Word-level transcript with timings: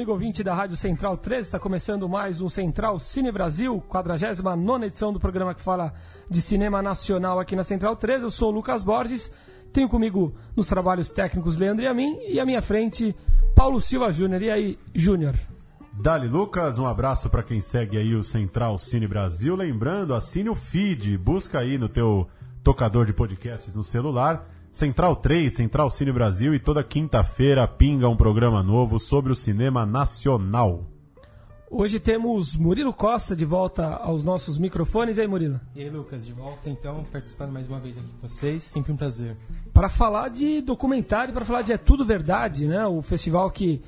Amigo 0.00 0.12
ouvinte 0.12 0.42
da 0.42 0.54
Rádio 0.54 0.78
Central 0.78 1.18
13, 1.18 1.42
está 1.42 1.58
começando 1.58 2.08
mais 2.08 2.40
um 2.40 2.48
Central 2.48 2.98
Cine 2.98 3.30
Brasil, 3.30 3.84
49 3.86 4.86
edição 4.86 5.12
do 5.12 5.20
programa 5.20 5.54
que 5.54 5.60
fala 5.60 5.92
de 6.26 6.40
cinema 6.40 6.80
nacional 6.80 7.38
aqui 7.38 7.54
na 7.54 7.62
Central 7.62 7.94
13. 7.94 8.24
Eu 8.24 8.30
sou 8.30 8.48
o 8.48 8.54
Lucas 8.54 8.82
Borges, 8.82 9.30
tenho 9.74 9.90
comigo 9.90 10.34
nos 10.56 10.68
trabalhos 10.68 11.10
técnicos 11.10 11.58
Leandro 11.58 11.84
e 11.84 11.86
a 11.86 11.92
mim, 11.92 12.18
e 12.26 12.40
à 12.40 12.46
minha 12.46 12.62
frente, 12.62 13.14
Paulo 13.54 13.78
Silva 13.78 14.10
Júnior. 14.10 14.40
E 14.40 14.50
aí, 14.50 14.78
Júnior? 14.94 15.34
Dali 15.92 16.28
Lucas, 16.28 16.78
um 16.78 16.86
abraço 16.86 17.28
para 17.28 17.42
quem 17.42 17.60
segue 17.60 17.98
aí 17.98 18.14
o 18.14 18.24
Central 18.24 18.78
Cine 18.78 19.06
Brasil. 19.06 19.54
Lembrando, 19.54 20.14
assine 20.14 20.48
o 20.48 20.54
feed, 20.54 21.18
busca 21.18 21.58
aí 21.58 21.76
no 21.76 21.90
teu 21.90 22.26
tocador 22.64 23.04
de 23.04 23.12
podcasts 23.12 23.74
no 23.74 23.84
celular 23.84 24.48
Central 24.72 25.16
3, 25.16 25.52
Central 25.52 25.90
Cine 25.90 26.12
Brasil 26.12 26.54
e 26.54 26.60
toda 26.60 26.84
quinta-feira 26.84 27.66
pinga 27.66 28.08
um 28.08 28.16
programa 28.16 28.62
novo 28.62 29.00
sobre 29.00 29.32
o 29.32 29.34
cinema 29.34 29.84
nacional. 29.84 30.86
Hoje 31.68 31.98
temos 31.98 32.56
Murilo 32.56 32.92
Costa 32.92 33.34
de 33.34 33.44
volta 33.44 33.86
aos 33.86 34.22
nossos 34.22 34.58
microfones. 34.58 35.16
E 35.16 35.20
aí, 35.20 35.26
Murilo? 35.26 35.60
E 35.74 35.82
aí, 35.82 35.90
Lucas, 35.90 36.24
de 36.24 36.32
volta 36.32 36.70
então, 36.70 37.04
participando 37.12 37.52
mais 37.52 37.68
uma 37.68 37.80
vez 37.80 37.98
aqui 37.98 38.06
com 38.08 38.28
vocês. 38.28 38.62
Sempre 38.62 38.92
um 38.92 38.96
prazer. 38.96 39.36
Para 39.72 39.88
falar 39.88 40.28
de 40.28 40.60
documentário, 40.60 41.34
para 41.34 41.44
falar 41.44 41.62
de 41.62 41.72
É 41.72 41.76
Tudo 41.76 42.04
Verdade, 42.04 42.66
né? 42.66 42.86
O 42.86 43.02
festival 43.02 43.50
que 43.50 43.82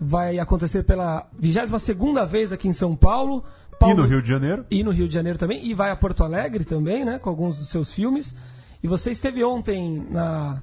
vai 0.00 0.38
acontecer 0.38 0.82
pela 0.82 1.28
22 1.38 2.28
vez 2.28 2.52
aqui 2.52 2.68
em 2.68 2.72
São 2.72 2.96
Paulo. 2.96 3.44
Paulo. 3.78 3.94
E 3.94 3.96
no 3.96 4.06
Rio 4.06 4.22
de 4.22 4.28
Janeiro. 4.28 4.66
E 4.70 4.82
no 4.82 4.90
Rio 4.90 5.08
de 5.08 5.14
Janeiro 5.14 5.38
também. 5.38 5.64
E 5.66 5.74
vai 5.74 5.90
a 5.90 5.96
Porto 5.96 6.24
Alegre 6.24 6.64
também, 6.64 7.04
né? 7.04 7.18
Com 7.18 7.28
alguns 7.28 7.58
dos 7.58 7.68
seus 7.68 7.92
filmes. 7.92 8.34
E 8.82 8.88
você 8.88 9.10
esteve 9.10 9.44
ontem 9.44 10.04
na, 10.10 10.62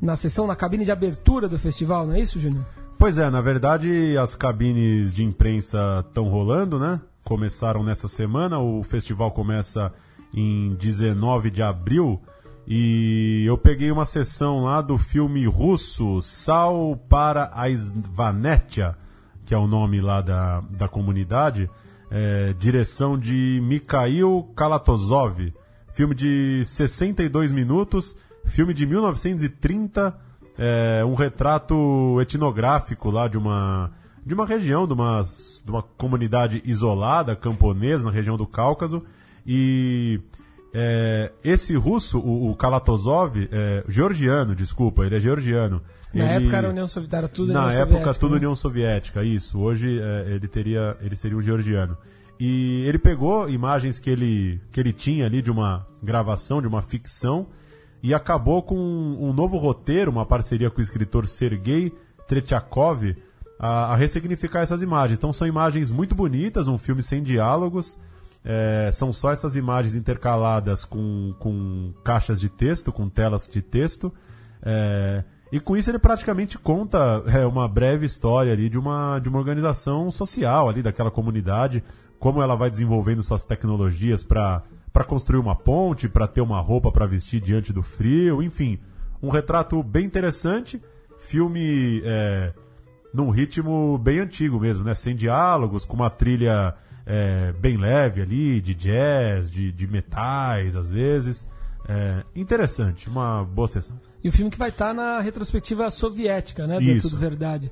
na 0.00 0.16
sessão, 0.16 0.46
na 0.46 0.54
cabine 0.54 0.84
de 0.84 0.92
abertura 0.92 1.48
do 1.48 1.58
festival, 1.58 2.06
não 2.06 2.14
é 2.14 2.20
isso, 2.20 2.38
Júnior? 2.38 2.64
Pois 2.98 3.18
é, 3.18 3.28
na 3.28 3.40
verdade 3.40 4.16
as 4.16 4.34
cabines 4.34 5.14
de 5.14 5.24
imprensa 5.24 6.04
estão 6.06 6.28
rolando, 6.28 6.78
né? 6.78 7.00
Começaram 7.24 7.82
nessa 7.82 8.08
semana, 8.08 8.58
o 8.58 8.82
festival 8.84 9.32
começa 9.32 9.92
em 10.32 10.74
19 10.76 11.50
de 11.50 11.62
abril. 11.62 12.20
E 12.68 13.44
eu 13.46 13.56
peguei 13.56 13.90
uma 13.90 14.04
sessão 14.04 14.64
lá 14.64 14.80
do 14.80 14.98
filme 14.98 15.46
russo 15.46 16.20
Sal 16.20 16.96
para 17.08 17.50
a 17.54 17.68
Svanetia, 17.70 18.96
que 19.44 19.54
é 19.54 19.58
o 19.58 19.66
nome 19.66 20.00
lá 20.00 20.20
da, 20.20 20.60
da 20.70 20.88
comunidade, 20.88 21.70
é, 22.10 22.52
direção 22.58 23.18
de 23.18 23.60
Mikhail 23.62 24.42
Kalatozov. 24.56 25.52
Filme 25.96 26.14
de 26.14 26.62
62 26.62 27.50
minutos, 27.50 28.14
filme 28.44 28.74
de 28.74 28.84
1930, 28.84 30.14
é, 30.58 31.02
um 31.06 31.14
retrato 31.14 32.20
etnográfico 32.20 33.08
lá 33.08 33.26
de 33.26 33.38
uma, 33.38 33.90
de 34.22 34.34
uma 34.34 34.44
região, 34.44 34.86
de 34.86 34.92
uma, 34.92 35.22
de 35.64 35.70
uma 35.70 35.82
comunidade 35.82 36.60
isolada, 36.66 37.34
camponesa, 37.34 38.04
na 38.04 38.10
região 38.10 38.36
do 38.36 38.46
Cáucaso. 38.46 39.04
E 39.46 40.20
é, 40.74 41.32
esse 41.42 41.74
russo, 41.74 42.18
o, 42.18 42.50
o 42.50 42.54
Kalatozov, 42.54 43.48
é, 43.50 43.82
georgiano, 43.88 44.54
desculpa, 44.54 45.06
ele 45.06 45.16
é 45.16 45.20
georgiano. 45.20 45.80
Na 46.12 46.24
ele, 46.24 46.44
época 46.44 46.58
era 46.58 46.68
União 46.68 46.86
Soviética, 46.86 47.28
tudo 47.28 47.54
Na 47.54 47.68
União 47.68 47.72
época 47.72 47.86
Soviética, 47.86 48.20
tudo 48.20 48.30
né? 48.32 48.36
União 48.36 48.54
Soviética, 48.54 49.24
isso. 49.24 49.58
Hoje 49.58 49.98
é, 49.98 50.34
ele 50.34 50.46
teria, 50.46 50.94
ele 51.00 51.16
seria 51.16 51.38
um 51.38 51.40
georgiano. 51.40 51.96
E 52.38 52.82
ele 52.86 52.98
pegou 52.98 53.48
imagens 53.48 53.98
que 53.98 54.10
ele, 54.10 54.60
que 54.70 54.78
ele 54.78 54.92
tinha 54.92 55.24
ali 55.24 55.40
de 55.40 55.50
uma 55.50 55.86
gravação, 56.02 56.60
de 56.60 56.68
uma 56.68 56.82
ficção, 56.82 57.46
e 58.02 58.12
acabou 58.12 58.62
com 58.62 58.76
um, 58.76 59.28
um 59.28 59.32
novo 59.32 59.56
roteiro, 59.56 60.10
uma 60.10 60.26
parceria 60.26 60.70
com 60.70 60.78
o 60.78 60.82
escritor 60.82 61.26
Sergei 61.26 61.92
Tretiakov, 62.26 63.16
a, 63.58 63.92
a 63.92 63.96
ressignificar 63.96 64.60
essas 64.60 64.82
imagens. 64.82 65.18
Então 65.18 65.32
são 65.32 65.46
imagens 65.46 65.90
muito 65.90 66.14
bonitas, 66.14 66.68
um 66.68 66.78
filme 66.78 67.02
sem 67.02 67.22
diálogos, 67.22 67.98
é, 68.44 68.90
são 68.92 69.12
só 69.12 69.32
essas 69.32 69.56
imagens 69.56 69.94
intercaladas 69.94 70.84
com, 70.84 71.34
com 71.38 71.92
caixas 72.04 72.38
de 72.38 72.48
texto, 72.48 72.92
com 72.92 73.08
telas 73.08 73.48
de 73.48 73.60
texto. 73.62 74.12
É, 74.62 75.24
e 75.50 75.58
com 75.58 75.76
isso 75.76 75.90
ele 75.90 75.98
praticamente 75.98 76.58
conta 76.58 77.22
é, 77.26 77.46
uma 77.46 77.68
breve 77.68 78.06
história 78.06 78.52
ali 78.52 78.68
de 78.68 78.78
uma, 78.78 79.18
de 79.18 79.28
uma 79.28 79.38
organização 79.38 80.10
social 80.10 80.68
ali 80.68 80.82
daquela 80.82 81.10
comunidade, 81.10 81.82
como 82.18 82.42
ela 82.42 82.54
vai 82.54 82.70
desenvolvendo 82.70 83.22
suas 83.22 83.44
tecnologias 83.44 84.24
para 84.24 84.62
construir 85.06 85.38
uma 85.38 85.54
ponte, 85.54 86.08
para 86.08 86.26
ter 86.26 86.40
uma 86.40 86.60
roupa 86.60 86.90
para 86.90 87.06
vestir 87.06 87.40
diante 87.40 87.72
do 87.72 87.82
frio, 87.82 88.42
enfim. 88.42 88.78
Um 89.22 89.30
retrato 89.30 89.82
bem 89.82 90.04
interessante, 90.04 90.80
filme 91.18 92.02
é, 92.04 92.52
num 93.12 93.30
ritmo 93.30 93.98
bem 93.98 94.20
antigo 94.20 94.60
mesmo, 94.60 94.84
né? 94.84 94.94
Sem 94.94 95.14
diálogos, 95.16 95.84
com 95.84 95.94
uma 95.94 96.10
trilha 96.10 96.74
é, 97.06 97.52
bem 97.52 97.76
leve 97.76 98.20
ali, 98.20 98.60
de 98.60 98.74
jazz, 98.74 99.50
de, 99.50 99.72
de 99.72 99.86
metais 99.86 100.76
às 100.76 100.88
vezes. 100.88 101.48
É, 101.88 102.24
interessante, 102.34 103.08
uma 103.08 103.44
boa 103.44 103.68
sessão. 103.68 103.98
E 104.22 104.28
o 104.28 104.32
filme 104.32 104.50
que 104.50 104.58
vai 104.58 104.70
estar 104.70 104.92
na 104.92 105.20
retrospectiva 105.20 105.88
soviética, 105.90 106.66
né? 106.66 106.78
É 106.78 106.82
Isso. 106.82 107.08
Tudo 107.08 107.20
Verdade. 107.20 107.70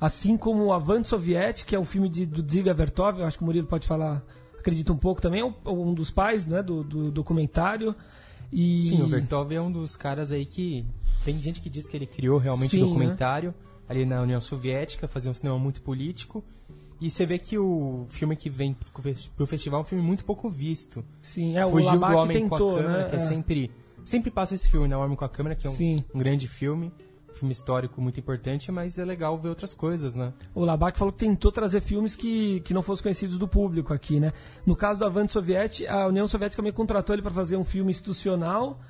Assim 0.00 0.36
como 0.36 0.64
o 0.64 0.72
Avante 0.72 1.08
Soviético, 1.08 1.68
que 1.70 1.76
é 1.76 1.78
um 1.80 1.84
filme 1.84 2.08
de, 2.08 2.26
do 2.26 2.42
Dziga 2.42 2.74
Vertov, 2.74 3.18
eu 3.20 3.26
acho 3.26 3.38
que 3.38 3.42
o 3.42 3.46
Murilo 3.46 3.66
pode 3.66 3.86
falar, 3.86 4.22
acredita 4.58 4.92
um 4.92 4.96
pouco 4.96 5.20
também, 5.22 5.40
é 5.40 5.44
um- 5.44 5.54
um 5.66 5.94
dos 5.94 6.10
pais 6.10 6.44
né, 6.46 6.62
do, 6.62 6.82
do 6.84 7.10
documentário. 7.10 7.94
E... 8.52 8.86
Sim, 8.88 9.02
o 9.02 9.06
Vertov 9.06 9.52
é 9.52 9.60
um 9.60 9.70
dos 9.72 9.96
caras 9.96 10.30
aí 10.30 10.44
que. 10.44 10.84
Tem 11.24 11.40
gente 11.40 11.60
que 11.60 11.70
diz 11.70 11.88
que 11.88 11.96
ele 11.96 12.06
criou 12.06 12.38
realmente 12.38 12.76
o 12.76 12.86
documentário 12.86 13.54
ali 13.88 14.04
na 14.04 14.20
União 14.20 14.40
Soviética, 14.40 15.08
fazia 15.08 15.30
um 15.30 15.34
cinema 15.34 15.58
muito 15.58 15.80
político. 15.82 16.44
E 17.00 17.10
você 17.10 17.26
vê 17.26 17.38
que 17.38 17.58
o 17.58 18.06
filme 18.08 18.36
que 18.36 18.48
vem 18.48 18.74
pro 18.92 19.02
fes- 19.02 19.26
pro 19.34 19.46
festival 19.46 19.80
é 19.80 19.82
um 19.82 19.84
filme 19.86 20.04
muito 20.04 20.24
pouco 20.24 20.48
visto. 20.48 21.04
Sim, 21.22 21.56
é, 21.56 21.66
o 21.66 21.70
Fugiu 21.70 21.98
do 21.98 22.04
Homem 22.04 22.42
tentou, 22.42 22.58
com 22.58 22.76
a 22.76 22.82
Câmera, 22.82 23.02
né? 23.02 23.08
que 23.08 23.14
é, 23.16 23.18
É. 23.18 23.20
sempre. 23.20 23.70
Sempre 24.04 24.30
passa 24.30 24.54
esse 24.54 24.68
filme, 24.70 24.86
né? 24.86 24.96
O 24.96 25.00
Homem 25.00 25.16
com 25.16 25.24
a 25.24 25.28
Câmera, 25.28 25.54
que 25.56 25.66
é 25.66 25.70
um, 25.70 25.72
um 26.14 26.18
grande 26.18 26.46
filme. 26.46 26.92
Filme 27.34 27.52
histórico 27.52 28.00
muito 28.00 28.18
importante, 28.20 28.70
mas 28.70 28.98
é 28.98 29.04
legal 29.04 29.36
ver 29.36 29.48
outras 29.48 29.74
coisas, 29.74 30.14
né? 30.14 30.32
O 30.54 30.64
Labac 30.64 30.96
falou 30.96 31.12
que 31.12 31.18
tentou 31.18 31.50
trazer 31.50 31.80
filmes 31.80 32.14
que, 32.14 32.60
que 32.60 32.72
não 32.72 32.82
fossem 32.82 33.02
conhecidos 33.02 33.38
do 33.38 33.48
público 33.48 33.92
aqui, 33.92 34.20
né? 34.20 34.32
No 34.64 34.76
caso 34.76 35.00
do 35.00 35.04
Avante 35.06 35.32
Soviético, 35.32 35.90
a 35.92 36.06
União 36.06 36.28
Soviética 36.28 36.62
meio 36.62 36.74
contratou 36.74 37.14
ele 37.14 37.22
para 37.22 37.32
fazer 37.32 37.56
um 37.56 37.64
filme 37.64 37.90
institucional 37.90 38.80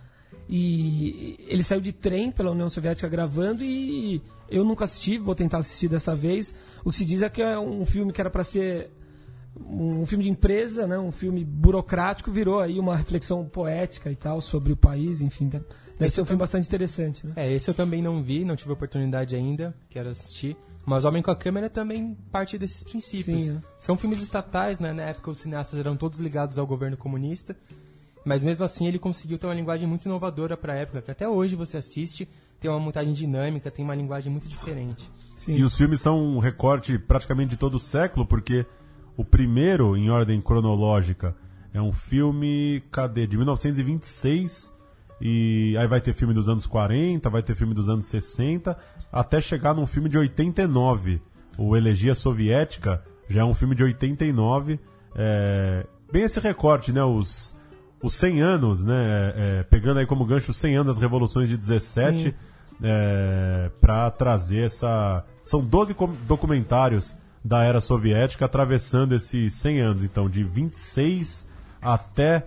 e 0.48 1.36
ele 1.48 1.62
saiu 1.62 1.80
de 1.80 1.92
trem 1.92 2.30
pela 2.30 2.50
União 2.50 2.68
Soviética 2.68 3.08
gravando 3.08 3.64
e 3.64 4.20
eu 4.48 4.62
nunca 4.62 4.84
assisti, 4.84 5.16
vou 5.16 5.34
tentar 5.34 5.58
assistir 5.58 5.88
dessa 5.88 6.14
vez. 6.14 6.54
O 6.84 6.90
que 6.90 6.96
se 6.96 7.04
diz 7.04 7.22
é 7.22 7.30
que 7.30 7.40
é 7.40 7.58
um 7.58 7.86
filme 7.86 8.12
que 8.12 8.20
era 8.20 8.28
para 8.28 8.44
ser 8.44 8.90
um 9.56 10.04
filme 10.04 10.24
de 10.24 10.30
empresa, 10.30 10.86
né? 10.86 10.98
Um 10.98 11.12
filme 11.12 11.44
burocrático 11.44 12.30
virou 12.30 12.60
aí 12.60 12.78
uma 12.78 12.96
reflexão 12.96 13.44
poética 13.46 14.10
e 14.10 14.16
tal 14.16 14.40
sobre 14.40 14.72
o 14.72 14.76
país, 14.76 15.22
enfim, 15.22 15.48
deve 15.48 15.64
deve 15.94 16.06
Esse 16.06 16.16
ser 16.16 16.22
um 16.22 16.24
filme 16.24 16.40
bastante 16.40 16.66
interessante, 16.66 17.26
né? 17.26 17.32
É, 17.36 17.52
esse 17.52 17.68
eu 17.68 17.74
também 17.74 18.02
não 18.02 18.22
vi, 18.22 18.44
não 18.44 18.56
tive 18.56 18.72
oportunidade 18.72 19.34
ainda, 19.34 19.74
quero 19.88 20.08
assistir. 20.08 20.56
Mas 20.86 21.04
Homem 21.04 21.22
com 21.22 21.30
a 21.30 21.36
Câmera 21.36 21.70
também 21.70 22.14
parte 22.30 22.58
desses 22.58 22.82
princípios. 22.84 23.44
Sim, 23.44 23.56
é. 23.56 23.62
São 23.78 23.96
filmes 23.96 24.20
estatais, 24.20 24.78
né? 24.78 24.92
Na 24.92 25.04
época 25.04 25.30
os 25.30 25.38
cineastas 25.38 25.78
eram 25.78 25.96
todos 25.96 26.18
ligados 26.18 26.58
ao 26.58 26.66
governo 26.66 26.96
comunista. 26.96 27.56
Mas 28.24 28.42
mesmo 28.42 28.64
assim 28.64 28.86
ele 28.86 28.98
conseguiu 28.98 29.38
ter 29.38 29.46
uma 29.46 29.54
linguagem 29.54 29.86
muito 29.86 30.06
inovadora 30.06 30.56
para 30.56 30.72
a 30.72 30.76
época, 30.76 31.02
que 31.02 31.10
até 31.10 31.28
hoje 31.28 31.54
você 31.54 31.76
assiste, 31.76 32.28
tem 32.58 32.70
uma 32.70 32.80
montagem 32.80 33.12
dinâmica, 33.12 33.70
tem 33.70 33.84
uma 33.84 33.94
linguagem 33.94 34.32
muito 34.32 34.48
diferente. 34.48 35.10
Sim. 35.36 35.56
E 35.56 35.62
os 35.62 35.76
filmes 35.76 36.00
são 36.00 36.18
um 36.18 36.38
recorte 36.38 36.98
praticamente 36.98 37.50
de 37.50 37.56
todo 37.56 37.74
o 37.74 37.78
século, 37.78 38.26
porque 38.26 38.64
o 39.16 39.24
primeiro, 39.24 39.96
em 39.96 40.10
ordem 40.10 40.40
cronológica, 40.40 41.36
é 41.72 41.80
um 41.82 41.92
filme, 41.92 42.82
cadê? 42.90 43.26
De 43.26 43.36
1926. 43.36 44.73
E 45.20 45.76
aí 45.78 45.86
vai 45.86 46.00
ter 46.00 46.12
filme 46.12 46.34
dos 46.34 46.48
anos 46.48 46.66
40, 46.66 47.28
vai 47.30 47.42
ter 47.42 47.54
filme 47.54 47.72
dos 47.74 47.88
anos 47.88 48.04
60, 48.06 48.76
até 49.12 49.40
chegar 49.40 49.74
num 49.74 49.86
filme 49.86 50.08
de 50.08 50.18
89. 50.18 51.20
O 51.56 51.76
Elegia 51.76 52.14
Soviética 52.14 53.02
já 53.28 53.42
é 53.42 53.44
um 53.44 53.54
filme 53.54 53.74
de 53.74 53.84
89. 53.84 54.78
É, 55.14 55.86
bem 56.12 56.22
esse 56.24 56.40
recorte, 56.40 56.92
né? 56.92 57.02
Os, 57.04 57.56
os 58.02 58.14
100 58.14 58.40
anos, 58.42 58.84
né? 58.84 59.32
É, 59.36 59.62
pegando 59.62 60.00
aí 60.00 60.06
como 60.06 60.24
gancho 60.24 60.50
os 60.50 60.56
100 60.56 60.74
anos 60.76 60.86
das 60.96 60.98
revoluções 60.98 61.48
de 61.48 61.56
17 61.56 62.22
Sim. 62.22 62.34
é, 62.82 63.70
para 63.80 64.10
trazer 64.10 64.64
essa. 64.64 65.24
São 65.44 65.62
12 65.62 65.94
com- 65.94 66.14
documentários 66.26 67.14
da 67.44 67.62
era 67.62 67.80
soviética 67.80 68.46
atravessando 68.46 69.14
esses 69.14 69.52
100 69.54 69.80
anos, 69.80 70.02
então, 70.02 70.28
de 70.28 70.42
26 70.42 71.46
até, 71.80 72.46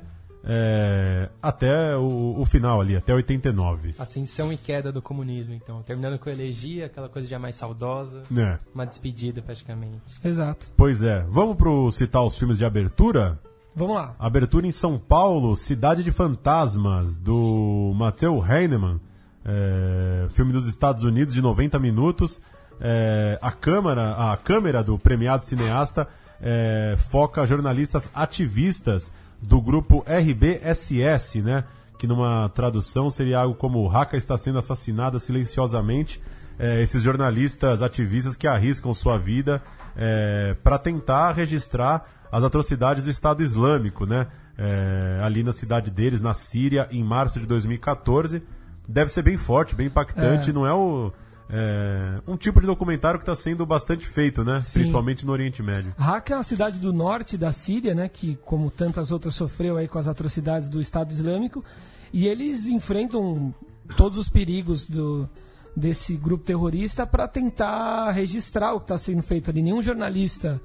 é, 0.50 1.30
até 1.42 1.98
o, 1.98 2.40
o 2.40 2.46
final 2.46 2.80
ali, 2.80 2.96
até 2.96 3.14
89. 3.14 3.96
Ascensão 4.00 4.52
e 4.54 4.56
queda 4.56 4.94
do 4.94 5.02
comunismo, 5.02 5.54
então. 5.54 5.84
Terminando 5.84 6.18
com 6.18 6.30
a 6.30 6.32
elegia, 6.32 6.86
aquela 6.86 7.10
coisa 7.10 7.28
já 7.28 7.38
mais 7.38 7.56
saudosa. 7.56 8.24
É. 8.34 8.58
Uma 8.74 8.86
despedida, 8.86 9.42
praticamente. 9.42 10.02
Exato. 10.24 10.68
Pois 10.78 11.04
é. 11.04 11.26
Vamos 11.30 11.58
pro 11.58 11.92
citar 11.92 12.24
os 12.24 12.38
filmes 12.40 12.58
de 12.58 12.64
abertura? 12.64 13.38
Vamos 13.76 13.98
lá. 13.98 14.16
Abertura 14.18 14.66
em 14.66 14.72
São 14.72 14.98
Paulo, 14.98 15.54
Cidade 15.58 16.02
de 16.02 16.14
Fantasmas, 16.14 17.18
do 17.18 17.92
Matteo 17.94 18.42
Heinemann. 18.42 19.02
É, 19.44 20.28
filme 20.30 20.54
dos 20.54 20.66
Estados 20.68 21.04
Unidos 21.04 21.34
de 21.34 21.42
90 21.42 21.78
minutos. 21.78 22.42
É, 22.80 23.38
a, 23.42 23.52
câmera, 23.52 24.32
a 24.32 24.38
câmera 24.38 24.82
do 24.82 24.98
premiado 24.98 25.44
cineasta 25.44 26.08
é, 26.40 26.96
foca 26.98 27.46
jornalistas 27.46 28.10
ativistas 28.14 29.12
do 29.42 29.62
grupo 29.62 30.04
RBSS, 30.08 31.42
né? 31.42 31.64
Que 31.98 32.08
numa 32.08 32.50
tradução 32.50 33.10
seria 33.10 33.40
algo 33.40 33.56
como 33.56 33.88
Raka 33.88 34.18
está 34.18 34.38
sendo 34.38 34.60
assassinada 34.60 35.20
silenciosamente. 35.20 36.22
É, 36.60 36.82
esses 36.82 37.04
jornalistas 37.04 37.84
ativistas 37.84 38.36
que 38.36 38.48
arriscam 38.48 38.94
sua 38.94 39.18
vida 39.18 39.62
é, 39.96 40.56
para 40.64 40.80
tentar 40.80 41.32
registrar 41.34 42.10
as 42.32 42.44
atrocidades 42.44 43.04
do 43.04 43.10
Estado 43.10 43.44
Islâmico, 43.44 44.06
né? 44.06 44.28
É, 44.58 45.20
ali 45.24 45.44
na 45.44 45.54
cidade 45.54 45.92
deles, 45.92 46.20
na 46.20 46.34
Síria, 46.34 46.88
em 46.92 47.04
março 47.04 47.40
de 47.40 47.46
2014. 47.46 48.42
Deve 48.88 49.12
ser 49.12 49.22
bem 49.22 49.38
forte, 49.38 49.76
bem 49.76 49.88
impactante. 49.88 50.50
É. 50.50 50.54
Não 50.54 50.66
é 50.66 50.74
o, 50.74 51.12
é, 51.50 52.22
um 52.28 52.36
tipo 52.36 52.60
de 52.60 52.68
documentário 52.68 53.20
que 53.20 53.24
está 53.24 53.36
sendo 53.36 53.66
bastante 53.66 54.06
feito, 54.06 54.44
né? 54.44 54.60
Sim. 54.60 54.80
Principalmente 54.80 55.26
no 55.26 55.32
Oriente 55.32 55.64
Médio. 55.64 55.94
Raqqa 55.98 56.34
é 56.34 56.38
uma 56.38 56.44
cidade 56.44 56.80
do 56.80 56.92
norte 56.92 57.38
da 57.38 57.54
Síria, 57.54 57.96
né, 57.96 58.10
que 58.10 58.38
como 58.44 58.70
tantas 58.70 59.12
outras 59.12 59.36
sofreu 59.36 59.78
aí 59.78 59.88
com 59.88 59.98
as 59.98 60.08
atrocidades 60.08 60.70
do 60.70 60.82
Estado 60.82 61.12
Islâmico, 61.12 61.64
e 62.12 62.28
eles 62.28 62.66
enfrentam 62.68 63.54
todos 63.96 64.18
os 64.18 64.30
perigos 64.30 64.86
do, 64.86 65.30
desse 65.76 66.16
grupo 66.16 66.44
terrorista 66.44 67.06
para 67.06 67.28
tentar 67.28 68.12
registrar 68.12 68.74
o 68.74 68.80
que 68.80 68.86
está 68.86 68.98
sendo 68.98 69.22
feito 69.22 69.50
ali. 69.50 69.62
Nenhum 69.62 69.82
jornalista 69.82 70.60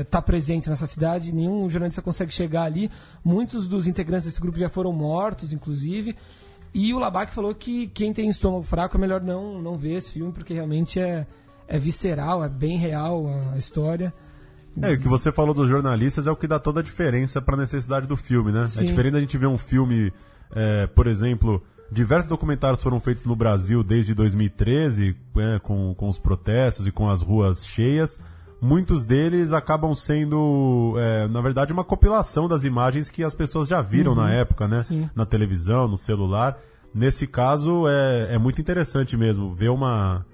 está 0.00 0.22
presente 0.22 0.70
nessa 0.70 0.86
cidade, 0.86 1.32
nenhum 1.32 1.68
jornalista 1.68 2.00
consegue 2.00 2.32
chegar 2.32 2.62
ali. 2.62 2.90
Muitos 3.24 3.68
dos 3.68 3.86
integrantes 3.86 4.26
desse 4.26 4.40
grupo 4.40 4.58
já 4.58 4.68
foram 4.68 4.92
mortos, 4.92 5.52
inclusive. 5.52 6.16
E 6.74 6.94
o 6.94 6.98
Labac 6.98 7.34
falou 7.34 7.54
que 7.54 7.86
quem 7.88 8.12
tem 8.12 8.28
estômago 8.28 8.62
fraco 8.62 8.96
é 8.96 9.00
melhor 9.00 9.20
não, 9.20 9.60
não 9.60 9.76
ver 9.76 9.94
esse 9.94 10.12
filme, 10.12 10.32
porque 10.32 10.54
realmente 10.54 10.98
é, 10.98 11.26
é 11.68 11.78
visceral, 11.78 12.42
é 12.42 12.48
bem 12.48 12.78
real 12.78 13.26
a 13.52 13.58
história. 13.58 14.12
É, 14.80 14.92
o 14.92 14.98
que 14.98 15.08
você 15.08 15.30
falou 15.30 15.54
dos 15.54 15.68
jornalistas 15.68 16.26
é 16.26 16.30
o 16.30 16.36
que 16.36 16.46
dá 16.46 16.58
toda 16.58 16.80
a 16.80 16.82
diferença 16.82 17.42
para 17.42 17.56
a 17.56 17.58
necessidade 17.58 18.06
do 18.06 18.16
filme, 18.16 18.50
né? 18.52 18.66
Sim. 18.66 18.84
É 18.84 18.86
diferente 18.86 19.12
da 19.12 19.20
gente 19.20 19.36
ver 19.36 19.46
um 19.46 19.58
filme, 19.58 20.10
é, 20.54 20.86
por 20.86 21.06
exemplo, 21.06 21.62
diversos 21.90 22.28
documentários 22.28 22.82
foram 22.82 22.98
feitos 22.98 23.26
no 23.26 23.36
Brasil 23.36 23.84
desde 23.84 24.14
2013, 24.14 25.14
né, 25.34 25.60
com, 25.62 25.94
com 25.94 26.08
os 26.08 26.18
protestos 26.18 26.86
e 26.86 26.90
com 26.90 27.08
as 27.10 27.20
ruas 27.20 27.66
cheias. 27.66 28.18
Muitos 28.64 29.04
deles 29.04 29.52
acabam 29.52 29.92
sendo, 29.92 30.94
é, 30.96 31.26
na 31.26 31.40
verdade, 31.40 31.72
uma 31.72 31.82
compilação 31.82 32.46
das 32.46 32.62
imagens 32.62 33.10
que 33.10 33.24
as 33.24 33.34
pessoas 33.34 33.66
já 33.66 33.82
viram 33.82 34.14
na 34.14 34.32
época, 34.32 34.68
né? 34.68 34.84
Sim. 34.84 35.10
Na 35.16 35.26
televisão, 35.26 35.88
no 35.88 35.96
celular. 35.96 36.56
Nesse 36.94 37.26
caso, 37.26 37.88
é, 37.88 38.34
é 38.34 38.38
muito 38.38 38.60
interessante 38.60 39.16
mesmo 39.16 39.52
ver 39.52 39.68
uma, 39.70 40.24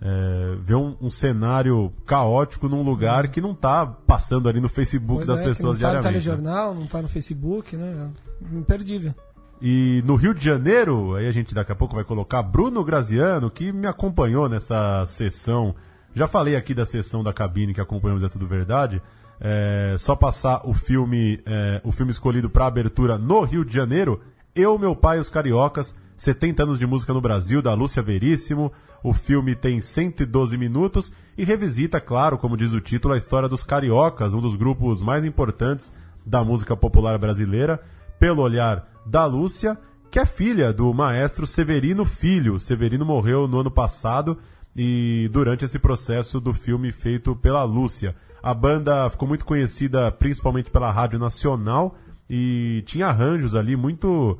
é, 0.00 0.54
ver 0.60 0.76
um, 0.76 0.94
um 1.00 1.10
cenário 1.10 1.92
caótico 2.06 2.68
num 2.68 2.82
lugar 2.82 3.26
que 3.26 3.40
não 3.40 3.50
está 3.50 3.84
passando 3.84 4.48
ali 4.48 4.60
no 4.60 4.68
Facebook 4.68 5.24
Pois 5.24 5.26
das 5.26 5.40
é, 5.40 5.42
que 5.42 5.48
pessoas 5.48 5.76
não 5.76 5.88
tá 5.88 5.94
no 5.94 6.00
diariamente. 6.00 6.28
né? 6.28 6.34
telejornal, 6.36 6.74
não 6.76 6.86
tá 6.86 7.02
no 7.02 7.08
Facebook, 7.08 7.76
né? 7.76 8.10
É 8.52 8.56
Imperdível. 8.56 9.12
E 9.60 10.00
no 10.06 10.14
Rio 10.14 10.32
de 10.32 10.44
Janeiro, 10.44 11.16
aí 11.16 11.26
a 11.26 11.32
gente 11.32 11.52
daqui 11.54 11.72
a 11.72 11.74
pouco 11.74 11.96
vai 11.96 12.04
colocar 12.04 12.40
Bruno 12.42 12.84
Graziano, 12.84 13.50
que 13.50 13.72
me 13.72 13.88
acompanhou 13.88 14.48
nessa 14.48 15.04
sessão. 15.06 15.74
Já 16.14 16.28
falei 16.28 16.54
aqui 16.54 16.72
da 16.72 16.84
sessão 16.84 17.24
da 17.24 17.32
cabine 17.32 17.74
que 17.74 17.80
acompanhamos 17.80 18.22
É 18.22 18.28
Tudo 18.28 18.46
Verdade. 18.46 19.02
É, 19.40 19.96
só 19.98 20.14
passar 20.14 20.62
o 20.64 20.72
filme, 20.72 21.40
é, 21.44 21.80
o 21.82 21.90
filme 21.90 22.12
escolhido 22.12 22.48
para 22.48 22.66
abertura 22.66 23.18
no 23.18 23.42
Rio 23.42 23.64
de 23.64 23.74
Janeiro, 23.74 24.20
Eu, 24.54 24.78
Meu 24.78 24.94
Pai 24.94 25.16
e 25.16 25.20
os 25.20 25.28
Cariocas, 25.28 25.96
70 26.16 26.62
anos 26.62 26.78
de 26.78 26.86
música 26.86 27.12
no 27.12 27.20
Brasil, 27.20 27.60
da 27.60 27.74
Lúcia 27.74 28.00
Veríssimo. 28.00 28.72
O 29.02 29.12
filme 29.12 29.56
tem 29.56 29.80
112 29.80 30.56
minutos 30.56 31.12
e 31.36 31.44
revisita, 31.44 32.00
claro, 32.00 32.38
como 32.38 32.56
diz 32.56 32.72
o 32.72 32.80
título, 32.80 33.12
a 33.12 33.18
história 33.18 33.48
dos 33.48 33.64
cariocas, 33.64 34.32
um 34.32 34.40
dos 34.40 34.54
grupos 34.54 35.02
mais 35.02 35.24
importantes 35.24 35.92
da 36.24 36.44
música 36.44 36.76
popular 36.76 37.18
brasileira, 37.18 37.82
pelo 38.20 38.40
olhar 38.40 38.88
da 39.04 39.26
Lúcia, 39.26 39.76
que 40.12 40.20
é 40.20 40.24
filha 40.24 40.72
do 40.72 40.94
maestro 40.94 41.44
Severino 41.44 42.04
Filho. 42.04 42.60
Severino 42.60 43.04
morreu 43.04 43.48
no 43.48 43.58
ano 43.58 43.70
passado 43.70 44.38
e 44.76 45.28
durante 45.32 45.64
esse 45.64 45.78
processo 45.78 46.40
do 46.40 46.52
filme 46.52 46.90
feito 46.90 47.36
pela 47.36 47.62
Lúcia. 47.64 48.14
A 48.42 48.52
banda 48.52 49.08
ficou 49.08 49.26
muito 49.26 49.44
conhecida 49.44 50.10
principalmente 50.10 50.70
pela 50.70 50.90
Rádio 50.90 51.18
Nacional 51.18 51.96
e 52.28 52.82
tinha 52.86 53.06
arranjos 53.06 53.54
ali 53.54 53.76
muito 53.76 54.38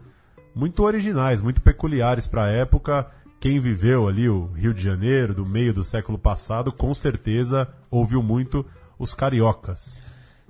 muito 0.54 0.82
originais, 0.82 1.40
muito 1.40 1.60
peculiares 1.60 2.26
para 2.26 2.44
a 2.44 2.50
época. 2.50 3.10
Quem 3.40 3.58
viveu 3.60 4.08
ali 4.08 4.28
o 4.28 4.46
Rio 4.52 4.72
de 4.72 4.82
Janeiro 4.82 5.34
do 5.34 5.44
meio 5.44 5.75
do 5.75 5.82
século 5.82 6.19
passado, 6.19 6.72
com 6.72 6.94
certeza 6.94 7.69
ouviu 7.90 8.22
muito 8.22 8.64
os 8.98 9.14
cariocas. 9.14 10.02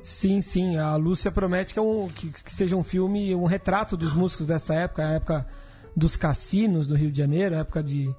Sim, 0.03 0.43
sim. 0.43 0.77
A 0.77 0.95
Lúcia 0.97 1.33
promete 1.33 1.73
que, 1.73 1.79
é 1.79 1.83
um, 1.83 2.09
que, 2.09 2.29
que 2.31 2.53
seja 2.53 2.77
um 2.77 2.83
filme, 2.83 3.35
um 3.35 3.47
retrato 3.47 3.97
dos 3.97 4.13
músicos 4.13 4.47
dessa 4.47 4.75
época, 4.75 5.07
a 5.07 5.13
época 5.13 5.47
dos 5.97 6.15
cassinos 6.15 6.87
do 6.87 6.95
Rio 6.95 7.11
de 7.11 7.17
Janeiro, 7.17 7.55
a 7.55 7.59
época 7.59 7.83
de, 7.83 8.15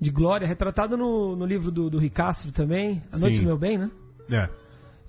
de 0.00 0.10
glória, 0.10 0.46
retratado 0.46 0.96
no, 0.96 1.36
no 1.36 1.46
livro 1.46 1.70
do, 1.70 1.88
do 1.88 1.98
Ricastro 1.98 2.52
também, 2.52 3.02
A 3.12 3.18
Noite 3.18 3.36
Sim. 3.36 3.42
do 3.42 3.46
Meu 3.46 3.58
Bem, 3.58 3.78
né? 3.78 3.90
É. 4.30 4.48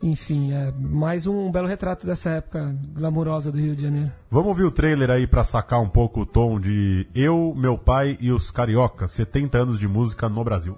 Enfim, 0.02 0.52
é 0.52 0.72
mais 0.78 1.26
um 1.26 1.52
belo 1.52 1.68
retrato 1.68 2.06
dessa 2.06 2.30
época 2.32 2.76
glamurosa 2.94 3.52
do 3.52 3.58
Rio 3.58 3.76
de 3.76 3.82
Janeiro. 3.82 4.12
Vamos 4.30 4.50
ouvir 4.50 4.64
o 4.64 4.72
trailer 4.72 5.10
aí 5.10 5.26
pra 5.26 5.44
sacar 5.44 5.82
um 5.82 5.90
pouco 5.90 6.22
o 6.22 6.26
tom 6.26 6.60
de 6.60 7.08
Eu, 7.16 7.54
Meu 7.56 7.78
Pai 7.78 8.18
e 8.20 8.32
os 8.32 8.52
Cariocas, 8.52 9.12
70 9.12 9.58
anos 9.58 9.80
de 9.80 9.88
música 9.88 10.30
no 10.30 10.44
Brasil. 10.44 10.78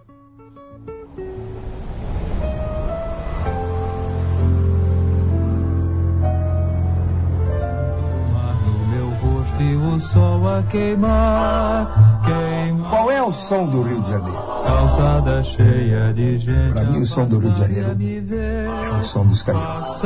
E 9.60 9.76
o 9.76 10.00
sol 10.00 10.48
a 10.48 10.64
queimar, 10.64 12.22
queima 12.26 12.90
Qual 12.90 13.12
é 13.12 13.22
o 13.22 13.32
som 13.32 13.68
do 13.68 13.82
Rio 13.82 14.02
de 14.02 14.10
Janeiro? 14.12 14.58
calçada 14.66 15.44
cheia 15.44 16.14
de 16.14 16.38
gente. 16.38 16.74
Pra 16.74 16.84
mim, 16.84 17.00
o 17.00 17.06
som 17.06 17.26
do 17.28 17.40
Rio 17.40 17.52
de 17.52 17.60
Janeiro 17.60 17.98
é 18.36 19.00
o 19.00 19.04
som 19.04 19.26
dos 19.26 19.42
cariocas. 19.42 20.02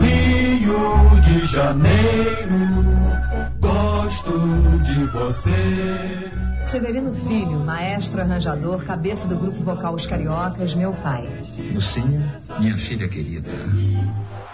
Rio 0.00 1.20
de 1.22 1.46
Janeiro, 1.46 2.84
gosto 3.60 4.32
de 4.84 5.04
você. 5.06 6.30
Severino 6.66 7.14
Filho, 7.14 7.60
maestro 7.60 8.20
arranjador, 8.20 8.84
cabeça 8.84 9.26
do 9.26 9.36
grupo 9.36 9.62
vocal 9.62 9.94
Os 9.94 10.06
Cariocas, 10.06 10.74
meu 10.74 10.92
pai. 10.92 11.26
Lucinha, 11.72 12.30
minha 12.60 12.76
filha 12.76 13.08
querida. 13.08 13.50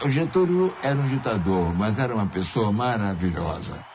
O 0.04 0.08
Getúlio 0.10 0.74
era 0.82 1.00
um 1.00 1.06
ditador, 1.06 1.74
mas 1.74 1.98
era 1.98 2.14
uma 2.14 2.26
pessoa 2.26 2.70
maravilhosa. 2.70 3.93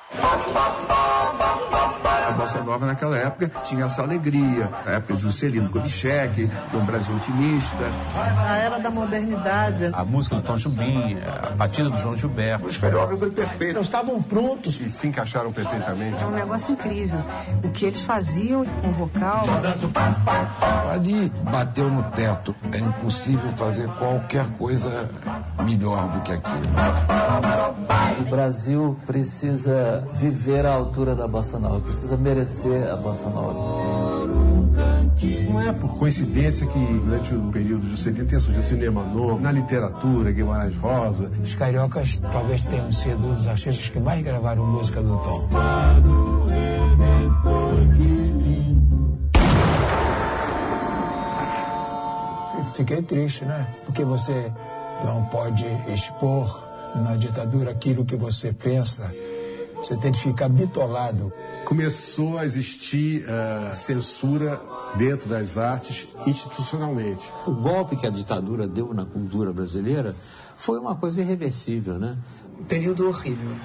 A 2.28 2.32
bossa 2.32 2.62
nova 2.62 2.86
naquela 2.86 3.18
época 3.18 3.50
tinha 3.64 3.86
essa 3.86 4.02
alegria, 4.02 4.70
a 4.86 4.92
época 4.92 5.16
de 5.16 5.22
Juscelino 5.22 5.70
Kubitschek, 5.70 6.48
que 6.48 6.76
é 6.76 6.80
um 6.80 6.86
Brasil 6.86 7.16
otimista. 7.16 7.76
A 8.16 8.56
era 8.58 8.78
da 8.80 8.90
modernidade. 8.90 9.90
A 9.94 10.06
música 10.06 10.36
do 10.36 10.44
Tom 10.44 10.56
Jobim, 10.56 11.18
a 11.20 11.50
batida 11.52 11.90
do 11.90 11.98
João 11.98 12.16
Gilberto. 12.16 12.68
Os 12.68 12.76
foram 12.76 13.18
perfeitos. 13.32 13.82
Estavam 13.82 14.22
prontos. 14.22 14.80
E 14.80 14.90
se 14.90 15.08
encaixaram 15.08 15.52
perfeitamente. 15.52 16.22
É 16.22 16.26
um 16.26 16.32
negócio 16.32 16.74
incrível. 16.74 17.24
O 17.64 17.70
que 17.72 17.86
eles 17.86 18.04
faziam 18.04 18.64
com 18.66 18.92
vocal. 18.92 19.46
Ali 20.92 21.30
bateu 21.52 21.90
no 21.90 22.04
teto. 22.12 22.56
É 22.72 22.78
impossível 22.78 23.52
fazer 23.54 23.88
qualquer 23.98 24.46
coisa 24.52 25.10
melhor 25.64 26.08
do 26.10 26.22
que 26.22 26.32
aquilo. 26.32 26.70
O 28.22 28.30
Brasil 28.30 29.00
precisa 29.06 30.08
viver 30.14 30.66
à 30.66 30.74
altura 30.74 31.16
da 31.16 31.28
bossa 31.28 31.60
nova, 31.60 31.80
precisa 31.80 32.18
merecer 32.18 32.90
a 32.92 32.96
bossa 32.96 33.30
nova. 33.30 34.28
Não 35.50 35.62
é 35.62 35.74
por 35.74 35.98
coincidência 35.98 36.66
que 36.68 36.80
durante 36.80 37.34
o 37.34 37.52
período 37.52 37.82
de 37.86 37.92
Juscelino 37.92 38.26
tenha 38.26 38.40
surgido 38.40 38.66
cinema 38.66 39.04
novo, 39.04 39.40
na 39.40 39.52
literatura, 39.52 40.32
Guimarães 40.32 40.76
Rosa. 40.78 41.30
Os 41.44 41.56
cariocas 41.56 42.18
talvez 42.32 42.62
tenham 42.62 42.92
sido 42.92 43.28
os 43.32 43.46
artistas 43.48 43.90
que 43.90 44.00
mais 44.00 44.24
gravaram 44.24 44.66
música 44.66 45.02
do 45.02 45.18
Tom. 45.18 45.50
Fiquei 52.74 53.02
triste, 53.02 53.44
né? 53.44 53.68
Porque 53.86 54.06
você 54.06 54.52
não 55.04 55.26
pode 55.26 55.66
expor 55.94 56.70
Na 56.96 57.16
ditadura, 57.16 57.72
aquilo 57.72 58.04
que 58.04 58.16
você 58.16 58.52
pensa, 58.52 59.14
você 59.82 59.96
tem 59.98 60.12
que 60.12 60.20
ficar 60.20 60.50
bitolado. 60.50 61.32
Começou 61.66 62.38
a 62.38 62.46
existir 62.46 63.24
uh, 63.24 63.76
censura 63.76 64.60
dentro 64.96 65.30
das 65.30 65.58
artes 65.58 66.08
institucionalmente. 66.26 67.32
O 67.46 67.52
golpe 67.52 67.96
que 67.96 68.08
a 68.08 68.10
ditadura 68.10 68.68
deu 68.68 68.94
na 68.94 69.06
cultura 69.06 69.54
brasileira 69.54 70.16
foi 70.58 70.80
uma 70.80 70.96
coisa 70.96 71.22
irreversível, 71.22 71.98
né? 71.98 72.18
Um 72.60 72.64
período 72.64 73.08
horrível. 73.08 73.56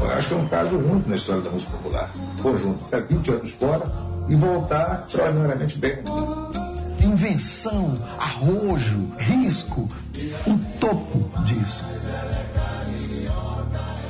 Eu 0.00 0.10
acho 0.10 0.28
que 0.28 0.34
é 0.34 0.36
um 0.36 0.48
caso 0.48 0.76
único 0.76 1.08
na 1.08 1.16
história 1.16 1.42
da 1.42 1.50
música 1.50 1.72
popular. 1.76 2.12
Conjunto, 2.42 2.84
ficar 2.84 3.00
20 3.00 3.30
anos 3.30 3.50
fora 3.52 3.92
e 4.28 4.34
voltar 4.34 5.04
extraordinariamente 5.06 5.78
bem. 5.78 5.98
Invenção, 7.00 7.98
arrojo, 8.18 9.08
risco, 9.16 9.88
o 10.46 10.58
topo 10.78 11.42
disso. 11.42 11.84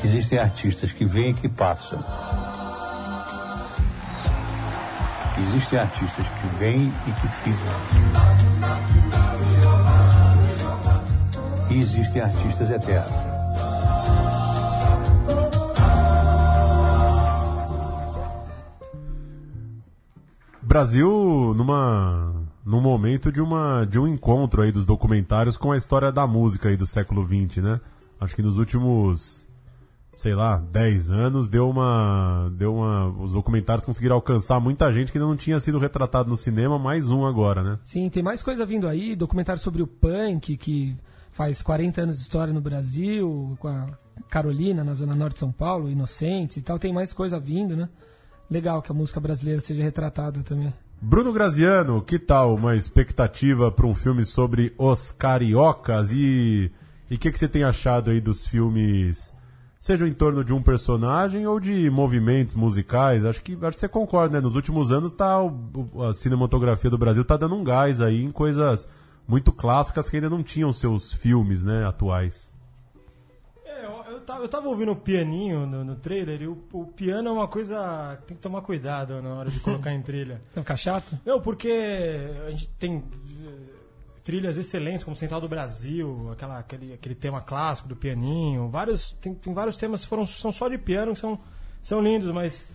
Existem 0.05 0.39
artistas 0.39 0.93
que 0.93 1.05
vêm 1.05 1.31
e 1.31 1.35
que 1.35 1.49
passam. 1.49 2.03
Existem 5.49 5.79
artistas 5.79 6.27
que 6.29 6.47
vêm 6.59 6.93
e 7.07 7.13
que 7.13 7.29
ficam. 7.29 7.77
E 11.71 11.81
existem 11.81 12.23
artistas 12.23 12.71
eternos. 12.71 13.37
Brasil 20.63 21.55
numa 21.57 22.46
num 22.67 22.81
momento 22.81 23.31
de 23.31 23.41
uma 23.41 23.85
de 23.85 23.97
um 23.97 24.09
encontro 24.09 24.61
aí 24.61 24.73
dos 24.73 24.85
documentários 24.85 25.57
com 25.57 25.71
a 25.71 25.77
história 25.77 26.11
da 26.11 26.27
música 26.27 26.69
aí 26.69 26.77
do 26.77 26.85
século 26.85 27.25
XX, 27.25 27.63
né? 27.63 27.81
Acho 28.21 28.35
que 28.35 28.43
nos 28.43 28.59
últimos 28.59 29.47
sei 30.17 30.35
lá, 30.35 30.57
10 30.57 31.11
anos, 31.11 31.49
deu 31.49 31.69
uma 31.69 32.51
deu 32.57 32.75
uma 32.75 33.09
os 33.23 33.33
documentários 33.33 33.87
conseguiram 33.87 34.17
alcançar 34.17 34.59
muita 34.59 34.91
gente 34.91 35.13
que 35.13 35.19
ainda 35.19 35.29
não 35.29 35.37
tinha 35.37 35.61
sido 35.61 35.79
retratado 35.79 36.29
no 36.29 36.37
cinema, 36.37 36.77
mais 36.77 37.09
um 37.09 37.25
agora, 37.25 37.63
né? 37.63 37.79
Sim, 37.85 38.11
tem 38.11 38.23
mais 38.23 38.43
coisa 38.43 38.67
vindo 38.67 38.89
aí, 38.89 39.15
documentário 39.15 39.63
sobre 39.63 39.81
o 39.81 39.87
punk 39.87 40.57
que 40.57 40.97
faz 41.31 41.63
40 41.63 42.01
anos 42.01 42.17
de 42.17 42.23
história 42.23 42.53
no 42.53 42.61
Brasil, 42.61 43.57
com 43.61 43.69
a 43.69 43.87
Carolina 44.29 44.83
na 44.83 44.95
zona 44.95 45.15
norte 45.15 45.35
de 45.35 45.41
São 45.41 45.53
Paulo, 45.53 45.89
Inocentes 45.89 46.57
e 46.57 46.63
tal, 46.63 46.79
tem 46.81 46.93
mais 46.93 47.13
coisa 47.13 47.39
vindo, 47.39 47.77
né? 47.77 47.89
legal 48.51 48.81
que 48.81 48.91
a 48.91 48.95
música 48.95 49.21
brasileira 49.21 49.61
seja 49.61 49.83
retratada 49.83 50.43
também. 50.43 50.73
Bruno 51.01 51.33
Graziano, 51.33 52.01
que 52.01 52.19
tal 52.19 52.55
uma 52.55 52.75
expectativa 52.75 53.71
para 53.71 53.87
um 53.87 53.95
filme 53.95 54.25
sobre 54.25 54.75
os 54.79 55.13
cariocas 55.13 56.11
e 56.11 56.71
e 57.09 57.15
o 57.15 57.19
que, 57.19 57.31
que 57.31 57.39
você 57.39 57.47
tem 57.47 57.63
achado 57.63 58.11
aí 58.11 58.21
dos 58.21 58.45
filmes, 58.45 59.33
seja 59.79 60.09
em 60.09 60.13
torno 60.13 60.43
de 60.43 60.53
um 60.53 60.61
personagem 60.61 61.47
ou 61.47 61.61
de 61.61 61.89
movimentos 61.89 62.57
musicais? 62.57 63.25
Acho 63.25 63.43
que 63.43 63.53
acho 63.53 63.77
que 63.77 63.81
você 63.81 63.89
concorda, 63.89 64.39
né? 64.39 64.45
Nos 64.45 64.57
últimos 64.57 64.91
anos 64.91 65.13
tá 65.13 65.37
a 66.09 66.13
cinematografia 66.13 66.91
do 66.91 66.99
Brasil 66.99 67.25
tá 67.25 67.37
dando 67.37 67.55
um 67.55 67.63
gás 67.63 68.01
aí 68.01 68.25
em 68.25 68.33
coisas 68.33 68.89
muito 69.29 69.53
clássicas 69.53 70.09
que 70.09 70.17
ainda 70.17 70.31
não 70.31 70.43
tinham 70.43 70.73
seus 70.73 71.13
filmes, 71.13 71.63
né, 71.63 71.85
atuais 71.87 72.56
tava, 74.27 74.43
eu 74.43 74.49
tava 74.49 74.69
ouvindo 74.69 74.93
o 74.93 74.97
pianinho 74.97 75.67
no, 75.67 75.85
no 75.85 75.97
trailer 75.97 76.43
e 76.43 76.47
o, 76.47 76.59
o, 76.73 76.87
piano 76.87 77.29
é 77.29 77.33
uma 77.33 77.49
coisa 77.49 78.19
que 78.21 78.27
tem 78.27 78.37
que 78.37 78.43
tomar 78.43 78.61
cuidado 78.61 79.23
na 79.23 79.35
hora 79.35 79.51
de 79.51 79.61
colocar 79.61 79.93
em 79.93 80.03
trilha. 80.03 80.43
Vai 80.55 80.65
ficar 80.65 80.77
chato? 80.77 81.19
Não, 81.25 81.41
porque 81.41 81.71
a 82.47 82.51
gente 82.51 82.69
tem 82.79 82.97
eh, 82.99 83.73
trilhas 84.25 84.57
excelentes, 84.57 85.05
como 85.05 85.17
Central 85.17 85.41
do 85.41 85.49
Brasil, 85.49 86.31
aquela, 86.33 86.59
aquele, 86.59 86.93
aquele 86.93 87.15
tema 87.15 87.41
clássico 87.41 87.89
do 87.89 87.97
pianinho. 87.97 88.69
Vários, 88.69 89.13
tem, 89.13 89.33
tem 89.35 89.55
vários 89.55 89.77
temas 89.77 90.03
que 90.03 90.09
foram, 90.09 90.27
são 90.27 90.51
só 90.51 90.69
de 90.69 90.77
piano 90.77 91.15
que 91.15 91.21
são, 91.21 91.39
são 91.83 92.03
lindos, 92.03 92.35
mas 92.35 92.67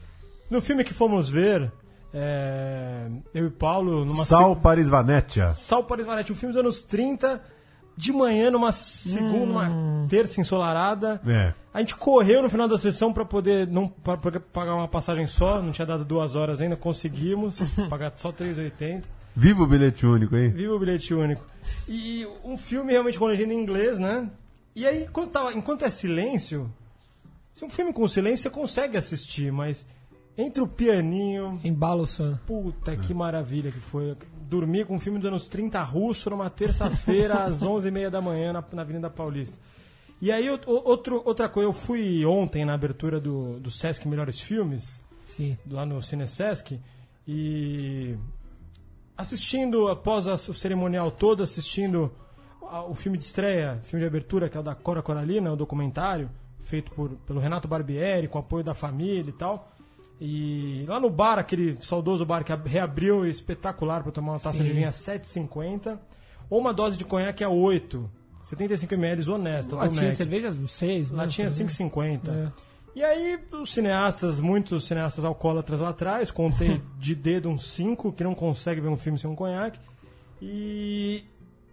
no 0.50 0.62
filme 0.62 0.84
que 0.84 0.94
fomos 0.94 1.30
ver, 1.30 1.72
é, 2.14 3.08
eu 3.34 3.48
e 3.48 3.50
Paulo... 3.52 4.06
Numa 4.06 4.24
Sal 4.24 4.56
Paris 4.56 4.90
Vanetia. 4.90 5.48
Sal 5.50 5.84
Paris 5.84 6.06
Vanetia, 6.06 6.34
um 6.34 6.38
filme 6.38 6.54
dos 6.54 6.62
anos 6.62 6.84
30 6.84 7.42
de 8.02 8.12
manhã, 8.12 8.50
numa 8.50 8.72
segunda, 8.72 9.36
hum. 9.36 9.46
numa 9.46 10.08
terça 10.10 10.42
ensolarada. 10.42 11.22
É. 11.24 11.54
A 11.72 11.80
gente 11.82 11.96
correu 11.96 12.42
no 12.42 12.50
final 12.50 12.68
da 12.68 12.76
sessão 12.76 13.14
para 13.14 13.24
poder 13.24 13.68
não 13.68 13.88
pra, 13.88 14.18
pra 14.18 14.40
pagar 14.40 14.74
uma 14.74 14.88
passagem 14.88 15.28
só, 15.28 15.62
não 15.62 15.72
tinha 15.72 15.86
dado 15.86 16.04
duas 16.04 16.36
horas 16.36 16.60
ainda, 16.60 16.76
conseguimos 16.76 17.62
pagar 17.88 18.12
só 18.16 18.32
3,80. 18.32 19.04
Viva 19.36 19.62
o 19.62 19.68
bilhete 19.68 20.04
único, 20.04 20.36
hein? 20.36 20.50
Viva 20.50 20.74
o 20.74 20.80
bilhete 20.80 21.14
único. 21.14 21.46
E 21.88 22.28
um 22.44 22.58
filme 22.58 22.92
realmente 22.92 23.20
com 23.20 23.28
legenda 23.28 23.54
em 23.54 23.62
inglês, 23.62 24.00
né? 24.00 24.28
E 24.76 24.88
aí, 24.88 25.04
enquanto, 25.04 25.30
tava, 25.30 25.54
enquanto 25.54 25.86
é 25.86 25.90
silêncio, 25.92 26.74
se 27.54 27.64
um 27.64 27.70
filme 27.70 27.94
com 27.94 28.08
silêncio 28.08 28.44
você 28.44 28.50
consegue 28.50 28.98
assistir, 28.98 29.52
mas 29.52 29.86
entre 30.36 30.64
o 30.64 30.68
pianinho. 30.68 31.62
Embalo 31.64 32.08
só. 32.08 32.34
Puta, 32.48 32.98
que 32.98 33.14
maravilha 33.14 33.72
que 33.72 33.80
foi 33.80 34.18
dormir 34.52 34.86
com 34.86 34.96
um 34.96 35.00
filme 35.00 35.18
dos 35.18 35.30
anos 35.30 35.48
30 35.48 35.82
russo 35.82 36.30
numa 36.30 36.50
terça-feira 36.50 37.46
às 37.46 37.64
11h30 37.64 38.10
da 38.10 38.22
manhã 38.22 38.52
na, 38.52 38.64
na, 38.74 38.82
Avenida 38.82 39.10
Paulista. 39.10 39.58
E 40.22 40.30
aí, 40.30 40.50
outro, 40.50 41.22
outra 41.26 41.48
coisa, 41.48 41.70
eu 41.70 41.74
fui 41.74 42.26
ontem 42.26 42.66
na 42.66 42.74
abertura 42.74 43.20
do, 43.20 43.60
do 43.60 43.72
Sesc 43.72 44.08
Melhores 44.08 44.42
Filmes, 44.42 45.02
Sim. 45.24 45.58
lá 45.68 45.86
no 45.86 46.02
Cine 46.04 46.28
Sesc, 46.28 46.80
e 47.26 48.16
assistindo, 49.18 49.88
após 49.88 50.28
a, 50.28 50.36
o 50.36 50.54
cerimonial 50.54 51.10
todo, 51.10 51.42
assistindo 51.42 52.12
o 52.90 52.94
filme 52.94 53.18
de 53.18 53.24
estreia, 53.24 53.80
filme 53.86 54.04
de 54.04 54.08
abertura, 54.08 54.50
que 54.50 54.58
é 54.58 54.60
o 54.60 54.64
da 54.64 54.76
Cora 54.76 55.02
Coralina, 55.02 55.52
o 55.52 55.56
documentário, 55.56 56.30
feito 56.60 56.92
por, 56.92 57.10
pelo 57.26 57.40
Renato 57.40 57.68
Barbieri, 57.68 58.28
com 58.28 58.38
apoio 58.38 58.64
da 58.64 58.76
família 58.76 59.30
e 59.30 59.34
tal. 59.34 59.72
E 60.24 60.86
lá 60.88 61.00
no 61.00 61.10
bar, 61.10 61.40
aquele 61.40 61.76
saudoso 61.82 62.24
bar 62.24 62.44
que 62.44 62.54
reabriu, 62.70 63.26
espetacular 63.26 64.04
para 64.04 64.12
tomar 64.12 64.34
uma 64.34 64.40
taça 64.40 64.60
Sim. 64.60 64.64
de 64.66 64.72
vinho 64.72 64.88
a 64.88 64.92
7,50. 64.92 65.98
Ou 66.48 66.60
uma 66.60 66.72
dose 66.72 66.96
de 66.96 67.04
conhaque 67.04 67.44
a 67.44 67.50
8. 67.50 68.08
75 68.44 68.94
ml 68.94 69.32
honesta. 69.32 69.76
Latinha 69.76 70.12
de 70.12 70.18
cerveja 70.18 70.56
6, 70.68 71.12
né? 71.12 71.24
Latinha 71.24 71.48
5,50. 71.48 72.30
É. 72.30 72.52
E 72.94 73.04
aí, 73.04 73.40
os 73.52 73.74
cineastas, 73.74 74.40
muitos 74.40 74.86
cineastas 74.86 75.26
alcoólatras 75.26 75.80
lá 75.80 75.90
atrás, 75.90 76.30
contei 76.30 76.80
de 77.00 77.16
dedo 77.16 77.50
uns 77.50 77.72
5 77.72 78.12
que 78.12 78.24
não 78.24 78.36
consegue 78.36 78.80
ver 78.80 78.90
um 78.90 78.98
filme 78.98 79.18
sem 79.18 79.28
um 79.28 79.36
conhaque. 79.36 79.80
E, 80.40 81.24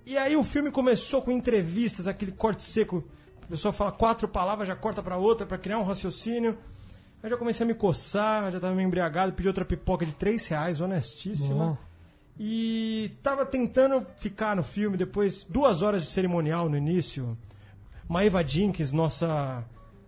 e 0.07 0.17
aí 0.17 0.37
o 0.37 0.43
filme 0.43 0.71
começou 0.71 1.21
com 1.21 1.31
entrevistas, 1.31 2.09
aquele 2.09 2.33
corte 2.33 2.63
seco. 2.63 3.05
A 3.43 3.47
pessoa 3.47 3.75
fala 3.75 3.93
quatro 3.93 4.27
palavras, 4.27 4.69
já 4.69 4.77
corta 4.77 5.03
para 5.03 5.19
outra 5.19 5.47
para 5.47 5.59
criar 5.59 5.79
um 5.79 5.85
raciocínio. 5.85 6.57
Eu 7.23 7.31
já 7.31 7.37
comecei 7.37 7.65
a 7.65 7.67
me 7.67 7.75
coçar, 7.75 8.51
já 8.53 8.61
tava 8.61 8.75
meio 8.75 8.87
embriagado, 8.87 9.33
pedi 9.33 9.49
outra 9.49 9.65
pipoca 9.65 10.07
de 10.07 10.13
3 10.13 10.47
reais, 10.47 10.81
honestíssima. 10.81 11.55
Bom. 11.55 11.79
E 12.39 13.17
tava 13.23 13.45
tentando 13.45 14.07
ficar 14.17 14.55
no 14.55 14.63
filme, 14.63 14.97
depois, 14.97 15.45
duas 15.49 15.83
horas 15.83 16.03
de 16.03 16.09
cerimonial 16.09 16.69
no 16.69 16.77
início. 16.77 17.37
Maeva 18.09 18.47
Jenkins, 18.47 18.93
nossa. 18.93 19.65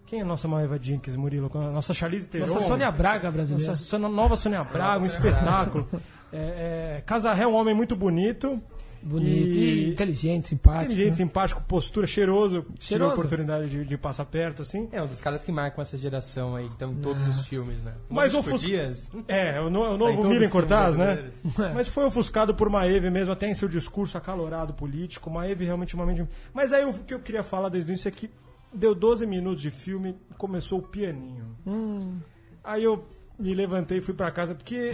Quem 0.07 0.21
é 0.21 0.23
a 0.23 0.25
nossa 0.25 0.47
Maeva 0.47 0.79
Jenkins, 0.81 1.17
Murilo? 1.17 1.51
Nossa 1.53 1.93
Charlize 1.93 2.29
Theron. 2.29 2.47
Nossa 2.47 2.67
Sônia 2.67 2.91
Braga 2.91 3.31
brasileira. 3.31 3.71
Nossa 3.71 3.99
nova 3.99 4.37
Sônia 4.37 4.63
Braga, 4.63 5.03
um 5.03 5.07
espetáculo. 5.07 5.89
É, 6.33 6.99
é, 6.99 7.03
Casarré 7.05 7.43
é 7.43 7.47
um 7.47 7.55
homem 7.55 7.75
muito 7.75 7.97
bonito. 7.97 8.63
Bonito 9.03 9.57
e, 9.57 9.87
e 9.87 9.91
inteligente, 9.91 10.49
simpático. 10.49 10.85
Inteligente, 10.85 11.11
né? 11.11 11.17
simpático, 11.17 11.63
postura, 11.63 12.07
cheiroso. 12.07 12.67
cheiroso. 12.79 12.79
Tive 12.79 13.05
a 13.05 13.09
oportunidade 13.09 13.71
de, 13.71 13.85
de, 13.85 13.97
passar 13.97 14.25
perto, 14.27 14.63
assim. 14.63 14.89
É, 14.93 15.03
um 15.03 15.07
dos 15.07 15.21
caras 15.21 15.43
que 15.43 15.51
marcam 15.51 15.81
essa 15.81 15.97
geração 15.97 16.55
aí, 16.55 16.67
que 16.67 16.73
estão 16.75 16.93
em 16.93 16.97
todos 16.97 17.27
ah. 17.27 17.31
os 17.31 17.47
filmes, 17.47 17.83
né? 17.83 17.95
Mas 18.09 18.35
o 18.35 18.43
Fus... 18.43 18.61
Dias. 18.61 19.11
É, 19.27 19.61
o, 19.61 19.71
no, 19.71 19.95
o 19.95 19.97
novo 19.97 20.23
tá 20.23 20.29
Miriam 20.29 20.51
Cortaz, 20.51 20.97
né? 20.97 21.31
Mas 21.75 21.89
foi 21.89 22.05
ofuscado 22.05 22.55
por 22.55 22.69
Maeve 22.69 23.11
mesmo, 23.11 23.33
até 23.33 23.49
em 23.49 23.55
seu 23.55 23.69
discurso 23.69 24.19
acalorado 24.19 24.75
político. 24.75 25.31
Maeve 25.31 25.65
realmente 25.65 25.95
uma 25.95 26.05
mente... 26.05 26.27
Mas 26.53 26.73
aí 26.73 26.85
o 26.85 26.93
que 26.93 27.15
eu 27.15 27.21
queria 27.21 27.43
falar 27.43 27.69
desde 27.69 27.91
o 27.91 27.93
início 27.93 28.09
é 28.09 28.11
que 28.11 28.31
deu 28.73 28.95
12 28.95 29.27
minutos 29.27 29.63
de 29.63 29.71
filme 29.71 30.17
e 30.31 30.35
começou 30.35 30.79
o 30.79 30.83
pianinho. 30.83 31.57
Hum. 31.67 32.19
Aí 32.63 32.85
eu 32.85 33.05
me 33.39 33.55
levantei 33.55 33.99
e 33.99 34.01
fui 34.01 34.15
para 34.15 34.31
casa, 34.31 34.55
porque 34.55 34.93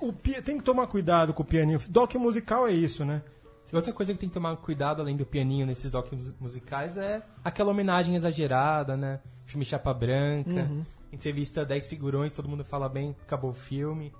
o 0.00 0.12
tem 0.12 0.58
que 0.58 0.64
tomar 0.64 0.88
cuidado 0.88 1.32
com 1.32 1.42
o 1.42 1.46
pianinho. 1.46 1.80
Doc 1.88 2.14
musical 2.16 2.66
é 2.66 2.72
isso, 2.72 3.04
né? 3.04 3.22
Outra 3.72 3.92
coisa 3.92 4.12
que 4.12 4.18
tem 4.18 4.28
que 4.28 4.34
tomar 4.34 4.56
cuidado, 4.56 5.02
além 5.02 5.16
do 5.16 5.26
pianinho 5.26 5.66
nesses 5.66 5.90
docs 5.90 6.32
musicais, 6.40 6.96
é 6.96 7.22
aquela 7.42 7.70
homenagem 7.70 8.14
exagerada, 8.14 8.96
né? 8.96 9.20
Filme 9.46 9.64
Chapa 9.64 9.92
Branca, 9.92 10.68
uhum. 10.70 10.84
entrevista 11.12 11.64
10 11.64 11.86
figurões, 11.86 12.32
todo 12.32 12.48
mundo 12.48 12.64
fala 12.64 12.88
bem, 12.88 13.16
acabou 13.22 13.50
o 13.50 13.54
filme. 13.54 14.12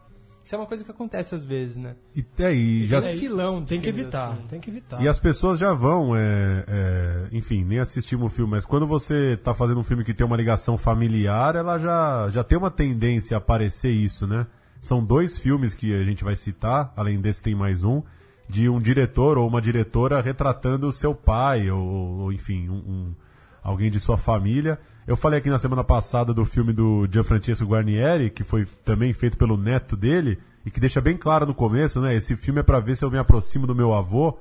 Isso 0.44 0.54
é 0.54 0.58
uma 0.58 0.66
coisa 0.66 0.84
que 0.84 0.90
acontece 0.90 1.34
às 1.34 1.42
vezes, 1.42 1.78
né? 1.78 1.96
E, 2.14 2.20
é, 2.20 2.86
já 2.86 3.00
tem 3.00 3.16
filão, 3.16 3.64
tem 3.64 3.80
que 3.80 3.88
evitar, 3.88 4.32
assim. 4.32 4.42
tem 4.46 4.60
que 4.60 4.68
evitar. 4.68 5.00
E 5.00 5.08
as 5.08 5.18
pessoas 5.18 5.58
já 5.58 5.72
vão, 5.72 6.14
é, 6.14 6.64
é, 6.68 7.28
enfim, 7.32 7.64
nem 7.64 7.78
assistimos 7.78 8.30
o 8.30 8.34
filme, 8.34 8.50
mas 8.50 8.66
quando 8.66 8.86
você 8.86 9.32
está 9.32 9.54
fazendo 9.54 9.80
um 9.80 9.82
filme 9.82 10.04
que 10.04 10.12
tem 10.12 10.26
uma 10.26 10.36
ligação 10.36 10.76
familiar, 10.76 11.56
ela 11.56 11.78
já, 11.78 12.28
já 12.28 12.44
tem 12.44 12.58
uma 12.58 12.70
tendência 12.70 13.36
a 13.36 13.38
aparecer 13.38 13.90
isso, 13.90 14.26
né? 14.26 14.46
São 14.82 15.02
dois 15.02 15.38
filmes 15.38 15.74
que 15.74 15.94
a 15.94 16.04
gente 16.04 16.22
vai 16.22 16.36
citar, 16.36 16.92
além 16.94 17.18
desse 17.18 17.42
tem 17.42 17.54
mais 17.54 17.82
um, 17.82 18.02
de 18.48 18.68
um 18.68 18.80
diretor 18.80 19.38
ou 19.38 19.48
uma 19.48 19.60
diretora 19.60 20.20
retratando 20.20 20.86
o 20.86 20.92
seu 20.92 21.14
pai, 21.14 21.70
ou, 21.70 21.82
ou 21.82 22.32
enfim, 22.32 22.68
um, 22.68 22.74
um, 22.74 23.14
alguém 23.62 23.90
de 23.90 23.98
sua 23.98 24.16
família. 24.16 24.78
Eu 25.06 25.16
falei 25.16 25.38
aqui 25.38 25.50
na 25.50 25.58
semana 25.58 25.84
passada 25.84 26.32
do 26.32 26.44
filme 26.44 26.72
do 26.72 27.06
Gianfrancesco 27.10 27.66
Guarnieri, 27.66 28.30
que 28.30 28.44
foi 28.44 28.66
também 28.84 29.12
feito 29.12 29.36
pelo 29.36 29.56
neto 29.56 29.96
dele, 29.96 30.38
e 30.64 30.70
que 30.70 30.80
deixa 30.80 31.00
bem 31.00 31.16
claro 31.16 31.46
no 31.46 31.54
começo, 31.54 32.00
né? 32.00 32.14
Esse 32.14 32.36
filme 32.36 32.60
é 32.60 32.62
para 32.62 32.80
ver 32.80 32.96
se 32.96 33.04
eu 33.04 33.10
me 33.10 33.18
aproximo 33.18 33.66
do 33.66 33.74
meu 33.74 33.92
avô, 33.92 34.38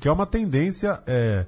que 0.00 0.08
é 0.08 0.12
uma 0.12 0.26
tendência, 0.26 1.02
é, 1.06 1.46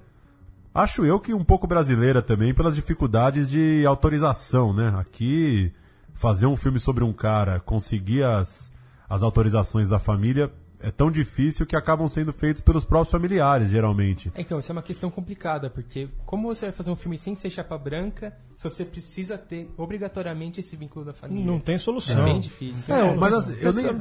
acho 0.75 1.05
eu 1.05 1.19
que 1.19 1.33
um 1.33 1.45
pouco 1.45 1.67
brasileira 1.67 2.21
também, 2.21 2.53
pelas 2.53 2.75
dificuldades 2.75 3.49
de 3.51 3.85
autorização, 3.87 4.75
né? 4.75 4.95
Aqui, 4.99 5.73
fazer 6.15 6.47
um 6.47 6.57
filme 6.57 6.79
sobre 6.79 7.05
um 7.05 7.13
cara, 7.13 7.61
conseguir 7.61 8.23
as, 8.23 8.73
as 9.09 9.23
autorizações 9.23 9.89
da 9.89 9.99
família 9.99 10.51
é 10.81 10.91
tão 10.91 11.11
difícil 11.11 11.67
que 11.67 11.75
acabam 11.75 12.07
sendo 12.07 12.33
feitos 12.33 12.63
pelos 12.63 12.85
próprios 12.85 13.11
familiares, 13.11 13.71
geralmente. 13.71 14.33
Então, 14.37 14.59
isso 14.59 14.71
é 14.71 14.75
uma 14.75 14.83
questão 14.83 15.11
complicada, 15.11 15.69
porque 15.69 16.09
como 16.25 16.49
você 16.49 16.67
vai 16.67 16.73
fazer 16.73 16.91
um 16.91 16.97
filme 16.97 17.19
sem 17.19 17.35
ser 17.35 17.51
chapa 17.51 17.77
branca, 17.77 18.37
se 18.57 18.69
você 18.69 18.85
precisa 18.85 19.37
ter 19.37 19.71
obrigatoriamente 19.77 20.61
esse 20.61 20.77
vínculo 20.77 21.05
da 21.05 21.13
família? 21.13 21.45
Não 21.45 21.59
tem 21.59 21.79
solução. 21.79 22.23
É 22.23 22.25
bem 22.25 22.41
difícil. 22.41 22.95
É, 22.95 23.15
mas 23.15 23.35
assim, 23.35 23.57
eu 23.61 23.73
nem... 23.73 23.97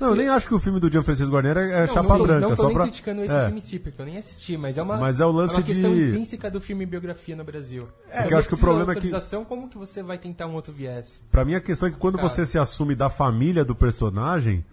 Não, 0.00 0.08
eu 0.08 0.14
nem 0.14 0.28
acho 0.30 0.48
que 0.48 0.54
o 0.54 0.58
filme 0.58 0.80
do 0.80 0.90
Gianfrancesco 0.90 1.30
Guarnieri 1.30 1.60
é 1.60 1.80
não, 1.80 1.86
chapa 1.88 2.08
não, 2.16 2.22
branca. 2.22 2.40
Não 2.40 2.56
tô 2.56 2.64
nem 2.68 2.74
pra... 2.74 2.84
criticando 2.84 3.22
esse 3.22 3.34
é. 3.34 3.44
filme 3.44 3.58
em 3.58 3.60
si, 3.60 3.78
porque 3.78 4.00
eu 4.00 4.06
nem 4.06 4.16
assisti, 4.16 4.56
mas 4.56 4.78
é 4.78 4.82
uma, 4.82 4.96
Mas 4.96 5.20
é 5.20 5.26
o 5.26 5.30
lance 5.30 5.54
uma 5.54 5.62
questão 5.62 5.94
de- 5.94 6.08
intrínseca 6.08 6.50
do 6.50 6.58
filme 6.58 6.86
biografia 6.86 7.36
no 7.36 7.44
Brasil. 7.44 7.86
É, 8.10 8.22
Você 8.22 8.32
eu 8.32 8.38
acho 8.38 8.48
que 8.48 8.54
o 8.54 8.58
problema 8.58 8.92
é 8.92 8.94
que- 8.94 9.10
como 9.46 9.68
que 9.68 9.76
você 9.76 10.02
vai 10.02 10.16
tentar 10.16 10.46
um 10.46 10.54
outro 10.54 10.72
viés? 10.72 11.22
Pra 11.30 11.44
mim 11.44 11.54
a 11.54 11.60
questão 11.60 11.86
é 11.86 11.92
que 11.92 11.98
quando 11.98 12.16
Cara. 12.16 12.26
você 12.30 12.46
se 12.46 12.58
assume 12.58 12.94
da 12.94 13.10
família 13.10 13.62
do 13.62 13.74
personagem, 13.74 14.64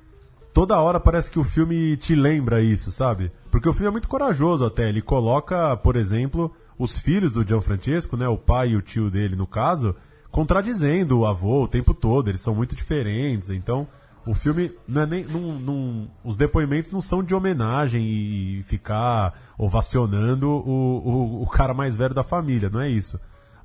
toda 0.57 0.81
hora 0.81 0.99
parece 0.99 1.29
que 1.29 1.37
o 1.37 1.43
filme 1.43 1.95
te 1.97 2.15
lembra 2.15 2.59
isso, 2.59 2.91
sabe? 2.91 3.31
Porque 3.51 3.69
o 3.69 3.73
filme 3.73 3.89
é 3.89 3.91
muito 3.91 4.07
corajoso 4.07 4.65
até. 4.65 4.89
Ele 4.89 5.03
coloca, 5.03 5.77
por 5.77 5.95
exemplo, 5.95 6.51
os 6.79 6.97
filhos 6.97 7.31
do 7.31 7.47
Gianfrancesco, 7.47 8.17
né? 8.17 8.27
O 8.27 8.39
pai 8.39 8.69
e 8.69 8.75
o 8.75 8.81
tio 8.81 9.11
dele, 9.11 9.35
no 9.35 9.45
caso, 9.45 9.95
contradizendo 10.31 11.19
o 11.19 11.27
avô 11.27 11.61
o 11.61 11.67
tempo 11.67 11.93
todo. 11.93 12.27
Eles 12.27 12.41
são 12.41 12.55
muito 12.55 12.75
diferentes. 12.75 13.51
Então, 13.51 13.87
o 14.25 14.33
filme 14.33 14.71
não 14.87 15.03
é 15.03 15.05
nem. 15.05 15.25
Não, 15.25 15.59
não- 15.59 16.07
os 16.23 16.35
depoimentos 16.35 16.89
não 16.89 17.01
são 17.01 17.21
de 17.21 17.35
homenagem 17.35 18.03
e 18.03 18.63
ficar 18.63 19.35
ovacionando 19.59 20.49
o, 20.49 20.63
o, 21.07 21.43
o 21.43 21.47
cara 21.47 21.71
mais 21.75 21.95
velho 21.95 22.15
da 22.15 22.23
família, 22.23 22.67
não 22.67 22.81
é 22.81 22.89
isso. 22.89 23.19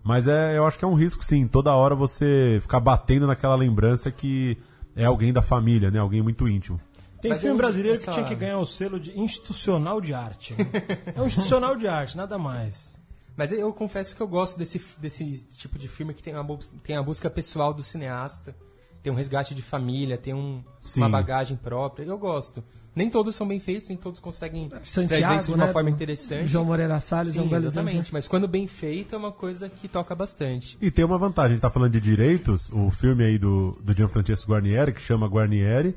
Mas 0.04 0.28
é, 0.28 0.58
eu 0.58 0.66
acho 0.66 0.78
que 0.78 0.84
é 0.84 0.88
um 0.88 0.92
risco, 0.94 1.24
sim. 1.24 1.46
Toda 1.46 1.74
hora 1.74 1.94
você 1.94 2.58
ficar 2.60 2.80
batendo 2.80 3.26
naquela 3.26 3.54
lembrança 3.54 4.10
que 4.10 4.58
é 4.96 5.04
alguém 5.04 5.32
da 5.32 5.42
família, 5.42 5.90
né? 5.90 5.98
Alguém 5.98 6.22
muito 6.22 6.48
íntimo. 6.48 6.80
Tem 7.20 7.30
Mas 7.30 7.40
filme 7.40 7.56
brasileiro 7.56 7.94
essa- 7.94 8.06
que 8.06 8.12
tinha 8.12 8.26
que 8.26 8.34
ganhar 8.34 8.58
o 8.58 8.66
selo 8.66 8.98
de 8.98 9.16
institucional 9.18 10.00
de 10.00 10.12
arte. 10.12 10.54
né? 10.54 10.64
é 11.14 11.20
um 11.22 11.26
institucional 11.26 11.76
de 11.76 11.86
arte, 11.86 12.16
nada 12.16 12.36
mais. 12.36 12.94
Mas 13.36 13.52
eu 13.52 13.72
confesso 13.72 14.14
que 14.14 14.20
eu 14.20 14.26
gosto 14.28 14.58
desse, 14.58 14.80
desse 14.98 15.46
tipo 15.56 15.78
de 15.78 15.88
filme 15.88 16.12
que 16.12 16.22
tem 16.22 16.34
a, 16.34 16.42
bus- 16.42 16.72
tem 16.82 16.96
a 16.96 17.02
busca 17.02 17.30
pessoal 17.30 17.72
do 17.72 17.82
cineasta, 17.82 18.54
tem 19.02 19.12
um 19.12 19.16
resgate 19.16 19.54
de 19.54 19.62
família, 19.62 20.16
tem 20.16 20.32
um, 20.32 20.62
Sim. 20.80 21.00
uma 21.00 21.08
bagagem 21.08 21.56
própria. 21.56 22.04
Eu 22.04 22.16
gosto. 22.16 22.62
Nem 22.94 23.08
todos 23.08 23.34
são 23.34 23.48
bem 23.48 23.58
feitos, 23.58 23.88
nem 23.88 23.96
todos 23.96 24.20
conseguem 24.20 24.68
trazer 24.68 24.84
Santiago, 24.84 25.34
isso 25.36 25.48
de 25.48 25.54
uma 25.54 25.66
né, 25.66 25.72
forma 25.72 25.88
interessante. 25.88 26.46
João 26.46 26.66
Moreira 26.66 27.00
Salles 27.00 27.36
é 27.36 27.40
um 27.40 27.44
Sim, 27.44 27.50
belo 27.50 27.66
exatamente. 27.66 27.96
exemplo. 27.96 28.10
Mas 28.12 28.28
quando 28.28 28.46
bem 28.46 28.66
feito 28.66 29.14
é 29.14 29.18
uma 29.18 29.32
coisa 29.32 29.68
que 29.68 29.88
toca 29.88 30.14
bastante. 30.14 30.76
E 30.80 30.90
tem 30.90 31.04
uma 31.04 31.16
vantagem, 31.16 31.52
a 31.52 31.54
gente 31.54 31.62
tá 31.62 31.70
falando 31.70 31.92
de 31.92 32.00
direitos, 32.00 32.70
o 32.70 32.90
filme 32.90 33.24
aí 33.24 33.38
do, 33.38 33.72
do 33.82 33.96
Gianfrancesco 33.96 34.52
Guarnieri, 34.52 34.92
que 34.92 35.00
chama 35.00 35.26
Guarnieri, 35.26 35.96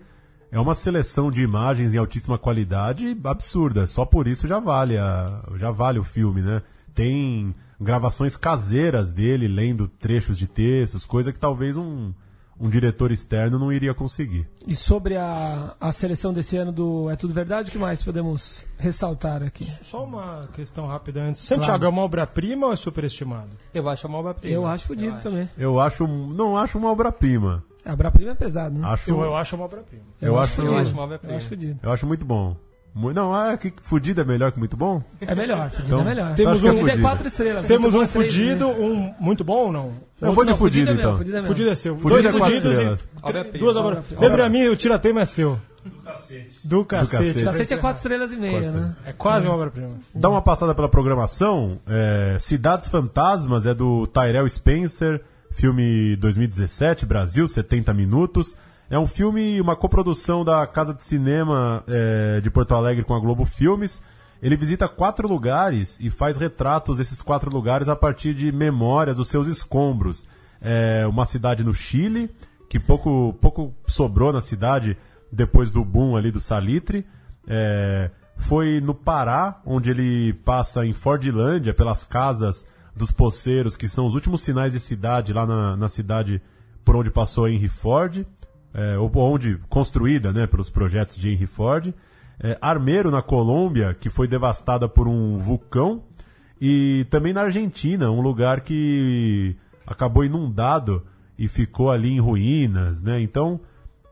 é 0.50 0.60
uma 0.60 0.74
seleção 0.74 1.30
de 1.30 1.44
imagens 1.44 1.94
em 1.94 1.98
altíssima 1.98 2.38
qualidade 2.38 3.16
absurda. 3.26 3.86
Só 3.86 4.06
por 4.06 4.26
isso 4.26 4.48
já 4.48 4.60
vale, 4.60 4.98
a, 4.98 5.44
já 5.58 5.72
vale 5.72 6.00
o 6.00 6.04
filme, 6.04 6.42
né? 6.42 6.62
Tem 6.94 7.54
gravações 7.80 8.38
caseiras 8.38 9.14
dele, 9.14 9.50
lendo 9.50 9.90
trechos 9.90 10.38
de 10.38 10.48
textos, 10.48 11.06
coisa 11.06 11.34
que 11.34 11.40
talvez 11.40 11.76
um, 11.76 12.14
um 12.60 12.70
diretor 12.70 13.12
externo 13.12 13.60
não 13.60 13.72
iria 13.72 13.94
conseguir. 13.94 14.48
E 14.66 14.74
sobre 14.76 15.18
a, 15.18 15.76
a 15.80 15.92
seleção 15.92 16.34
desse 16.34 16.56
ano 16.58 16.72
do 16.72 17.10
É 17.10 17.16
Tudo 17.16 17.34
Verdade, 17.34 17.70
o 17.70 17.72
que 17.72 17.78
mais 17.78 18.02
podemos 18.02 18.66
ressaltar 18.78 19.44
aqui? 19.44 19.66
Só 19.84 20.04
uma 20.06 20.48
questão 20.54 20.88
rápida 20.88 21.22
antes. 21.22 21.42
Santiago 21.42 21.80
Claro. 21.80 21.86
é 21.86 21.90
uma 21.90 22.02
obra-prima 22.04 22.68
ou 22.68 22.74
é 22.74 22.76
superestimado? 22.76 23.50
Eu 23.74 23.88
acho 23.90 24.08
uma 24.08 24.18
obra-prima. 24.20 24.54
Eu 24.56 24.66
acho 24.66 24.86
fodido 24.86 25.20
também. 25.22 25.50
Eu 25.58 25.80
acho, 25.80 26.08
não 26.08 26.56
acho 26.58 26.78
uma 26.78 26.92
obra-prima. 26.92 27.64
A 27.84 27.94
obra-prima 27.94 28.32
é 28.32 28.36
pesado, 28.36 28.80
né? 28.80 28.88
Acho, 28.88 29.12
Eu, 29.12 29.22
eu 29.22 29.36
acho 29.36 29.56
uma 29.56 29.66
obra-prima. 29.66 30.04
eu 30.22 30.40
acho, 30.40 30.54
Eu 30.54 30.66
fudido. 30.66 30.82
acho 30.82 30.92
uma 30.92 31.00
Eu 31.02 31.04
obra-prima. 31.06 31.36
acho 31.38 31.48
fodido. 31.48 31.80
eu 31.84 31.92
acho 31.92 32.08
muito 32.08 32.26
bom. 32.26 32.56
Não, 32.96 33.46
é 33.50 33.58
que 33.58 33.74
fudido 33.82 34.22
é 34.22 34.24
melhor 34.24 34.52
que 34.54 34.58
muito 34.60 34.78
bom? 34.78 35.04
É 35.20 35.36
melhor, 35.36 35.70
fudido 35.70 35.88
Então, 35.88 36.00
é 36.02 36.04
melhor. 36.06 36.34
Temos 36.34 36.64
um- 36.64 36.68
fudido 36.78 36.90
é 36.90 36.98
quatro 36.98 37.28
estrelas. 37.28 37.68
Temos 37.68 37.94
um 37.94 38.02
é 38.04 38.08
fudido, 38.08 38.68
né? 38.70 38.74
um 38.80 39.14
muito 39.20 39.44
bom 39.44 39.66
ou 39.66 39.72
não? 39.72 39.92
Eu 40.22 40.32
vou 40.32 40.46
de 40.46 40.52
Não, 40.52 40.58
fudido, 40.58 40.92
é 40.92 40.94
então. 40.94 41.18
fudido 41.18 41.38
é. 41.38 41.44
Fudido 41.44 41.70
é 41.70 41.76
seu. 41.76 41.98
Fudido 41.98 42.10
Dois 42.22 42.26
é 42.26 42.32
fudidos 42.32 42.80
e 42.80 43.58
duas 43.58 43.76
obras. 43.76 44.00
Obra-prima. 44.00 44.22
Lembra 44.22 44.38
pra 44.38 44.50
mim, 44.50 44.68
o 44.68 44.76
tiratema 44.78 45.22
é 45.22 45.26
seu. 45.26 45.60
Do 46.64 46.86
cacete. 46.86 47.18
cacete. 47.34 47.44
Cacete 47.46 47.74
é 47.74 47.78
quatro 47.78 47.98
estrelas 47.98 48.32
e 48.32 48.38
meia, 48.38 48.62
Quatro. 48.62 48.80
né? 48.80 48.96
É 49.06 49.14
quase 49.14 49.46
uma 49.48 49.56
obra-prima. 49.56 49.90
Dá 50.14 50.30
uma 50.30 50.42
passada 50.42 50.74
pela 50.74 50.88
programação. 50.90 51.80
é, 51.86 52.38
Cidades 52.40 52.88
Fantasmas 52.88 53.66
é 53.66 53.74
do 53.74 54.08
Tyrell 54.08 54.48
Spencer, 54.50 55.22
filme 55.52 56.16
2017, 56.16 57.06
Brasil, 57.06 57.48
70 57.48 57.94
minutos. 57.94 58.56
É 58.96 58.98
um 58.98 59.08
filme, 59.08 59.60
uma 59.60 59.76
coprodução 59.76 60.46
da 60.46 60.66
Casa 60.66 60.94
de 60.94 61.04
Cinema 61.04 61.84
é, 61.86 62.40
de 62.40 62.50
Porto 62.50 62.74
Alegre 62.74 63.04
com 63.04 63.14
a 63.14 63.20
Globo 63.20 63.44
Filmes. 63.44 64.02
Ele 64.42 64.56
visita 64.56 64.88
quatro 64.88 65.28
lugares 65.28 66.00
e 66.00 66.10
faz 66.10 66.38
retratos 66.38 66.98
desses 66.98 67.22
quatro 67.22 67.54
lugares 67.54 67.90
a 67.90 67.96
partir 67.98 68.34
de 68.34 68.54
memórias 68.54 69.18
dos 69.18 69.28
seus 69.28 69.50
escombros. 69.50 70.26
É 70.62 71.06
uma 71.08 71.26
cidade 71.26 71.62
no 71.62 71.74
Chile, 71.74 72.34
que 72.70 72.80
pouco, 72.80 73.36
pouco 73.42 73.76
sobrou 73.86 74.32
na 74.32 74.40
cidade 74.40 74.98
depois 75.30 75.72
do 75.72 75.84
boom 75.84 76.16
ali 76.16 76.32
do 76.32 76.40
Salitre. 76.40 77.06
É, 77.46 78.10
foi 78.38 78.80
no 78.80 78.94
Pará, 78.94 79.62
onde 79.66 79.90
ele 79.90 80.32
passa 80.46 80.86
em 80.86 80.94
Fordlândia, 80.94 81.74
pelas 81.74 82.06
casas 82.06 82.66
dos 82.96 83.12
poceiros, 83.12 83.76
que 83.76 83.90
são 83.90 84.06
os 84.08 84.14
últimos 84.14 84.40
sinais 84.40 84.72
de 84.72 84.80
cidade 84.80 85.34
lá 85.34 85.46
na, 85.46 85.76
na 85.76 85.90
cidade 85.90 86.42
por 86.86 86.96
onde 86.96 87.12
passou 87.12 87.50
Henry 87.50 87.68
Ford, 87.68 88.26
é, 88.76 88.98
onde 88.98 89.58
construída 89.70 90.34
né, 90.34 90.46
pelos 90.46 90.70
projetos 90.70 91.16
de 91.16 91.30
Henry 91.30 91.48
Ford. 91.48 91.94
É, 92.38 92.58
Armeiro, 92.62 93.10
na 93.10 93.22
Colômbia, 93.22 93.96
que 93.98 94.10
foi 94.10 94.28
devastada 94.28 94.90
por 94.90 95.08
um 95.08 95.38
vulcão. 95.38 96.04
E 96.60 97.08
também 97.10 97.32
na 97.32 97.44
Argentina, 97.44 98.12
um 98.12 98.22
lugar 98.22 98.62
que 98.62 99.56
acabou 99.88 100.26
inundado 100.26 101.04
e 101.38 101.48
ficou 101.48 101.90
ali 101.90 102.10
em 102.10 102.20
ruínas, 102.20 103.02
né? 103.02 103.22
Então, 103.22 103.60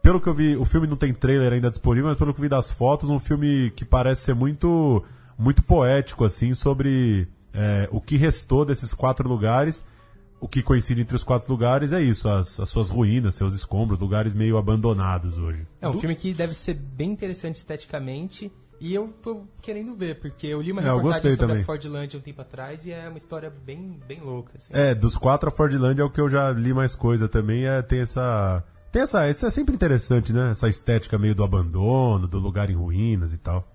pelo 0.01 0.19
que 0.19 0.27
eu 0.27 0.33
vi, 0.33 0.55
o 0.55 0.65
filme 0.65 0.87
não 0.87 0.97
tem 0.97 1.13
trailer 1.13 1.51
ainda 1.51 1.69
disponível, 1.69 2.09
mas 2.09 2.17
pelo 2.17 2.33
que 2.33 2.39
eu 2.39 2.43
vi 2.43 2.49
das 2.49 2.71
fotos, 2.71 3.09
um 3.09 3.19
filme 3.19 3.71
que 3.75 3.85
parece 3.85 4.21
ser 4.23 4.35
muito, 4.35 5.03
muito 5.37 5.63
poético, 5.63 6.25
assim, 6.25 6.53
sobre 6.53 7.27
é, 7.53 7.87
o 7.91 7.99
que 7.99 8.17
restou 8.17 8.65
desses 8.65 8.93
quatro 8.93 9.27
lugares. 9.27 9.85
O 10.43 10.47
que 10.49 10.61
coincide 10.61 10.99
entre 10.99 11.15
os 11.15 11.23
quatro 11.23 11.49
lugares 11.49 11.93
é 11.93 12.01
isso, 12.01 12.27
as, 12.27 12.59
as 12.59 12.67
suas 12.67 12.89
ruínas, 12.89 13.33
seus 13.33 13.53
escombros, 13.53 13.97
lugares 13.97 14.33
meio 14.33 14.57
abandonados 14.57 15.37
hoje. 15.37 15.65
É 15.79 15.87
um 15.87 15.97
filme 15.97 16.15
que 16.15 16.33
deve 16.33 16.53
ser 16.53 16.73
bem 16.73 17.11
interessante 17.11 17.55
esteticamente. 17.55 18.51
E 18.77 18.93
eu 18.93 19.07
tô 19.21 19.43
querendo 19.61 19.95
ver, 19.95 20.19
porque 20.19 20.45
eu 20.47 20.61
li 20.61 20.73
uma 20.73 20.81
É, 20.81 20.83
reportagem 20.83 21.31
sobre 21.31 21.37
também. 21.47 21.61
a 21.61 21.65
Fordland 21.65 22.17
um 22.17 22.19
tempo 22.19 22.41
atrás 22.41 22.85
e 22.85 22.91
é 22.91 23.07
uma 23.07 23.17
história 23.17 23.49
bem, 23.65 23.97
bem 24.05 24.19
louca. 24.19 24.51
Assim. 24.57 24.73
É, 24.75 24.93
dos 24.93 25.15
quatro, 25.15 25.47
a 25.47 25.51
Fordland 25.51 26.01
é 26.01 26.03
o 26.03 26.09
que 26.09 26.19
eu 26.19 26.29
já 26.29 26.51
li 26.51 26.73
mais 26.73 26.93
coisa 26.93 27.29
também. 27.29 27.65
É, 27.65 27.81
tem 27.81 28.01
essa. 28.01 28.61
Tem 28.91 29.01
essa. 29.03 29.29
Isso 29.29 29.45
é 29.45 29.49
sempre 29.49 29.73
interessante, 29.73 30.33
né? 30.33 30.51
Essa 30.51 30.67
estética 30.67 31.17
meio 31.17 31.33
do 31.33 31.45
abandono, 31.45 32.27
do 32.27 32.37
lugar 32.37 32.69
em 32.69 32.73
ruínas 32.75 33.31
e 33.31 33.37
tal. 33.37 33.65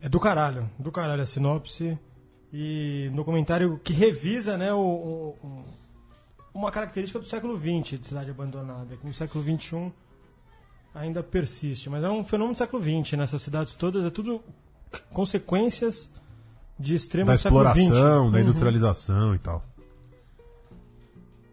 É 0.00 0.08
do 0.08 0.18
caralho, 0.18 0.70
do 0.78 0.90
caralho 0.90 1.20
a 1.22 1.26
sinopse. 1.26 1.98
E 2.52 3.10
no 3.12 3.24
comentário 3.24 3.78
que 3.84 3.92
revisa, 3.92 4.56
né, 4.56 4.72
o, 4.72 4.78
o- 5.42 5.64
uma 6.54 6.70
característica 6.70 7.18
do 7.18 7.24
século 7.26 7.56
XX 7.58 8.00
de 8.00 8.06
cidade 8.06 8.30
abandonada, 8.30 8.96
que 8.96 9.06
no 9.06 9.12
século 9.14 9.44
XXI 9.44 9.92
ainda 10.94 11.22
persiste. 11.22 11.88
Mas 11.90 12.02
é 12.02 12.08
um 12.08 12.24
fenômeno 12.24 12.54
do 12.54 12.58
século 12.58 12.82
XX, 12.82 13.12
nessas 13.18 13.42
cidades 13.42 13.74
todas, 13.76 14.04
é 14.04 14.10
tudo 14.10 14.40
consequências 15.12 16.10
de 16.78 16.94
extremo 16.94 17.26
Da 17.26 17.36
século 17.36 17.64
XX. 17.70 17.78
exploração, 17.78 18.30
da 18.30 18.38
Uhum. 18.38 18.42
industrialização 18.44 19.34
e 19.34 19.38
tal. 19.38 19.64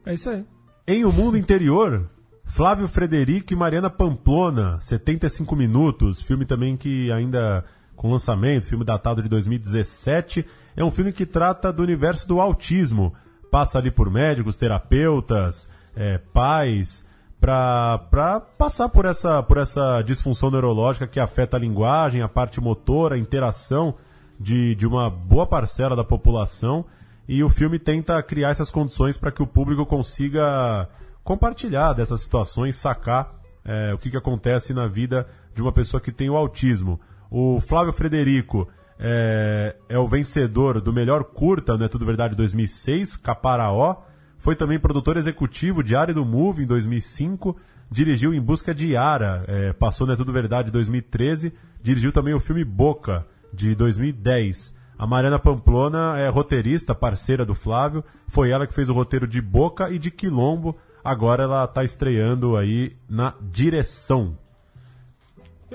É 0.05 0.13
isso 0.13 0.29
aí. 0.29 0.45
Em 0.87 1.03
O 1.03 1.11
Mundo 1.11 1.37
Interior, 1.37 2.09
Flávio 2.43 2.87
Frederico 2.87 3.51
e 3.51 3.55
Mariana 3.55 3.89
Pamplona, 3.89 4.79
75 4.79 5.55
minutos. 5.55 6.21
Filme 6.21 6.45
também 6.45 6.77
que 6.77 7.11
ainda 7.11 7.65
com 7.95 8.11
lançamento, 8.11 8.67
filme 8.67 8.85
datado 8.85 9.21
de 9.23 9.27
2017. 9.29 10.45
É 10.75 10.83
um 10.83 10.91
filme 10.91 11.13
que 11.13 11.25
trata 11.25 11.71
do 11.71 11.81
universo 11.81 12.27
do 12.27 12.41
autismo. 12.41 13.13
Passa 13.49 13.77
ali 13.77 13.89
por 13.89 14.09
médicos, 14.09 14.57
terapeutas, 14.57 15.67
é, 15.95 16.17
pais, 16.17 17.05
para 17.39 18.41
passar 18.57 18.89
por 18.89 19.05
essa, 19.05 19.41
por 19.43 19.57
essa 19.57 20.01
disfunção 20.01 20.51
neurológica 20.51 21.07
que 21.07 21.19
afeta 21.19 21.55
a 21.55 21.59
linguagem, 21.59 22.21
a 22.21 22.27
parte 22.27 22.59
motora, 22.59 23.15
a 23.15 23.19
interação 23.19 23.95
de, 24.39 24.75
de 24.75 24.85
uma 24.85 25.09
boa 25.09 25.47
parcela 25.47 25.95
da 25.95 26.03
população. 26.03 26.85
E 27.27 27.43
o 27.43 27.49
filme 27.49 27.79
tenta 27.79 28.21
criar 28.21 28.49
essas 28.49 28.69
condições 28.69 29.17
para 29.17 29.31
que 29.31 29.41
o 29.41 29.47
público 29.47 29.85
consiga 29.85 30.89
compartilhar 31.23 31.93
dessas 31.93 32.21
situações, 32.21 32.75
sacar 32.75 33.33
é, 33.63 33.93
o 33.93 33.97
que, 33.97 34.11
que 34.11 34.17
acontece 34.17 34.73
na 34.73 34.87
vida 34.87 35.27
de 35.53 35.61
uma 35.61 35.71
pessoa 35.71 36.01
que 36.01 36.11
tem 36.11 36.29
o 36.29 36.35
autismo. 36.35 36.99
O 37.31 37.59
Flávio 37.59 37.93
Frederico 37.93 38.67
é, 38.99 39.75
é 39.89 39.97
o 39.97 40.07
vencedor 40.07 40.79
do 40.81 40.93
melhor 40.93 41.23
curta, 41.23 41.77
não 41.77 41.85
é 41.85 41.89
tudo 41.89 42.05
verdade, 42.05 42.35
2006, 42.35 43.17
Caparaó. 43.17 44.03
Foi 44.37 44.55
também 44.55 44.79
produtor 44.79 45.17
executivo 45.17 45.83
de 45.83 45.95
Área 45.95 46.13
do 46.13 46.25
Move 46.25 46.63
em 46.63 46.67
2005. 46.67 47.55
Dirigiu 47.89 48.33
Em 48.33 48.41
Busca 48.41 48.73
de 48.73 48.89
Yara, 48.89 49.43
é, 49.47 49.73
passou, 49.73 50.09
é 50.11 50.15
tudo 50.15 50.31
verdade, 50.31 50.71
2013. 50.71 51.53
Dirigiu 51.81 52.11
também 52.11 52.33
o 52.33 52.39
filme 52.39 52.63
Boca, 52.63 53.25
de 53.55 53.73
2010. 53.73 54.75
A 54.97 55.07
Mariana 55.07 55.39
Pamplona 55.39 56.17
é 56.17 56.29
roteirista, 56.29 56.93
parceira 56.93 57.45
do 57.45 57.55
Flávio. 57.55 58.03
Foi 58.27 58.49
ela 58.49 58.67
que 58.67 58.73
fez 58.73 58.89
o 58.89 58.93
roteiro 58.93 59.27
de 59.27 59.41
Boca 59.41 59.89
e 59.89 59.97
de 59.97 60.11
Quilombo. 60.11 60.77
Agora 61.03 61.43
ela 61.43 61.63
está 61.65 61.83
estreando 61.83 62.55
aí 62.55 62.95
na 63.09 63.33
direção. 63.41 64.37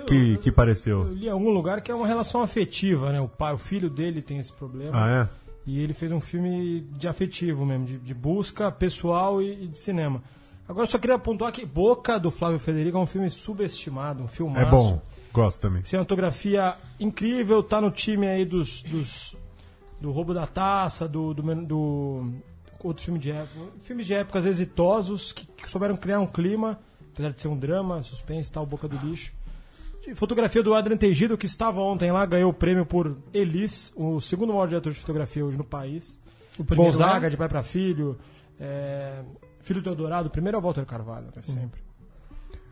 Que, 0.07 0.37
que 0.39 0.53
pareceu? 0.53 1.07
Eu 1.07 1.13
li 1.13 1.27
em 1.27 1.31
algum 1.31 1.51
lugar 1.51 1.81
que 1.81 1.91
é 1.91 1.95
uma 1.95 2.07
relação 2.07 2.43
afetiva, 2.43 3.13
né? 3.13 3.21
O 3.21 3.29
pai, 3.29 3.53
o 3.55 3.59
filho 3.59 3.89
dele 3.89 4.23
tem 4.23 4.39
esse 4.39 4.53
problema. 4.53 4.93
Ah, 4.95 5.11
é? 5.11 5.41
E 5.67 5.81
ele 5.81 5.93
fez 5.93 6.11
um 6.11 6.21
filme 6.21 6.81
de 6.97 7.07
afetivo 7.07 7.65
mesmo, 7.65 7.85
de, 7.85 7.99
de 7.99 8.15
busca 8.15 8.71
pessoal 8.73 9.41
e, 9.43 9.65
e, 9.65 9.69
de 9.69 9.79
cinema. 9.79 10.23
Agora 10.69 10.85
eu 10.85 10.91
só 10.91 10.99
queria 10.99 11.19
pontuar 11.19 11.53
que 11.53 11.67
Boca, 11.67 12.19
do 12.19 12.31
Flávio 12.31 12.59
Federico, 12.59 12.97
é 12.97 13.01
um 13.01 13.07
filme 13.07 13.29
subestimado, 13.29 14.23
um 14.23 14.29
filmaço. 14.29 14.67
É 14.67 14.71
bom, 14.71 15.03
gosto 15.33 15.61
também. 15.61 15.85
Cinematografia 15.85 16.77
incrível, 16.99 17.63
tá 17.63 17.81
no 17.81 17.91
time 17.91 18.27
aí 18.27 18.45
dos, 18.45 18.83
dos 18.83 19.37
do 20.01 20.11
Roubo 20.11 20.33
da 20.33 20.47
Taça, 20.47 21.07
do, 21.07 21.35
do, 21.35 21.43
do 21.67 22.33
outro 22.83 23.05
filme 23.05 23.19
de 23.19 23.31
época, 23.31 23.61
filmes 23.83 24.07
de 24.07 24.15
épocas 24.15 24.47
exitosos 24.47 25.33
que, 25.33 25.47
que 25.47 25.71
souberam 25.71 25.97
criar 25.97 26.21
um 26.21 26.27
clima, 26.27 26.81
apesar 27.13 27.31
de 27.31 27.41
ser 27.41 27.49
um 27.49 27.57
drama, 27.57 28.03
suspense, 28.03 28.51
tal, 28.51 28.65
Boca 28.65 28.89
do 28.89 28.97
Lixo. 29.07 29.33
De 30.03 30.15
fotografia 30.15 30.63
do 30.63 30.75
Adrian 30.75 30.97
Tegido, 30.97 31.37
que 31.37 31.47
estava 31.47 31.81
ontem 31.81 32.11
lá, 32.11 32.25
ganhou 32.25 32.51
o 32.51 32.55
prêmio 32.55 32.87
por 32.87 33.17
Elis, 33.35 33.93
o 33.95 34.21
segundo 34.21 34.53
maior 34.53 34.67
diretor 34.67 34.93
de 34.93 34.99
fotografia 34.99 35.45
hoje 35.45 35.59
no 35.59 35.65
país. 35.65 36.21
O 36.59 36.65
primeiro 36.65 36.93
Gonzaga, 36.93 37.27
é? 37.27 37.31
de 37.31 37.37
pai 37.37 37.49
para 37.49 37.63
filho. 37.63 38.19
É, 38.59 39.23
filho 39.61 39.83
do 39.83 39.91
Eldorado, 39.91 40.29
o 40.29 40.31
primeiro 40.31 40.57
é 40.57 40.59
o 40.59 40.63
Walter 40.63 40.85
Carvalho, 40.85 41.27
né, 41.35 41.43
sempre. 41.43 41.81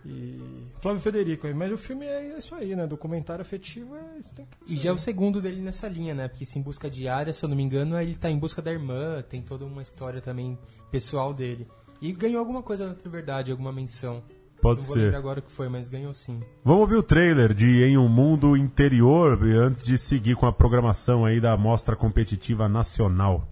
E 0.05 0.41
Flávio 0.81 1.01
Federico 1.01 1.47
aí. 1.47 1.55
Mas 1.55 1.73
o 1.73 1.77
filme 1.77 2.07
é 2.07 2.39
isso 2.39 2.55
aí, 2.55 2.75
né? 2.75 2.87
Documentário 2.87 3.43
afetivo 3.43 3.97
é 3.97 4.19
isso. 4.19 4.33
Tem 4.33 4.47
que 4.47 4.73
E 4.73 4.77
já 4.77 4.91
é 4.91 4.93
o 4.93 4.99
segundo 4.99 5.41
dele 5.41 5.61
nessa 5.61 5.89
linha, 5.89 6.15
né? 6.15 6.29
Porque 6.29 6.47
se 6.47 6.59
em 6.59 6.63
busca 6.63 6.89
diária, 6.89 7.33
se 7.33 7.45
eu 7.45 7.49
não 7.49 7.57
me 7.57 7.63
engano, 7.63 8.01
ele 8.01 8.17
tá 8.17 8.31
em 8.31 8.39
busca 8.39 8.63
da 8.63 8.73
irmã, 8.73 9.23
tem 9.29 9.43
toda 9.43 9.67
uma 9.67 9.83
história 9.83 10.21
também 10.21 10.59
pessoal 10.91 11.35
dele. 11.35 11.67
E 12.01 12.13
ganhou 12.13 12.39
alguma 12.39 12.63
coisa 12.63 12.97
na 13.05 13.11
verdade, 13.11 13.51
alguma 13.51 13.73
menção. 13.73 14.23
Pode 14.61 14.87
não 14.87 14.95
ser. 14.95 15.15
agora 15.15 15.41
que 15.41 15.51
foi, 15.51 15.69
mas 15.69 15.89
ganhou 15.89 16.13
sim. 16.13 16.41
Vamos 16.65 16.83
ouvir 16.83 16.97
o 16.97 17.03
trailer 17.03 17.55
de 17.55 17.85
Em 17.85 17.97
um 17.97 18.09
Mundo 18.09 18.57
Interior 18.57 19.39
antes 19.45 19.85
de 19.85 19.97
seguir 19.97 20.35
com 20.35 20.47
a 20.47 20.53
programação 20.53 21.25
aí 21.25 21.41
da 21.41 21.57
Mostra 21.57 21.95
Competitiva 21.95 22.69
Nacional. 22.69 23.47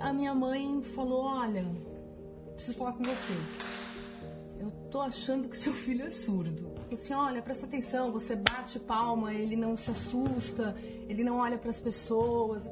A 0.00 0.12
minha 0.12 0.34
mãe 0.34 0.82
falou: 0.82 1.24
Olha, 1.24 1.64
preciso 2.56 2.78
falar 2.78 2.92
com 2.92 3.02
você. 3.02 3.65
Eu 4.58 4.70
tô 4.90 5.00
achando 5.00 5.48
que 5.48 5.56
seu 5.56 5.72
filho 5.72 6.06
é 6.06 6.10
surdo. 6.10 6.74
Assim, 6.92 7.12
olha, 7.12 7.42
presta 7.42 7.66
atenção, 7.66 8.12
você 8.12 8.36
bate 8.36 8.78
palma, 8.78 9.34
ele 9.34 9.56
não 9.56 9.76
se 9.76 9.90
assusta, 9.90 10.74
ele 11.08 11.24
não 11.24 11.38
olha 11.38 11.58
para 11.58 11.70
as 11.70 11.80
pessoas. 11.80 12.68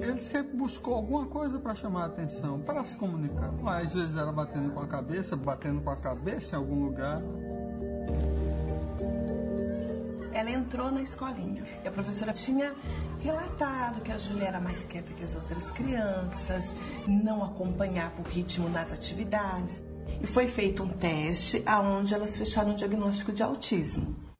Ele 0.00 0.20
sempre 0.20 0.56
buscou 0.56 0.94
alguma 0.94 1.26
coisa 1.26 1.58
para 1.58 1.74
chamar 1.74 2.02
a 2.02 2.06
atenção, 2.06 2.60
para 2.60 2.84
se 2.84 2.96
comunicar. 2.96 3.52
Mas 3.62 3.88
às 3.88 3.94
vezes 3.94 4.16
era 4.16 4.30
batendo 4.30 4.70
com 4.72 4.80
a 4.80 4.86
cabeça, 4.86 5.36
batendo 5.36 5.80
com 5.80 5.90
a 5.90 5.96
cabeça 5.96 6.56
em 6.56 6.58
algum 6.58 6.84
lugar. 6.84 7.22
Entrou 10.62 10.90
na 10.90 11.02
escolinha 11.02 11.62
e 11.84 11.88
a 11.88 11.90
professora 11.90 12.32
tinha 12.32 12.74
relatado 13.20 14.00
que 14.00 14.12
a 14.12 14.16
Júlia 14.16 14.46
era 14.48 14.60
mais 14.60 14.86
quieta 14.86 15.12
que 15.12 15.24
as 15.24 15.34
outras 15.34 15.70
crianças, 15.70 16.72
não 17.06 17.44
acompanhava 17.44 18.22
o 18.22 18.24
ritmo 18.24 18.68
nas 18.68 18.92
atividades. 18.92 19.82
E 20.22 20.26
foi 20.26 20.46
feito 20.46 20.84
um 20.84 20.88
teste 20.88 21.62
aonde 21.66 22.14
elas 22.14 22.36
fecharam 22.36 22.72
o 22.72 22.76
diagnóstico 22.76 23.32
de 23.32 23.42
autismo. 23.42 24.31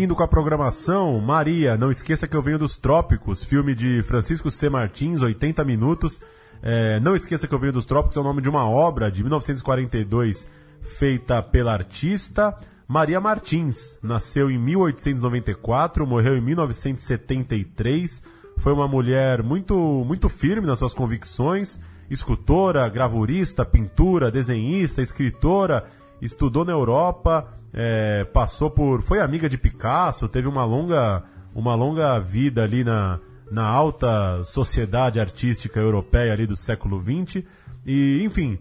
Seguindo 0.00 0.16
com 0.16 0.22
a 0.22 0.28
programação, 0.28 1.20
Maria, 1.20 1.76
não 1.76 1.90
esqueça 1.90 2.26
que 2.26 2.34
eu 2.34 2.40
venho 2.40 2.58
dos 2.58 2.74
Trópicos, 2.74 3.44
filme 3.44 3.74
de 3.74 4.02
Francisco 4.02 4.50
C. 4.50 4.70
Martins, 4.70 5.20
80 5.20 5.62
minutos. 5.62 6.22
É, 6.62 6.98
não 7.00 7.14
esqueça 7.14 7.46
que 7.46 7.54
eu 7.54 7.58
venho 7.58 7.74
dos 7.74 7.84
Trópicos 7.84 8.16
é 8.16 8.20
o 8.20 8.22
nome 8.22 8.40
de 8.40 8.48
uma 8.48 8.66
obra 8.66 9.10
de 9.10 9.22
1942 9.22 10.48
feita 10.80 11.42
pela 11.42 11.74
artista 11.74 12.56
Maria 12.88 13.20
Martins. 13.20 13.98
Nasceu 14.02 14.50
em 14.50 14.56
1894, 14.56 16.06
morreu 16.06 16.34
em 16.34 16.40
1973. 16.40 18.22
Foi 18.56 18.72
uma 18.72 18.88
mulher 18.88 19.42
muito, 19.42 19.76
muito 20.06 20.30
firme 20.30 20.66
nas 20.66 20.78
suas 20.78 20.94
convicções. 20.94 21.78
Escultora, 22.08 22.88
gravurista, 22.88 23.66
pintura, 23.66 24.30
desenhista, 24.30 25.02
escritora. 25.02 25.84
Estudou 26.22 26.64
na 26.64 26.72
Europa, 26.72 27.59
é, 27.72 28.24
passou 28.24 28.70
por. 28.70 29.02
Foi 29.02 29.20
amiga 29.20 29.48
de 29.48 29.58
Picasso, 29.58 30.28
teve 30.28 30.48
uma 30.48 30.64
longa, 30.64 31.22
uma 31.54 31.74
longa 31.74 32.18
vida 32.18 32.62
ali 32.62 32.84
na, 32.84 33.18
na 33.50 33.66
alta 33.66 34.42
sociedade 34.44 35.20
artística 35.20 35.78
europeia 35.78 36.32
ali 36.32 36.46
do 36.46 36.56
século 36.56 37.02
XX. 37.02 37.44
E, 37.86 38.22
enfim, 38.22 38.58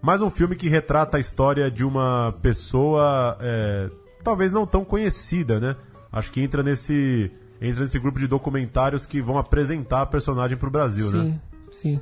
mais 0.00 0.20
um 0.20 0.30
filme 0.30 0.56
que 0.56 0.68
retrata 0.68 1.16
a 1.16 1.20
história 1.20 1.70
de 1.70 1.84
uma 1.84 2.32
pessoa 2.40 3.36
é, 3.40 3.90
talvez 4.22 4.52
não 4.52 4.66
tão 4.66 4.84
conhecida, 4.84 5.60
né? 5.60 5.76
Acho 6.12 6.32
que 6.32 6.40
entra 6.40 6.62
nesse, 6.62 7.30
entra 7.60 7.82
nesse 7.82 7.98
grupo 7.98 8.18
de 8.18 8.26
documentários 8.26 9.06
que 9.06 9.20
vão 9.20 9.38
apresentar 9.38 10.02
a 10.02 10.06
personagem 10.06 10.56
para 10.56 10.68
o 10.68 10.70
Brasil, 10.70 11.06
sim, 11.06 11.18
né? 11.18 11.40
Sim. 11.70 12.00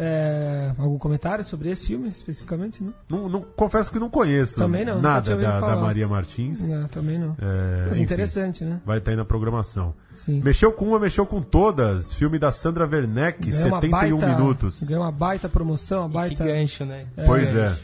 É, 0.00 0.72
algum 0.78 0.96
comentário 0.96 1.42
sobre 1.42 1.70
esse 1.70 1.86
filme 1.88 2.08
especificamente? 2.08 2.80
Não? 2.84 2.94
Não, 3.08 3.28
não, 3.28 3.40
confesso 3.56 3.90
que 3.90 3.98
não 3.98 4.08
conheço 4.08 4.56
Também 4.56 4.84
não, 4.84 5.02
nada 5.02 5.36
da, 5.36 5.58
da. 5.58 5.74
Maria 5.76 6.06
Martins. 6.06 6.68
Não, 6.68 6.86
também 6.86 7.18
não. 7.18 7.30
É, 7.36 7.86
Mas 7.86 7.96
enfim, 7.96 8.02
interessante, 8.04 8.62
né? 8.64 8.80
Vai 8.86 8.98
estar 8.98 9.10
aí 9.10 9.16
na 9.16 9.24
programação. 9.24 9.92
Sim. 10.14 10.40
Mexeu 10.40 10.70
com 10.70 10.84
uma, 10.84 11.00
mexeu 11.00 11.26
com 11.26 11.42
todas. 11.42 12.12
Filme 12.12 12.38
da 12.38 12.52
Sandra 12.52 12.86
Werneck, 12.86 13.50
Ganhou 13.50 13.66
uma 13.66 13.80
71 13.80 14.16
baita- 14.18 14.26
minutos. 14.36 14.82
Ganhou 14.84 15.02
uma 15.02 15.10
baita 15.10 15.48
promoção, 15.48 16.02
uma 16.02 16.08
baita. 16.08 16.44
gancho, 16.44 16.84
né? 16.84 17.06
Pois 17.26 17.52
é. 17.56 17.76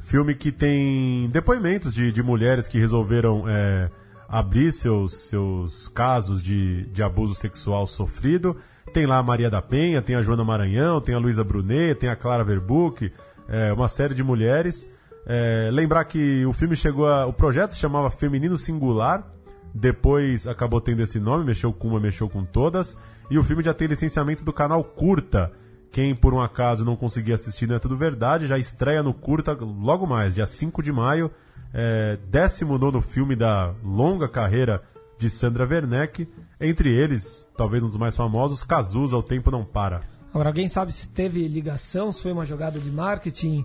Filme 0.00 0.34
que 0.34 0.50
tem 0.50 1.28
depoimentos 1.30 1.92
de, 1.92 2.10
de 2.10 2.22
mulheres 2.22 2.66
que 2.68 2.78
resolveram 2.78 3.44
é, 3.46 3.90
abrir 4.26 4.72
seus, 4.72 5.12
seus 5.28 5.88
casos 5.88 6.42
de, 6.42 6.86
de 6.86 7.02
abuso 7.02 7.34
sexual 7.34 7.86
sofrido. 7.86 8.56
Tem 8.92 9.06
lá 9.06 9.18
a 9.18 9.22
Maria 9.22 9.48
da 9.48 9.62
Penha, 9.62 10.02
tem 10.02 10.16
a 10.16 10.22
Joana 10.22 10.44
Maranhão, 10.44 11.00
tem 11.00 11.14
a 11.14 11.18
Luísa 11.18 11.44
Brunet, 11.44 11.94
tem 11.94 12.08
a 12.08 12.16
Clara 12.16 12.42
Verbuck, 12.42 13.12
é, 13.48 13.72
uma 13.72 13.86
série 13.86 14.14
de 14.14 14.22
mulheres. 14.22 14.88
É, 15.26 15.68
lembrar 15.72 16.04
que 16.06 16.44
o 16.44 16.52
filme 16.52 16.74
chegou 16.74 17.06
a. 17.06 17.26
O 17.26 17.32
projeto 17.32 17.72
se 17.74 17.80
chamava 17.80 18.10
Feminino 18.10 18.56
Singular, 18.56 19.24
depois 19.72 20.46
acabou 20.48 20.80
tendo 20.80 21.02
esse 21.02 21.20
nome, 21.20 21.44
mexeu 21.44 21.72
com 21.72 21.88
uma, 21.88 22.00
mexeu 22.00 22.28
com 22.28 22.44
todas. 22.44 22.98
E 23.30 23.38
o 23.38 23.42
filme 23.44 23.62
já 23.62 23.72
tem 23.72 23.86
licenciamento 23.86 24.44
do 24.44 24.52
canal 24.52 24.82
Curta. 24.82 25.52
Quem 25.92 26.14
por 26.14 26.34
um 26.34 26.40
acaso 26.40 26.84
não 26.84 26.96
conseguir 26.96 27.32
assistir 27.32 27.66
não 27.66 27.76
é 27.76 27.78
tudo 27.78 27.96
verdade, 27.96 28.46
já 28.46 28.56
estreia 28.56 29.02
no 29.02 29.12
Curta 29.12 29.56
logo 29.60 30.06
mais, 30.06 30.34
dia 30.34 30.46
5 30.46 30.82
de 30.82 30.92
maio. 30.92 31.30
É, 31.72 32.18
19 32.28 33.00
filme 33.02 33.36
da 33.36 33.72
longa 33.84 34.28
carreira 34.28 34.82
de 35.18 35.30
Sandra 35.30 35.66
Werneck. 35.68 36.28
Entre 36.60 36.90
eles, 36.92 37.48
talvez 37.60 37.82
um 37.82 37.88
dos 37.88 37.98
mais 37.98 38.16
famosos, 38.16 38.62
Cazuza, 38.62 39.18
O 39.18 39.22
Tempo 39.22 39.50
Não 39.50 39.64
Para. 39.66 40.00
Agora, 40.32 40.48
alguém 40.48 40.66
sabe 40.66 40.92
se 40.94 41.08
teve 41.08 41.46
ligação, 41.46 42.10
se 42.10 42.22
foi 42.22 42.32
uma 42.32 42.46
jogada 42.46 42.78
de 42.80 42.90
marketing, 42.90 43.64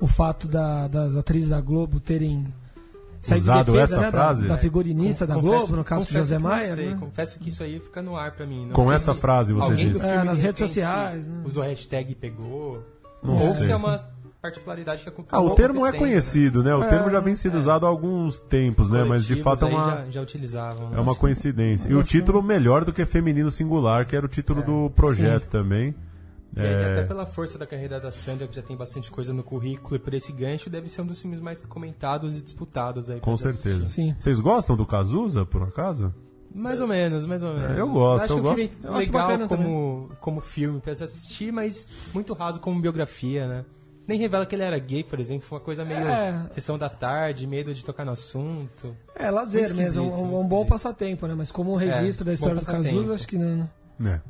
o 0.00 0.08
fato 0.08 0.48
da- 0.48 0.88
das 0.88 1.14
atrizes 1.14 1.50
da 1.50 1.60
Globo 1.60 2.00
terem 2.00 2.52
saído 3.20 3.44
de 3.44 3.50
Usado 3.50 3.72
defesa, 3.72 3.94
essa 3.94 4.00
né, 4.02 4.10
frase? 4.10 4.42
Da, 4.42 4.48
da 4.54 4.58
figurinista 4.58 5.24
da 5.24 5.34
Confesso- 5.36 5.56
Globo, 5.58 5.76
no 5.76 5.84
caso 5.84 6.06
do 6.06 6.12
José 6.12 6.36
Maia. 6.38 6.74
sei, 6.74 6.86
né? 6.90 6.96
Confesso 6.98 7.38
que 7.38 7.48
isso 7.50 7.62
aí 7.62 7.78
fica 7.78 8.02
no 8.02 8.16
ar 8.16 8.32
pra 8.32 8.44
mim. 8.44 8.66
Não 8.66 8.72
Com 8.72 8.86
sei 8.86 8.94
essa 8.96 9.14
se 9.14 9.20
frase 9.20 9.52
você 9.52 9.76
disse. 9.76 10.04
É, 10.04 10.24
nas 10.24 10.38
de 10.38 10.42
redes 10.44 10.58
sociais, 10.60 11.26
né? 11.28 11.42
Usou 11.44 11.62
a 11.62 11.66
hashtag 11.66 12.10
e 12.10 12.14
pegou. 12.16 12.82
Não 13.22 13.34
ou 13.36 13.52
sei. 13.54 13.66
se 13.66 13.70
é 13.72 13.76
uma 13.76 13.96
particularidade 14.40 15.02
que 15.02 15.08
Ah, 15.08 15.12
acabou 15.20 15.50
o 15.50 15.54
termo 15.54 15.84
é 15.86 15.92
conhecido, 15.92 16.62
né? 16.62 16.74
O 16.74 16.82
É, 16.84 16.88
termo 16.88 17.10
já 17.10 17.20
vem 17.20 17.34
sendo 17.34 17.58
usado 17.58 17.84
há 17.86 17.88
alguns 17.88 18.40
tempos, 18.40 18.88
né? 18.90 19.04
Mas 19.04 19.24
de 19.24 19.42
fato 19.42 19.66
é 19.66 19.68
uma, 19.68 19.90
já, 19.90 20.04
já 20.10 20.22
utilizavam. 20.22 20.94
é 20.96 21.00
uma 21.00 21.14
coincidência. 21.14 21.88
E 21.88 21.94
o 21.94 22.02
título 22.02 22.42
melhor 22.42 22.84
do 22.84 22.92
que 22.92 23.04
Feminino 23.04 23.50
Singular, 23.50 24.06
que 24.06 24.14
era 24.16 24.24
o 24.24 24.28
título 24.28 24.62
do 24.62 24.90
projeto 24.90 25.48
também. 25.48 25.94
E 26.56 26.60
aí, 26.60 26.66
É, 26.66 26.92
até 26.92 27.02
pela 27.04 27.26
força 27.26 27.58
da 27.58 27.66
carreira 27.66 28.00
da 28.00 28.10
Sandra, 28.10 28.46
que 28.48 28.56
já 28.56 28.62
tem 28.62 28.76
bastante 28.76 29.10
coisa 29.10 29.32
no 29.34 29.42
currículo, 29.42 29.96
e 29.96 29.98
por 29.98 30.14
esse 30.14 30.32
gancho, 30.32 30.70
deve 30.70 30.88
ser 30.88 31.02
um 31.02 31.06
dos 31.06 31.20
filmes 31.20 31.40
mais 31.40 31.62
comentados 31.62 32.38
e 32.38 32.40
disputados 32.40 33.10
aí. 33.10 33.20
Com 33.20 33.36
certeza. 33.36 33.82
assistir. 33.84 34.14
Vocês 34.18 34.40
gostam 34.40 34.74
do 34.74 34.86
Cazuza, 34.86 35.44
por 35.44 35.62
acaso? 35.62 36.12
Mais 36.54 36.80
ou 36.80 36.88
menos, 36.88 37.26
mais 37.26 37.42
ou 37.42 37.52
menos. 37.52 37.76
É, 37.76 37.80
eu 37.80 37.88
gosto, 37.88 38.24
acho 38.24 38.32
eu 38.32 38.42
gosto. 38.42 38.56
filme 38.56 38.70
Eu 38.82 38.94
acho 38.94 39.12
legal 39.12 39.48
como, 39.48 40.10
como 40.20 40.40
filme 40.40 40.80
pra 40.80 40.94
se 40.94 41.04
assistir, 41.04 41.52
mas 41.52 41.86
muito 42.14 42.32
raso 42.32 42.58
como 42.60 42.80
biografia, 42.80 43.46
né? 43.46 43.64
Nem 44.08 44.18
revela 44.18 44.46
que 44.46 44.54
ele 44.54 44.62
era 44.62 44.78
gay, 44.78 45.04
por 45.04 45.20
exemplo, 45.20 45.46
foi 45.46 45.58
uma 45.58 45.64
coisa 45.64 45.84
meio 45.84 46.00
É. 46.00 46.48
sessão 46.54 46.78
da 46.78 46.88
tarde, 46.88 47.46
medo 47.46 47.74
de 47.74 47.84
tocar 47.84 48.06
no 48.06 48.12
assunto. 48.12 48.96
É, 49.14 49.30
lazer 49.30 49.74
mesmo, 49.74 50.02
um, 50.02 50.40
um 50.40 50.46
bom 50.46 50.64
passatempo, 50.64 51.26
né? 51.26 51.34
Mas 51.36 51.52
como 51.52 51.74
um 51.74 51.76
registro 51.76 52.24
É, 52.24 52.26
da 52.28 52.32
história 52.32 52.56
do. 52.56 52.64
Cazuza, 52.64 53.14
acho 53.14 53.28
que 53.28 53.36
não. 53.36 53.68
É. 54.04 54.20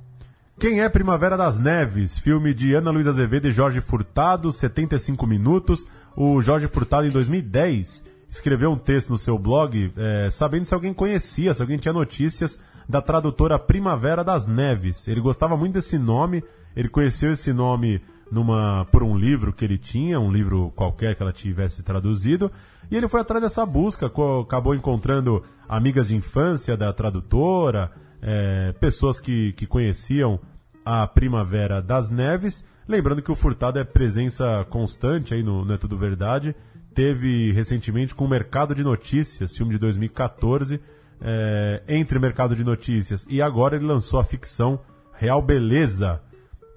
Quem 0.59 0.81
é 0.81 0.88
Primavera 0.88 1.37
das 1.37 1.61
Neves? 1.61 2.19
Filme 2.19 2.53
de 2.53 2.75
Ana 2.75 2.91
Luísa 2.91 3.11
Azevedo 3.11 3.47
e 3.47 3.53
Jorge 3.53 3.81
Furtado, 3.81 4.51
75 4.51 5.25
minutos. 5.25 5.87
O 6.17 6.41
Jorge 6.43 6.67
Furtado, 6.67 7.07
em 7.07 7.11
2010, 7.11 8.05
escreveu 8.29 8.73
um 8.73 8.77
texto 8.77 9.11
no 9.11 9.19
seu 9.19 9.38
blog 9.38 9.93
é, 9.97 10.29
sabendo 10.33 10.64
se 10.64 10.75
alguém 10.75 10.93
conhecia, 10.93 11.55
se 11.55 11.62
alguém 11.62 11.79
tinha 11.79 11.95
notícias 11.95 12.59
da 12.88 13.01
tradutora 13.01 13.57
Primavera 13.61 14.25
das 14.25 14.49
Neves. 14.49 15.07
Ele 15.07 15.21
gostava 15.21 15.57
muito 15.57 15.75
desse 15.75 15.97
nome, 15.97 16.43
ele 16.75 16.88
conheceu 16.88 17.31
esse 17.31 17.53
nome 17.53 18.03
numa 18.31 18.85
por 18.87 19.03
um 19.03 19.17
livro 19.17 19.53
que 19.53 19.64
ele 19.64 19.79
tinha, 19.79 20.21
um 20.21 20.31
livro 20.31 20.73
qualquer 20.75 21.14
que 21.14 21.23
ela 21.23 21.33
tivesse 21.33 21.83
traduzido, 21.83 22.51
e 22.91 22.97
ele 22.97 23.09
foi 23.09 23.21
atrás 23.21 23.43
dessa 23.43 23.64
busca, 23.67 24.07
acabou 24.07 24.75
encontrando 24.75 25.43
amigas 25.69 26.09
de 26.09 26.17
infância 26.17 26.77
da 26.77 26.93
tradutora, 26.93 27.91
é, 28.21 28.73
pessoas 28.81 29.21
que, 29.21 29.53
que 29.53 29.67
conheciam 29.67 30.41
a 30.85 31.07
Primavera 31.07 31.83
das 31.83 32.11
Neves. 32.11 32.67
Lembrando 32.87 33.23
que 33.23 33.31
o 33.31 33.37
Furtado 33.37 33.79
é 33.79 33.85
presença 33.85 34.67
constante 34.71 35.35
aí 35.35 35.43
no, 35.43 35.64
no 35.64 35.75
É 35.75 35.77
Tudo 35.77 35.97
Verdade. 35.97 36.57
Teve 36.95 37.53
recentemente 37.53 38.14
com 38.14 38.25
o 38.25 38.29
Mercado 38.29 38.75
de 38.75 38.83
Notícias, 38.83 39.55
filme 39.55 39.73
de 39.73 39.79
2014. 39.79 40.81
é, 41.21 41.83
entre 41.88 42.19
Mercado 42.19 42.55
de 42.55 42.64
Notícias 42.64 43.27
e 43.29 43.43
agora 43.43 43.77
ele 43.77 43.85
lançou 43.85 44.21
a 44.21 44.25
ficção 44.25 44.81
Real 45.14 45.43
Beleza. 45.43 46.23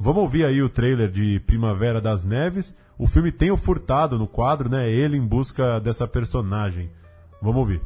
Vamos 0.03 0.23
ouvir 0.23 0.45
aí 0.45 0.63
o 0.63 0.67
trailer 0.67 1.11
de 1.11 1.39
Primavera 1.41 2.01
das 2.01 2.25
Neves. 2.25 2.75
O 2.97 3.05
filme 3.05 3.31
tem 3.31 3.51
o 3.51 3.57
Furtado 3.57 4.17
no 4.17 4.27
quadro, 4.27 4.67
né? 4.67 4.89
Ele 4.89 5.15
em 5.15 5.23
busca 5.23 5.79
dessa 5.79 6.07
personagem. 6.07 6.89
Vamos 7.39 7.57
ouvir. 7.57 7.81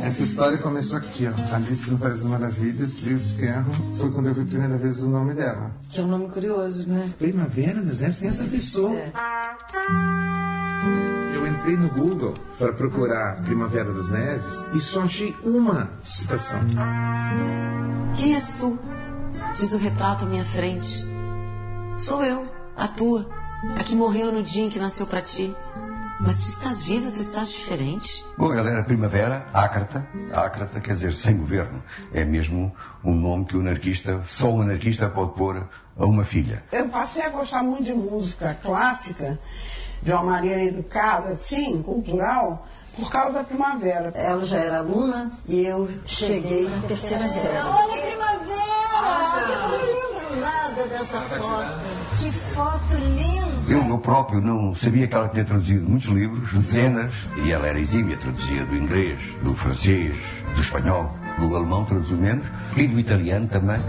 Essa 0.00 0.22
história 0.22 0.58
começou 0.58 0.96
aqui, 0.96 1.26
ó. 1.26 1.56
Alice 1.56 1.90
no 1.90 1.98
País 1.98 2.22
das 2.22 2.30
Maravilhas, 2.30 3.02
Lewis 3.02 3.32
Carroll. 3.32 3.74
Foi 3.96 4.12
quando 4.12 4.28
eu 4.28 4.34
vi 4.34 4.42
a 4.42 4.46
primeira 4.46 4.76
vez 4.76 5.02
o 5.02 5.10
nome 5.10 5.34
dela. 5.34 5.72
Que 5.88 5.98
é 5.98 6.04
um 6.04 6.08
nome 6.08 6.28
curioso, 6.28 6.88
né? 6.88 7.10
Primavera 7.18 7.82
das 7.82 8.00
Neves 8.00 8.20
tem 8.20 8.28
essa 8.28 8.44
pessoa. 8.44 8.94
Eu 11.34 11.46
entrei 11.48 11.76
no 11.76 11.88
Google 11.88 12.34
para 12.60 12.72
procurar 12.72 13.42
Primavera 13.42 13.92
das 13.92 14.08
Neves 14.08 14.64
e 14.72 14.80
só 14.80 15.02
achei 15.02 15.34
uma 15.42 15.90
citação. 16.04 16.60
Quem 18.16 18.34
és 18.34 18.58
tu? 18.58 18.78
Diz 19.54 19.72
o 19.72 19.78
retrato 19.78 20.24
à 20.24 20.28
minha 20.28 20.44
frente. 20.44 21.04
Sou 21.98 22.24
eu, 22.24 22.46
a 22.76 22.86
tua, 22.88 23.28
a 23.78 23.82
que 23.82 23.94
morreu 23.94 24.32
no 24.32 24.42
dia 24.42 24.64
em 24.64 24.70
que 24.70 24.78
nasceu 24.78 25.06
pra 25.06 25.22
ti. 25.22 25.54
Mas 26.20 26.40
tu 26.40 26.48
estás 26.48 26.82
viva, 26.82 27.10
tu 27.10 27.20
estás 27.20 27.50
diferente. 27.50 28.24
Bom, 28.38 28.52
ela 28.52 28.70
era 28.70 28.84
primavera, 28.84 29.46
ácrata. 29.52 30.06
Ácrata 30.32 30.80
quer 30.80 30.94
dizer 30.94 31.14
sem 31.14 31.36
governo. 31.36 31.82
É 32.12 32.24
mesmo 32.24 32.72
um 33.02 33.14
nome 33.14 33.44
que 33.46 33.56
o 33.56 33.60
anarquista, 33.60 34.22
só 34.26 34.50
um 34.50 34.62
anarquista 34.62 35.08
pode 35.08 35.32
pôr 35.34 35.68
a 35.96 36.06
uma 36.06 36.24
filha. 36.24 36.62
Eu 36.70 36.88
passei 36.88 37.24
a 37.24 37.28
gostar 37.28 37.62
muito 37.62 37.84
de 37.84 37.94
música 37.94 38.56
clássica, 38.62 39.38
de 40.00 40.12
uma 40.12 40.22
maneira 40.22 40.62
educada, 40.64 41.30
assim, 41.30 41.82
cultural, 41.82 42.68
por 42.96 43.10
causa 43.10 43.38
da 43.38 43.44
primavera. 43.44 44.12
Ela 44.14 44.44
já 44.46 44.58
era 44.58 44.78
aluna 44.78 45.30
e 45.48 45.64
eu 45.64 45.88
cheguei 46.06 46.68
na 46.68 46.80
terceira 46.82 47.28
série. 47.28 47.58
Olha 47.58 47.94
a 47.94 48.06
primavera! 48.06 49.52
Eu 49.52 49.60
não 49.60 49.68
me 49.70 49.84
lembro 49.84 50.40
nada 50.40 50.86
dessa 50.88 51.20
foto. 51.20 51.92
Que 52.18 52.32
foto 52.32 52.94
linda! 52.96 53.52
Eu, 53.68 53.88
eu 53.88 53.98
próprio 53.98 54.40
não 54.40 54.74
sabia 54.74 55.06
que 55.06 55.14
ela 55.14 55.28
tinha 55.28 55.44
traduzido 55.44 55.88
muitos 55.88 56.08
livros, 56.08 56.52
dezenas, 56.52 57.12
e 57.44 57.52
ela 57.52 57.66
era 57.66 57.78
exímia, 57.78 58.16
traduzia 58.16 58.64
do 58.66 58.76
inglês, 58.76 59.18
do 59.42 59.54
francês, 59.54 60.14
do 60.54 60.60
espanhol, 60.60 61.10
do 61.38 61.56
alemão 61.56 61.84
traduziu 61.84 62.18
menos, 62.18 62.44
e 62.76 62.86
do 62.86 62.98
italiano 62.98 63.48
também. 63.48 63.80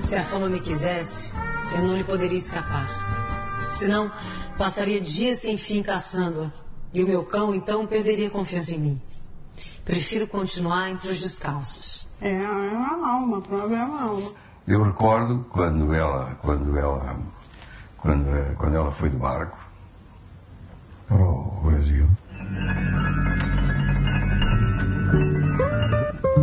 Se 0.00 0.16
a 0.16 0.24
fama 0.24 0.48
me 0.48 0.60
quisesse, 0.60 1.32
eu 1.76 1.82
não 1.82 1.96
lhe 1.96 2.04
poderia 2.04 2.38
escapar. 2.38 2.88
Senão, 3.70 4.10
passaria 4.58 5.00
dias 5.00 5.38
sem 5.38 5.56
fim 5.56 5.82
caçando-a. 5.82 6.50
E 6.92 7.02
o 7.04 7.06
meu 7.06 7.24
cão, 7.24 7.54
então, 7.54 7.86
perderia 7.86 8.28
confiança 8.28 8.74
em 8.74 8.78
mim. 8.78 9.02
Prefiro 9.84 10.26
continuar 10.26 10.90
entre 10.90 11.08
os 11.10 11.20
descalços. 11.20 12.08
É, 12.20 12.42
é 12.42 12.48
uma 12.48 13.12
alma, 13.12 13.38
a 13.38 13.40
primavera 13.40 13.82
é 13.82 13.84
uma 13.84 14.02
alma. 14.02 14.30
Eu 14.66 14.82
recordo 14.82 15.46
quando 15.50 15.94
ela, 15.94 16.36
quando 16.42 16.76
ela, 16.76 17.16
quando, 17.96 18.28
eh, 18.28 18.54
quando 18.58 18.76
ela 18.76 18.92
foi 18.92 19.08
de 19.08 19.16
barco 19.16 19.58
para 21.08 21.22
o 21.22 21.60
Brasil. 21.64 22.08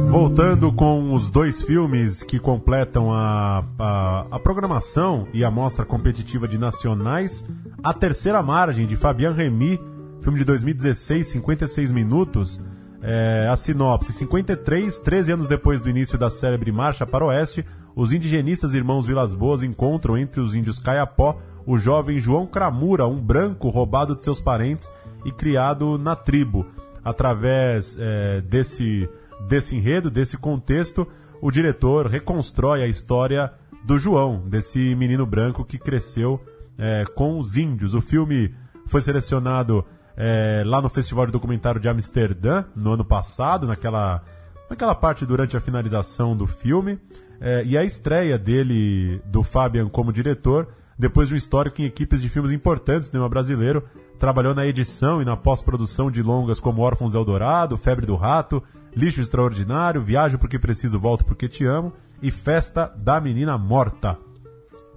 Voltando 0.07 0.71
com 0.71 1.13
os 1.13 1.29
dois 1.29 1.61
filmes 1.61 2.23
que 2.23 2.39
completam 2.39 3.11
a, 3.11 3.63
a, 3.77 4.27
a 4.31 4.39
programação 4.39 5.27
e 5.33 5.43
a 5.43 5.51
mostra 5.51 5.85
competitiva 5.85 6.47
de 6.47 6.57
nacionais, 6.57 7.45
A 7.83 7.93
Terceira 7.93 8.41
Margem, 8.41 8.87
de 8.87 8.95
Fabian 8.95 9.33
Remy, 9.33 9.79
filme 10.21 10.39
de 10.39 10.45
2016, 10.45 11.27
56 11.27 11.91
minutos. 11.91 12.61
É, 13.01 13.47
a 13.51 13.55
sinopse: 13.55 14.11
53, 14.11 14.99
13 14.99 15.31
anos 15.33 15.47
depois 15.47 15.79
do 15.81 15.89
início 15.89 16.17
da 16.17 16.29
célebre 16.29 16.71
Marcha 16.71 17.05
para 17.05 17.23
o 17.23 17.27
Oeste, 17.27 17.65
os 17.95 18.11
indigenistas 18.11 18.73
irmãos 18.73 19.05
Vilas 19.05 19.33
Boas 19.33 19.61
encontram 19.61 20.17
entre 20.17 20.41
os 20.41 20.55
índios 20.55 20.79
Caiapó 20.79 21.37
o 21.67 21.77
jovem 21.77 22.17
João 22.17 22.47
Cramura, 22.47 23.05
um 23.05 23.19
branco 23.21 23.67
roubado 23.67 24.15
de 24.15 24.23
seus 24.23 24.39
parentes 24.39 24.89
e 25.25 25.31
criado 25.33 25.97
na 25.97 26.15
tribo. 26.15 26.65
Através 27.03 27.97
é, 27.99 28.39
desse, 28.41 29.07
desse 29.47 29.75
enredo, 29.75 30.09
desse 30.09 30.37
contexto, 30.37 31.07
o 31.41 31.51
diretor 31.51 32.07
reconstrói 32.07 32.81
a 32.81 32.87
história 32.87 33.51
do 33.83 33.97
João, 33.97 34.47
desse 34.47 34.95
menino 34.95 35.25
branco 35.25 35.63
que 35.63 35.77
cresceu 35.77 36.41
é, 36.77 37.03
com 37.15 37.39
os 37.39 37.57
índios. 37.57 37.93
O 37.93 38.01
filme 38.01 38.53
foi 38.87 39.01
selecionado 39.01 39.85
é, 40.15 40.63
lá 40.65 40.81
no 40.81 40.89
Festival 40.89 41.25
de 41.25 41.31
Documentário 41.31 41.79
de 41.79 41.87
Amsterdã, 41.87 42.65
no 42.75 42.93
ano 42.93 43.05
passado, 43.05 43.67
naquela, 43.67 44.23
naquela 44.69 44.95
parte 44.95 45.25
durante 45.25 45.55
a 45.55 45.59
finalização 45.59 46.35
do 46.35 46.47
filme. 46.47 46.99
É, 47.39 47.63
e 47.63 47.77
a 47.77 47.83
estreia 47.83 48.37
dele, 48.37 49.21
do 49.25 49.43
Fabian 49.43 49.87
como 49.87 50.11
diretor, 50.11 50.69
depois 50.97 51.27
de 51.27 51.35
um 51.35 51.37
histórico 51.37 51.81
em 51.81 51.85
equipes 51.85 52.21
de 52.21 52.29
filmes 52.29 52.51
importantes 52.51 53.07
do 53.07 53.11
cinema 53.11 53.29
brasileiro, 53.29 53.83
trabalhou 54.17 54.55
na 54.55 54.65
edição 54.65 55.21
e 55.21 55.25
na 55.25 55.37
pós-produção 55.37 56.09
de 56.09 56.23
longas 56.23 56.59
como 56.59 56.81
Órfãos 56.81 57.11
do 57.11 57.19
Eldorado, 57.19 57.77
Febre 57.77 58.05
do 58.05 58.15
Rato, 58.15 58.63
Lixo 58.95 59.21
Extraordinário, 59.21 60.01
Viajo 60.01 60.37
Porque 60.39 60.57
Preciso, 60.57 60.99
Volto 60.99 61.25
Porque 61.25 61.47
Te 61.47 61.65
Amo 61.65 61.93
e 62.21 62.31
Festa 62.31 62.93
da 63.01 63.19
Menina 63.21 63.57
Morta. 63.57 64.17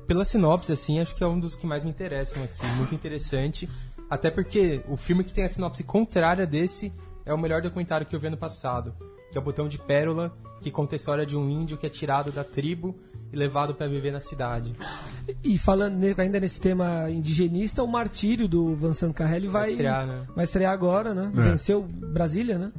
Pela 0.07 0.24
sinopse, 0.24 0.72
assim, 0.72 0.98
acho 0.98 1.14
que 1.14 1.22
é 1.22 1.26
um 1.26 1.38
dos 1.38 1.55
que 1.55 1.66
mais 1.66 1.85
me 1.85 1.90
interessam 1.90 2.42
aqui. 2.42 2.66
Muito 2.76 2.94
interessante. 2.94 3.68
Até 4.09 4.31
porque 4.31 4.83
o 4.88 4.96
filme 4.96 5.22
que 5.22 5.33
tem 5.33 5.44
a 5.44 5.48
sinopse 5.48 5.85
contrária 5.85 6.46
desse 6.46 6.92
é 7.24 7.33
o 7.33 7.38
melhor 7.38 7.62
documentário 7.62 8.07
que 8.07 8.16
eu 8.16 8.20
vi 8.20 8.26
ano 8.26 8.37
passado. 8.37 8.94
que 9.31 9.38
é 9.38 9.40
o 9.40 9.44
Botão 9.44 9.68
de 9.68 9.79
Pérola, 9.79 10.35
que 10.61 10.70
conta 10.70 10.94
a 10.94 10.96
história 10.96 11.24
de 11.24 11.37
um 11.37 11.48
índio 11.48 11.76
que 11.76 11.87
é 11.87 11.88
tirado 11.88 12.33
da 12.33 12.42
tribo 12.42 12.98
e 13.33 13.37
levado 13.37 13.72
para 13.72 13.87
viver 13.87 14.11
na 14.11 14.18
cidade. 14.18 14.72
E 15.44 15.57
falando 15.57 16.03
ainda 16.18 16.40
nesse 16.40 16.61
tema 16.61 17.09
indigenista, 17.09 17.85
o 17.85 17.87
Martírio 17.87 18.48
do 18.48 18.74
Vincent 18.74 19.12
Carrelli 19.14 19.46
vai, 19.46 19.62
Vai 19.62 19.70
estrear, 19.70 20.07
né? 20.07 20.26
vai 20.35 20.44
estrear 20.44 20.72
agora, 20.72 21.14
né? 21.14 21.31
É. 21.37 21.40
Venceu 21.50 21.83
Brasília, 21.83 22.59
né? 22.59 22.72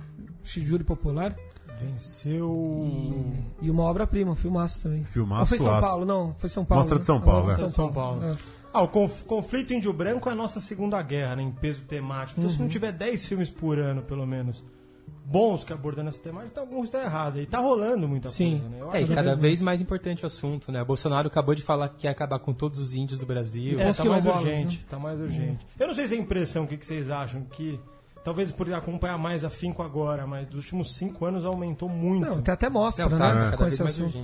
Júri 0.44 0.84
Popular. 0.84 1.36
Venceu. 1.80 3.26
E 3.62 3.70
uma 3.70 3.84
obra-prima, 3.84 4.32
um 4.32 4.36
filmaço 4.36 4.82
também. 4.84 5.04
Filmaço, 5.04 5.42
Ou 5.42 5.46
foi 5.46 5.58
São 5.58 5.74
aço. 5.74 5.82
Paulo? 5.88 6.06
Não, 6.06 6.36
foi 6.38 6.50
São 6.50 6.66
Paulo. 6.66 6.80
Mostra 6.84 6.98
de 6.98 7.02
né? 7.02 7.06
São 7.06 7.18
A 7.18 7.22
Paulo, 7.22 7.46
Mostra 7.48 7.64
é. 7.66 7.68
de 7.68 7.74
São 7.74 7.92
Paulo. 7.92 8.24
É. 8.24 8.38
Ah, 8.74 8.84
o 8.84 8.88
conf- 8.88 9.24
conflito 9.26 9.74
índio 9.74 9.92
branco 9.92 10.30
é 10.30 10.32
a 10.32 10.36
nossa 10.36 10.62
segunda 10.62 11.02
guerra, 11.02 11.36
né, 11.36 11.44
em 11.44 11.52
peso 11.52 11.82
temático. 11.82 12.40
Então, 12.40 12.50
se 12.50 12.58
Uhum. 12.58 12.64
não 12.64 12.70
tiver 12.70 12.92
10 12.92 13.26
filmes 13.26 13.50
por 13.50 13.78
ano, 13.78 14.02
pelo 14.02 14.26
menos, 14.26 14.64
bons 15.26 15.64
que 15.64 15.74
abordando 15.74 16.08
essa 16.10 16.22
temática, 16.22 16.52
então 16.52 16.64
alguns 16.64 16.90
tá 16.90 17.04
errado. 17.04 17.40
E 17.42 17.46
tá 17.46 17.60
rolando 17.60 18.08
muita 18.08 18.30
Sim. 18.30 18.60
coisa, 18.60 18.70
né? 18.70 18.78
Eu 18.80 18.94
É, 18.94 19.02
e 19.02 19.08
cada 19.08 19.36
vez 19.36 19.60
mais 19.62 19.82
importante 19.82 20.24
o 20.24 20.28
assunto, 20.28 20.72
né? 20.72 20.82
O 20.82 20.86
Bolsonaro 20.86 21.28
acabou 21.28 21.54
de 21.56 21.64
falar 21.64 21.90
que 21.90 21.96
quer 22.02 22.10
acabar 22.10 22.40
com 22.40 22.54
todos 22.54 22.80
os 22.80 22.94
índios 22.96 23.20
do 23.20 23.26
Brasil. 23.26 23.74
É, 23.74 23.78
tá 23.80 23.84
mais 23.86 23.98
quilombolas, 23.98 24.42
urgente, 24.42 24.78
né? 24.78 24.84
tá 24.90 25.00
mais 25.00 25.20
urgente. 25.20 25.66
Eu 25.80 25.88
não 25.88 25.94
sei 25.94 26.08
se 26.08 26.16
é 26.16 26.18
impressão, 26.18 26.64
o 26.64 26.68
que, 26.68 26.78
que 26.78 26.86
vocês 26.86 27.10
acham, 27.10 27.44
que 27.44 27.78
talvez 28.24 28.52
por 28.52 28.72
acompanhar 28.74 29.18
mais 29.18 29.44
afinco 29.44 29.82
agora, 29.82 30.26
mas 30.28 30.48
dos 30.48 30.64
últimos 30.64 30.96
cinco 30.96 31.26
anos 31.26 31.46
aumentou 31.46 31.90
muito. 31.90 32.28
Não, 32.28 32.42
tem 32.42 32.54
até 32.54 32.70
mostra, 32.70 33.08
Não, 33.10 33.18
tá 33.18 33.34
né? 33.34 33.58
com 33.58 33.66
esse 33.66 33.82
assunto. 33.82 34.18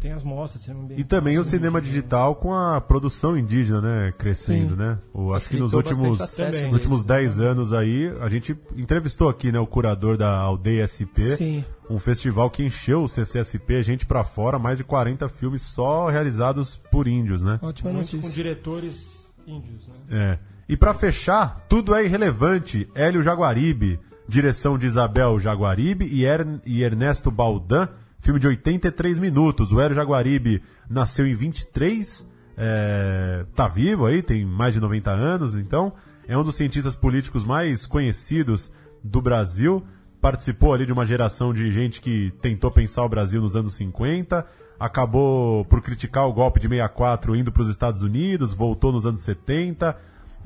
Tem 0.00 0.12
as 0.12 0.22
mostras, 0.22 0.62
cinema 0.62 0.88
E 0.96 1.04
também 1.04 1.38
o 1.38 1.44
cinema 1.44 1.80
digital 1.80 2.34
com 2.36 2.54
a 2.54 2.80
produção 2.80 3.36
indígena, 3.36 3.80
né, 3.80 4.12
crescendo, 4.16 4.70
Sim. 4.70 4.76
né? 4.76 4.98
O, 5.12 5.32
acho 5.32 5.48
que 5.48 5.56
nos 5.56 5.72
últimos, 5.72 6.20
acesso 6.20 6.50
nos 6.50 6.60
deles, 6.60 6.72
últimos 6.72 7.04
10 7.04 7.40
anos 7.40 7.72
aí, 7.72 8.12
a 8.20 8.28
gente 8.28 8.56
entrevistou 8.76 9.28
aqui, 9.28 9.50
né, 9.52 9.58
o 9.58 9.66
curador 9.66 10.16
da 10.16 10.36
Aldeia 10.36 10.86
SP, 10.86 11.36
Sim. 11.36 11.64
um 11.88 11.98
festival 11.98 12.50
que 12.50 12.64
encheu 12.64 13.02
o 13.02 13.08
CCSP, 13.08 13.82
gente 13.82 14.06
pra 14.06 14.24
fora, 14.24 14.58
mais 14.58 14.78
de 14.78 14.84
40 14.84 15.28
filmes 15.28 15.62
só 15.62 16.08
realizados 16.08 16.76
por 16.90 17.06
índios, 17.06 17.42
né? 17.42 17.58
Ótima 17.62 17.92
Muitos 17.92 18.10
com 18.10 18.16
notícia. 18.16 18.34
diretores 18.34 19.30
índios, 19.46 19.86
né? 19.88 19.94
É. 20.10 20.55
E 20.68 20.76
pra 20.76 20.92
fechar, 20.92 21.64
tudo 21.68 21.94
é 21.94 22.04
irrelevante. 22.04 22.88
Hélio 22.94 23.22
Jaguaribe, 23.22 24.00
direção 24.28 24.76
de 24.76 24.86
Isabel 24.86 25.38
Jaguaribe 25.38 26.06
e, 26.06 26.24
e 26.66 26.82
Ernesto 26.82 27.30
Baldan, 27.30 27.88
filme 28.20 28.40
de 28.40 28.48
83 28.48 29.20
minutos. 29.20 29.72
O 29.72 29.80
Hélio 29.80 29.94
Jaguaribe 29.94 30.60
nasceu 30.90 31.24
em 31.24 31.34
23, 31.34 32.28
é, 32.56 33.46
tá 33.54 33.68
vivo 33.68 34.06
aí, 34.06 34.22
tem 34.22 34.44
mais 34.44 34.74
de 34.74 34.80
90 34.80 35.10
anos, 35.10 35.56
então 35.56 35.92
é 36.26 36.36
um 36.36 36.42
dos 36.42 36.56
cientistas 36.56 36.96
políticos 36.96 37.44
mais 37.44 37.86
conhecidos 37.86 38.72
do 39.04 39.20
Brasil. 39.20 39.86
Participou 40.20 40.74
ali 40.74 40.84
de 40.84 40.92
uma 40.92 41.06
geração 41.06 41.54
de 41.54 41.70
gente 41.70 42.00
que 42.00 42.32
tentou 42.42 42.72
pensar 42.72 43.04
o 43.04 43.08
Brasil 43.08 43.40
nos 43.40 43.54
anos 43.54 43.76
50, 43.76 44.44
acabou 44.80 45.64
por 45.66 45.80
criticar 45.80 46.26
o 46.26 46.32
golpe 46.32 46.58
de 46.58 46.66
64 46.66 47.36
indo 47.36 47.52
para 47.52 47.62
os 47.62 47.68
Estados 47.68 48.02
Unidos, 48.02 48.52
voltou 48.52 48.90
nos 48.90 49.06
anos 49.06 49.20
70, 49.20 49.96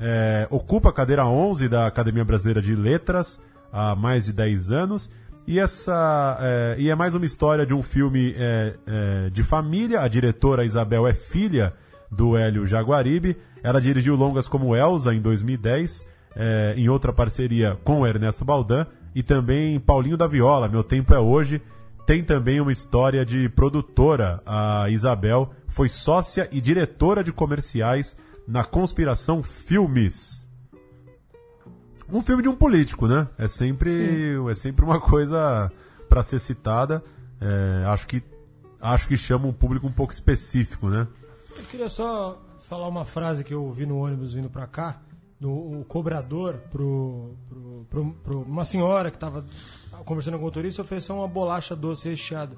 é, 0.01 0.47
ocupa 0.49 0.89
a 0.89 0.93
cadeira 0.93 1.27
11 1.27 1.69
da 1.69 1.85
Academia 1.85 2.25
Brasileira 2.25 2.59
de 2.59 2.75
Letras 2.75 3.39
há 3.71 3.95
mais 3.95 4.25
de 4.25 4.33
10 4.33 4.71
anos. 4.71 5.11
E, 5.47 5.59
essa, 5.59 6.37
é, 6.41 6.75
e 6.79 6.89
é 6.89 6.95
mais 6.95 7.13
uma 7.13 7.25
história 7.25 7.65
de 7.65 7.73
um 7.73 7.83
filme 7.83 8.33
é, 8.35 8.75
é, 8.85 9.29
de 9.29 9.43
família. 9.43 10.01
A 10.01 10.07
diretora 10.07 10.65
Isabel 10.65 11.07
é 11.07 11.13
filha 11.13 11.73
do 12.09 12.35
Hélio 12.35 12.65
Jaguaribe. 12.65 13.37
Ela 13.63 13.79
dirigiu 13.79 14.15
longas 14.15 14.47
como 14.47 14.75
Elsa 14.75 15.13
em 15.13 15.21
2010, 15.21 16.07
é, 16.35 16.73
em 16.75 16.89
outra 16.89 17.13
parceria 17.13 17.77
com 17.83 18.05
Ernesto 18.05 18.43
Baldan, 18.43 18.87
e 19.13 19.21
também 19.21 19.79
Paulinho 19.79 20.17
da 20.17 20.25
Viola, 20.25 20.67
Meu 20.67 20.83
Tempo 20.83 21.13
é 21.13 21.19
Hoje. 21.19 21.61
Tem 22.07 22.23
também 22.23 22.59
uma 22.59 22.71
história 22.71 23.23
de 23.23 23.47
produtora. 23.49 24.41
A 24.45 24.89
Isabel 24.89 25.51
foi 25.67 25.87
sócia 25.87 26.49
e 26.51 26.59
diretora 26.59 27.23
de 27.23 27.31
comerciais 27.31 28.17
na 28.47 28.63
Conspiração 28.63 29.41
Filmes. 29.43 30.47
Um 32.11 32.21
filme 32.21 32.43
de 32.43 32.49
um 32.49 32.55
político, 32.55 33.07
né? 33.07 33.27
É 33.37 33.47
sempre, 33.47 34.35
é 34.49 34.53
sempre 34.53 34.83
uma 34.83 34.99
coisa 34.99 35.71
para 36.09 36.21
ser 36.23 36.39
citada. 36.39 37.01
É, 37.39 37.85
acho 37.87 38.05
que 38.07 38.21
acho 38.81 39.07
que 39.07 39.15
chama 39.15 39.47
um 39.47 39.53
público 39.53 39.87
um 39.87 39.91
pouco 39.91 40.11
específico, 40.11 40.89
né? 40.89 41.07
Eu 41.55 41.63
queria 41.65 41.87
só 41.89 42.41
falar 42.67 42.87
uma 42.87 43.05
frase 43.05 43.43
que 43.43 43.53
eu 43.53 43.63
ouvi 43.63 43.85
no 43.85 43.97
ônibus 43.99 44.33
vindo 44.33 44.49
pra 44.49 44.67
cá, 44.67 44.99
do 45.39 45.49
o 45.51 45.85
cobrador 45.87 46.55
pro, 46.71 47.33
pro, 47.47 47.85
pro- 47.89 48.13
pro- 48.23 48.41
uma 48.41 48.65
senhora 48.65 49.09
que 49.11 49.17
tava 49.17 49.45
conversando 50.05 50.35
com 50.35 50.41
o 50.43 50.45
motorista 50.45 50.81
ofereceu 50.81 51.15
uma 51.15 51.27
bolacha 51.27 51.75
doce 51.75 52.09
recheada. 52.09 52.55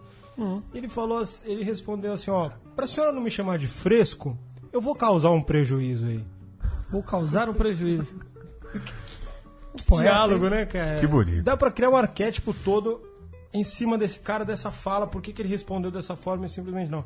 Ele 0.73 0.89
falou, 0.89 1.21
ele 1.45 1.63
respondeu 1.63 2.13
assim, 2.13 2.31
ó, 2.31 2.49
pra 2.75 2.87
senhora 2.87 3.11
não 3.11 3.21
me 3.21 3.29
chamar 3.29 3.59
de 3.59 3.67
fresco, 3.67 4.35
eu 4.73 4.81
vou 4.81 4.95
causar 4.95 5.29
um 5.31 5.41
prejuízo 5.41 6.07
aí. 6.07 6.25
Vou 6.89 7.03
causar 7.03 7.47
um 7.47 7.53
prejuízo. 7.53 8.19
Diálogo, 9.89 10.49
né, 10.49 10.65
cara? 10.65 10.99
Que 10.99 11.07
bonito. 11.07 11.43
Dá 11.43 11.55
pra 11.55 11.71
criar 11.71 11.89
um 11.89 11.95
arquétipo 11.95 12.53
todo 12.53 13.01
em 13.53 13.63
cima 13.63 13.97
desse 13.97 14.19
cara, 14.19 14.43
dessa 14.43 14.71
fala, 14.71 15.05
por 15.05 15.21
que, 15.21 15.31
que 15.31 15.41
ele 15.41 15.49
respondeu 15.49 15.91
dessa 15.91 16.15
forma 16.15 16.47
e 16.47 16.49
simplesmente 16.49 16.89
não. 16.89 17.05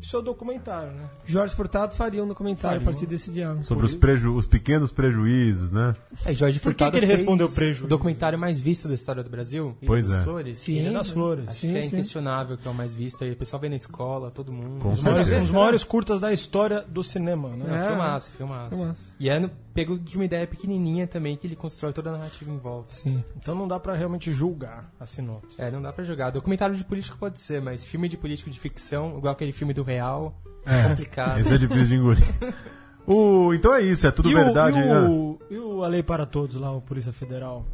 Isso 0.00 0.16
é 0.16 0.18
o 0.18 0.22
documentário, 0.22 0.92
né? 0.92 1.04
Jorge 1.26 1.54
Furtado 1.54 1.94
faria 1.94 2.22
um 2.24 2.28
documentário 2.28 2.78
Faria. 2.80 2.88
a 2.88 2.92
partir 2.92 3.06
desse 3.06 3.30
diálogo. 3.30 3.62
Sobre 3.64 3.84
os, 3.86 3.94
preju 3.94 4.34
os 4.34 4.46
pequenos 4.46 4.90
prejuízos, 4.92 5.72
né? 5.72 5.94
É, 6.24 6.32
Jorge 6.34 6.58
Por 6.58 6.74
que 6.74 6.84
Furtado 6.84 6.90
que 6.92 6.96
ele 6.98 7.06
fez 7.06 7.18
respondeu 7.20 7.48
prejuízo? 7.48 7.84
O 7.84 7.88
documentário 7.88 8.38
mais 8.38 8.60
visto 8.60 8.88
da 8.88 8.94
história 8.94 9.22
do 9.22 9.30
Brasil. 9.30 9.76
Ilha 9.80 9.86
Pois 9.86 10.06
das 10.08 10.20
é. 10.20 10.24
Flores. 10.24 10.58
Sim, 10.58 10.76
Ilha 10.78 10.92
das 10.92 11.10
Flores. 11.10 11.48
Acho 11.48 11.60
Sim, 11.60 11.72
que 11.72 11.78
é 11.78 11.80
sim. 11.82 11.96
inquestionável 11.96 12.56
que 12.56 12.66
é 12.66 12.70
o 12.70 12.74
mais 12.74 12.94
visto 12.94 13.22
aí. 13.24 13.32
O 13.32 13.36
pessoal 13.36 13.60
vê 13.60 13.68
na 13.68 13.76
escola, 13.76 14.30
todo 14.30 14.52
mundo. 14.54 14.80
Com 14.80 14.88
Um 14.88 14.94
dos 14.94 15.02
maiores, 15.02 15.26
certeza. 15.26 15.46
dos 15.46 15.54
maiores 15.54 15.84
curtas 15.84 16.20
da 16.20 16.32
história 16.32 16.80
do 16.88 17.02
cinema, 17.04 17.48
né? 17.50 17.66
É, 17.68 17.84
É. 17.84 17.86
filmaço, 17.88 18.32
filmaço. 18.32 18.70
Filmaço. 18.76 19.14
E 19.20 19.28
é 19.28 19.38
no- 19.38 19.50
pego 19.74 19.98
de 19.98 20.16
uma 20.16 20.24
ideia 20.24 20.46
pequenininha 20.46 21.06
também 21.06 21.36
que 21.36 21.46
ele 21.46 21.56
constrói 21.56 21.92
toda 21.92 22.10
a 22.10 22.12
narrativa 22.12 22.50
em 22.50 22.58
volta. 22.58 22.94
Sim. 22.94 23.22
Então 23.36 23.54
não 23.54 23.66
dá 23.68 23.78
pra 23.78 23.94
realmente 23.94 24.32
julgar 24.32 24.92
a 24.98 25.06
sinopse. 25.06 25.60
É, 25.60 25.70
não 25.70 25.80
dá 25.80 25.92
pra 25.92 26.04
jogar. 26.04 26.30
Documentário 26.30 26.74
de 26.74 26.84
político 26.84 27.16
pode 27.18 27.38
ser, 27.40 27.60
mas 27.60 27.84
filme 27.84 28.08
de 28.08 28.16
político 28.16 28.50
de 28.50 28.58
ficção, 28.58 29.16
igual 29.18 29.32
aquele 29.32 29.52
filme 29.52 29.72
do 29.72 29.82
Real, 29.82 30.34
é 30.66 30.88
complicado. 30.88 31.38
Esse 31.40 31.54
é 31.54 31.58
difícil 31.58 31.86
de 31.86 31.94
engolir. 31.96 32.24
O, 33.06 33.52
então 33.54 33.74
é 33.74 33.80
isso, 33.80 34.06
é 34.06 34.10
tudo 34.10 34.30
e 34.30 34.34
verdade. 34.34 34.78
O, 34.78 34.80
e, 34.80 34.84
né? 34.86 35.00
o, 35.00 35.38
e 35.50 35.58
o 35.58 35.82
A 35.82 35.88
Lei 35.88 36.02
para 36.02 36.26
Todos 36.26 36.54
lá, 36.56 36.70
o 36.70 36.80
Polícia 36.80 37.12
Federal? 37.12 37.66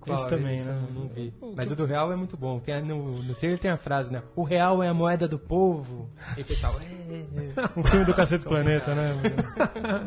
Qual? 0.00 0.16
Esse 0.16 0.28
também, 0.28 0.60
né? 0.62 0.80
Não, 0.94 1.02
não 1.02 1.08
vi. 1.08 1.34
Mas 1.54 1.70
o 1.70 1.76
do 1.76 1.84
Real 1.84 2.10
é 2.12 2.16
muito 2.16 2.36
bom. 2.38 2.58
Tem, 2.58 2.74
a- 2.74 2.80
no, 2.80 3.22
no 3.22 3.34
trailer 3.34 3.58
tem 3.58 3.70
a 3.70 3.76
frase, 3.76 4.10
né? 4.10 4.22
O 4.34 4.42
Real 4.44 4.82
é 4.82 4.88
a 4.88 4.94
moeda 4.94 5.28
do 5.28 5.38
povo. 5.38 6.08
E 6.38 6.40
o 6.40 6.44
pessoal... 6.44 6.74
É, 6.80 6.88
Um 7.78 7.82
filme 7.82 8.06
do 8.06 8.14
Cacete 8.14 8.44
Planeta, 8.46 8.94
né? 8.94 9.10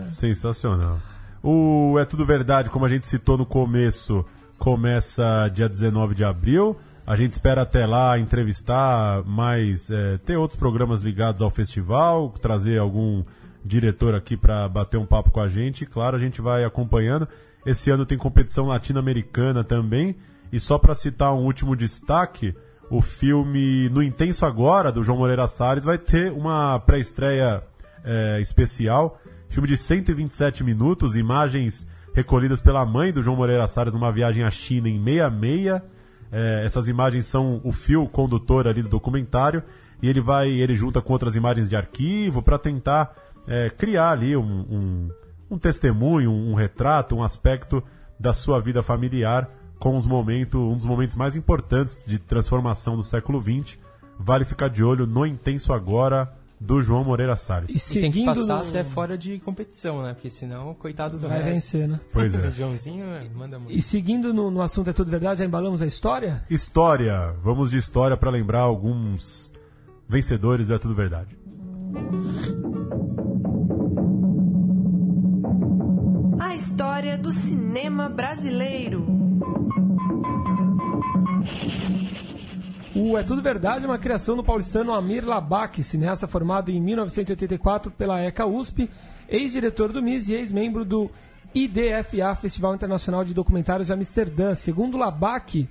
Sensacional. 0.08 0.99
O 1.43 1.97
É 1.97 2.06
Tudo 2.06 2.23
Verdade, 2.23 2.69
como 2.69 2.86
a 2.86 2.89
gente 2.89 3.08
citou 3.08 3.36
no 3.36 3.47
começo, 3.47 4.23
começa 4.60 5.49
dia 5.49 5.67
19 5.67 6.13
de 6.13 6.23
abril. 6.23 6.77
A 7.06 7.15
gente 7.15 7.32
espera 7.32 7.63
até 7.63 7.84
lá 7.84 8.19
entrevistar 8.19 9.23
mais, 9.25 9.89
é, 9.89 10.19
ter 10.19 10.38
outros 10.38 10.60
programas 10.60 11.01
ligados 11.01 11.41
ao 11.41 11.49
festival, 11.49 12.30
trazer 12.30 12.77
algum 12.77 13.23
diretor 13.65 14.13
aqui 14.13 14.38
para 14.38 14.69
bater 14.69 14.97
um 14.97 15.06
papo 15.06 15.32
com 15.32 15.39
a 15.39 15.49
gente. 15.49 15.84
Claro, 15.84 16.15
a 16.15 16.19
gente 16.19 16.41
vai 16.41 16.63
acompanhando. 16.63 17.27
Esse 17.65 17.89
ano 17.89 18.06
tem 18.06 18.19
competição 18.19 18.67
latino-americana 18.67 19.63
também. 19.63 20.15
E 20.51 20.60
só 20.60 20.77
para 20.77 20.93
citar 20.93 21.34
um 21.34 21.45
último 21.45 21.75
destaque, 21.75 22.56
o 22.88 23.01
filme 23.01 23.89
No 23.89 24.04
Intenso 24.04 24.45
Agora, 24.45 24.91
do 24.91 25.01
João 25.01 25.17
Moreira 25.17 25.47
Salles, 25.47 25.86
vai 25.86 25.97
ter 25.97 26.32
uma 26.32 26.80
pré-estreia 26.80 27.63
é, 28.04 28.39
especial. 28.39 29.19
Filme 29.52 29.68
de 29.68 29.76
127 29.76 30.64
minutos, 30.64 31.18
imagens 31.18 31.86
recolhidas 32.14 32.62
pela 32.62 32.86
mãe 32.86 33.12
do 33.12 33.22
João 33.22 33.36
Moreira 33.36 33.68
Salles 33.68 33.94
numa 33.94 34.10
viagem 34.10 34.46
à 34.46 34.50
China 34.50 34.88
em 34.88 34.98
66. 35.04 35.82
É, 36.32 36.66
essas 36.66 36.88
imagens 36.88 37.26
são 37.26 37.60
o 37.62 37.74
fio 37.74 38.08
condutor 38.08 38.66
ali 38.66 38.82
do 38.82 38.88
documentário 38.88 39.62
e 40.02 40.08
ele 40.08 40.22
vai, 40.22 40.50
ele 40.50 40.74
junta 40.74 41.02
com 41.02 41.12
outras 41.12 41.36
imagens 41.36 41.68
de 41.68 41.76
arquivo 41.76 42.42
para 42.42 42.58
tentar 42.58 43.14
é, 43.46 43.70
criar 43.70 44.12
ali 44.12 44.38
um, 44.38 44.42
um, 44.42 45.10
um 45.52 45.58
testemunho, 45.58 46.32
um, 46.32 46.54
retrato, 46.54 47.14
um 47.14 47.22
aspecto 47.22 47.84
da 48.18 48.32
sua 48.32 48.58
vida 48.62 48.82
familiar 48.82 49.49
com 49.78 49.97
os 49.97 50.08
momentos, 50.08 50.62
um 50.62 50.78
dos 50.78 50.86
momentos 50.86 51.18
mais 51.18 51.36
importantes 51.36 52.02
de 52.08 52.18
transformação 52.18 52.95
do 52.95 53.04
século 53.04 53.41
XX. 53.41 53.78
Vale 54.18 54.45
ficar 54.45 54.70
de 54.70 54.82
olho 54.82 55.06
no 55.06 55.26
Intenso 55.26 55.74
Agora 55.74 56.39
do 56.64 56.80
João 56.80 57.03
Moreira 57.03 57.36
Salles. 57.36 57.70
E 57.72 57.78
E 57.78 58.01
tem 58.01 58.12
que 58.12 58.20
seguindo 58.20 58.26
passar 58.47 58.64
no- 58.64 58.70
até 58.70 58.84
fora 58.84 59.18
de 59.18 59.39
competição, 59.39 60.03
né? 60.03 60.14
Porque 60.14 60.30
senão, 60.30 60.76
coitado 60.76 61.18
do 61.18 61.28
Vai 61.28 61.39
resto. 61.39 61.53
vencer, 61.53 61.88
né? 61.88 61.99
Pois 62.14 62.32
é. 62.36 62.38
O 62.47 62.51
Joãozinho 62.51 63.03
é, 63.05 63.28
manda 63.34 63.57
muito. 63.57 63.74
E 63.76 63.82
seguindo 63.82 64.32
no, 64.32 64.51
no 64.51 64.62
assunto 64.62 64.89
É 64.89 64.93
Tudo 64.93 65.09
Verdade, 65.09 65.39
já 65.39 65.45
embalamos 65.45 65.82
a 65.82 65.88
história? 65.88 66.43
História. 66.51 67.34
Vamos 67.43 67.72
de 67.72 67.78
história 67.80 68.16
para 68.16 68.30
lembrar 68.30 68.59
alguns 68.59 69.51
vencedores 70.07 70.68
do 70.68 70.76
É 70.76 70.78
Tudo 70.78 70.93
Verdade. 70.93 71.36
A 76.39 76.55
história 76.55 77.18
do 77.18 77.32
cinema 77.32 78.07
brasileiro. 78.09 79.20
O 82.94 83.18
É 83.18 83.24
Tudo 83.24 83.42
Verdade 83.42 83.86
é 83.86 83.88
uma 83.88 83.98
criação 83.98 84.36
do 84.36 84.44
paulistano 84.44 84.94
Amir 84.94 85.26
Labak, 85.26 85.82
cineasta 85.82 86.28
formado 86.28 86.70
em 86.70 86.82
1984 86.82 87.89
pela 87.89 88.20
ECA 88.20 88.46
USP, 88.46 88.89
ex-diretor 89.30 89.94
do 89.94 90.04
MIS 90.04 90.28
e 90.28 90.34
ex-membro 90.34 90.84
do 90.84 91.10
IDFA, 91.56 92.36
Festival 92.36 92.76
Internacional 92.76 93.24
de 93.24 93.34
Documentários 93.34 93.88
de 93.88 93.94
Amsterdã. 93.94 94.54
Segundo 94.56 94.98
Labak, 94.98 95.70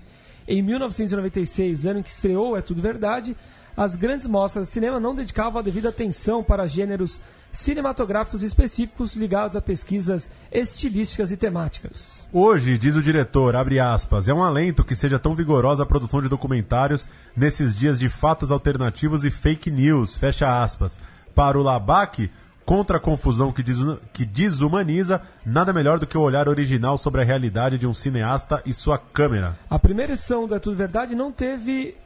em 0.48 0.62
1996, 0.62 1.84
ano 1.84 2.00
em 2.00 2.02
que 2.02 2.08
estreou 2.08 2.56
É 2.56 2.62
Tudo 2.62 2.80
Verdade, 2.80 3.36
as 3.76 3.96
grandes 3.96 4.26
mostras 4.26 4.68
de 4.68 4.72
cinema 4.72 4.98
não 4.98 5.14
dedicavam 5.14 5.60
a 5.60 5.62
devida 5.62 5.90
atenção 5.90 6.42
para 6.42 6.66
gêneros 6.66 7.20
cinematográficos 7.52 8.42
específicos 8.42 9.14
ligados 9.14 9.56
a 9.56 9.60
pesquisas 9.60 10.30
estilísticas 10.50 11.30
e 11.32 11.36
temáticas. 11.36 12.26
Hoje, 12.32 12.78
diz 12.78 12.94
o 12.94 13.02
diretor, 13.02 13.56
abre 13.56 13.80
aspas, 13.80 14.28
é 14.28 14.34
um 14.34 14.42
alento 14.42 14.84
que 14.84 14.94
seja 14.94 15.18
tão 15.18 15.34
vigorosa 15.34 15.82
a 15.82 15.86
produção 15.86 16.22
de 16.22 16.28
documentários 16.28 17.08
nesses 17.36 17.74
dias 17.74 17.98
de 17.98 18.08
fatos 18.08 18.50
alternativos 18.50 19.24
e 19.24 19.30
fake 19.30 19.70
news, 19.70 20.16
fecha 20.16 20.62
aspas. 20.62 20.98
Para 21.34 21.58
o 21.58 21.62
Labac, 21.62 22.30
contra 22.64 22.98
a 22.98 23.00
confusão 23.00 23.52
que, 23.52 23.64
que 24.12 24.24
desumaniza, 24.24 25.20
nada 25.44 25.72
melhor 25.72 25.98
do 25.98 26.06
que 26.06 26.16
o 26.16 26.20
olhar 26.20 26.48
original 26.48 26.96
sobre 26.96 27.20
a 27.20 27.24
realidade 27.24 27.78
de 27.78 27.86
um 27.86 27.92
cineasta 27.92 28.62
e 28.64 28.72
sua 28.72 28.96
câmera. 28.96 29.58
A 29.68 29.76
primeira 29.76 30.12
edição 30.12 30.46
do 30.46 30.54
É 30.54 30.58
Tudo 30.60 30.76
Verdade 30.76 31.16
não 31.16 31.32
teve 31.32 31.96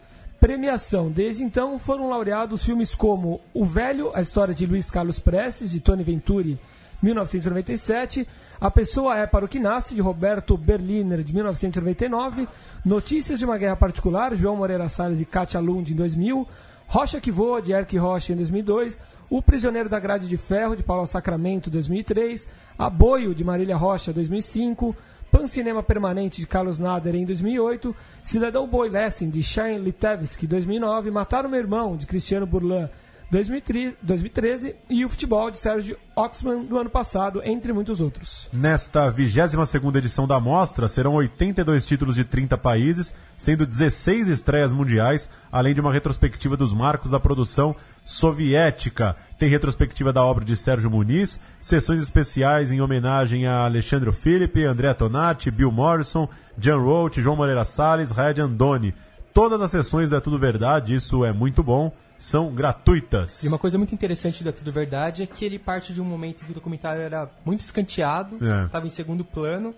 premiação. 0.45 1.11
Desde 1.11 1.43
então 1.43 1.79
foram 1.79 2.11
laureados 2.11 2.63
filmes 2.63 2.95
como 2.95 3.41
O 3.55 3.65
Velho, 3.65 4.11
a 4.15 4.21
história 4.21 4.53
de 4.53 4.67
Luiz 4.67 4.91
Carlos 4.91 5.19
Prestes, 5.19 5.71
de 5.71 5.81
Tony 5.81 6.03
Venturi, 6.03 6.61
1997, 7.03 8.29
A 8.61 8.71
Pessoa 8.71 9.17
é 9.17 9.27
para 9.27 9.47
o 9.47 9.49
que 9.49 9.59
Nasce, 9.59 9.95
de 9.95 10.03
Roberto 10.03 10.55
Berliner, 10.59 11.23
de 11.23 11.33
1999, 11.33 12.47
Notícias 12.85 13.39
de 13.39 13.47
uma 13.47 13.57
Guerra 13.57 13.77
Particular, 13.77 14.37
João 14.37 14.57
Moreira 14.57 14.87
Salles 14.91 15.19
e 15.19 15.25
Katia 15.25 15.61
Lund, 15.61 15.91
em 15.91 15.97
2000, 15.97 16.47
Rocha 16.89 17.23
que 17.23 17.33
Voa, 17.33 17.63
de 17.63 17.73
Eric 17.73 17.97
Rocha, 17.97 18.35
em 18.35 18.37
2002, 18.37 19.01
O 19.31 19.41
Prisioneiro 19.41 19.89
da 19.89 19.99
Grade 19.99 20.29
de 20.29 20.37
Ferro, 20.37 20.77
de 20.77 20.83
Paulo 20.83 21.07
Sacramento, 21.07 21.71
2003, 21.71 22.47
Aboio, 22.79 23.35
de 23.35 23.43
Marília 23.43 23.79
Rocha, 23.79 24.13
2005, 24.13 24.95
Pancinema 25.35 25.83
Permanente, 25.83 26.41
de 26.41 26.47
Carlos 26.47 26.79
Nader, 26.79 27.17
em 27.17 27.25
2008, 27.25 27.95
Cidadão 28.23 28.69
Boy 28.69 28.89
Lessing, 28.89 29.31
de 29.31 29.43
Shane 29.43 29.79
Litevski, 29.79 30.47
2009, 30.47 31.11
Mataram 31.11 31.49
Meu 31.49 31.59
Irmão, 31.59 31.97
de 31.97 32.07
Cristiano 32.07 32.47
Burlan, 32.47 32.89
2013, 33.33 33.97
2013 34.01 34.77
e 34.89 35.05
o 35.05 35.09
Futebol, 35.09 35.51
de 35.51 35.59
Sérgio 35.59 35.97
Oxman, 36.15 36.65
do 36.65 36.79
ano 36.79 36.89
passado, 36.89 37.43
entre 37.45 37.73
muitos 37.73 38.01
outros. 38.01 38.49
Nesta 38.53 39.13
22ª 39.13 39.97
edição 39.97 40.25
da 40.29 40.39
mostra, 40.39 40.87
serão 40.87 41.15
82 41.15 41.85
títulos 41.85 42.15
de 42.15 42.25
30 42.25 42.57
países, 42.57 43.13
sendo 43.37 43.67
16 43.67 44.29
estreias 44.29 44.73
mundiais, 44.73 45.29
além 45.51 45.75
de 45.75 45.81
uma 45.81 45.93
retrospectiva 45.93 46.57
dos 46.57 46.73
marcos 46.73 47.11
da 47.11 47.19
produção 47.19 47.75
soviética. 48.05 49.17
Tem 49.39 49.49
retrospectiva 49.49 50.13
da 50.13 50.25
obra 50.25 50.45
de 50.45 50.57
Sérgio 50.57 50.91
Muniz, 50.91 51.41
sessões 51.61 52.01
especiais 52.01 52.71
em 52.71 52.81
homenagem 52.81 53.47
a 53.47 53.65
Alexandre 53.65 54.13
Philippe, 54.13 54.65
André 54.65 54.95
Tonati, 54.95 55.51
Bill 55.51 55.73
Morrison, 55.73 56.29
John 56.57 56.83
Roach, 56.83 57.21
João 57.21 57.37
Moreira 57.37 57.65
Salles, 57.65 58.13
Raed 58.13 58.41
Andoni. 58.41 58.95
Todas 59.33 59.61
as 59.61 59.73
sessões 59.73 60.13
é 60.13 60.21
tudo 60.21 60.39
verdade, 60.39 60.95
isso 60.95 61.25
é 61.25 61.33
muito 61.33 61.65
bom, 61.65 61.93
são 62.17 62.55
gratuitas. 62.55 63.43
E 63.43 63.49
uma 63.49 63.59
coisa 63.59 63.77
muito 63.77 63.93
interessante 63.93 64.45
da 64.45 64.53
Tudo 64.53 64.71
Verdade 64.71 65.25
é 65.25 65.27
que 65.27 65.45
ele 65.45 65.59
parte 65.59 65.93
de 65.93 66.01
um 66.01 66.05
momento 66.05 66.43
em 66.43 66.45
que 66.45 66.53
o 66.53 66.55
documentário 66.55 67.03
era 67.03 67.29
muito 67.45 67.61
escanteado, 67.61 68.39
É. 68.41 68.67
estava 68.67 68.87
em 68.87 68.91
segundo 68.91 69.25
plano, 69.25 69.75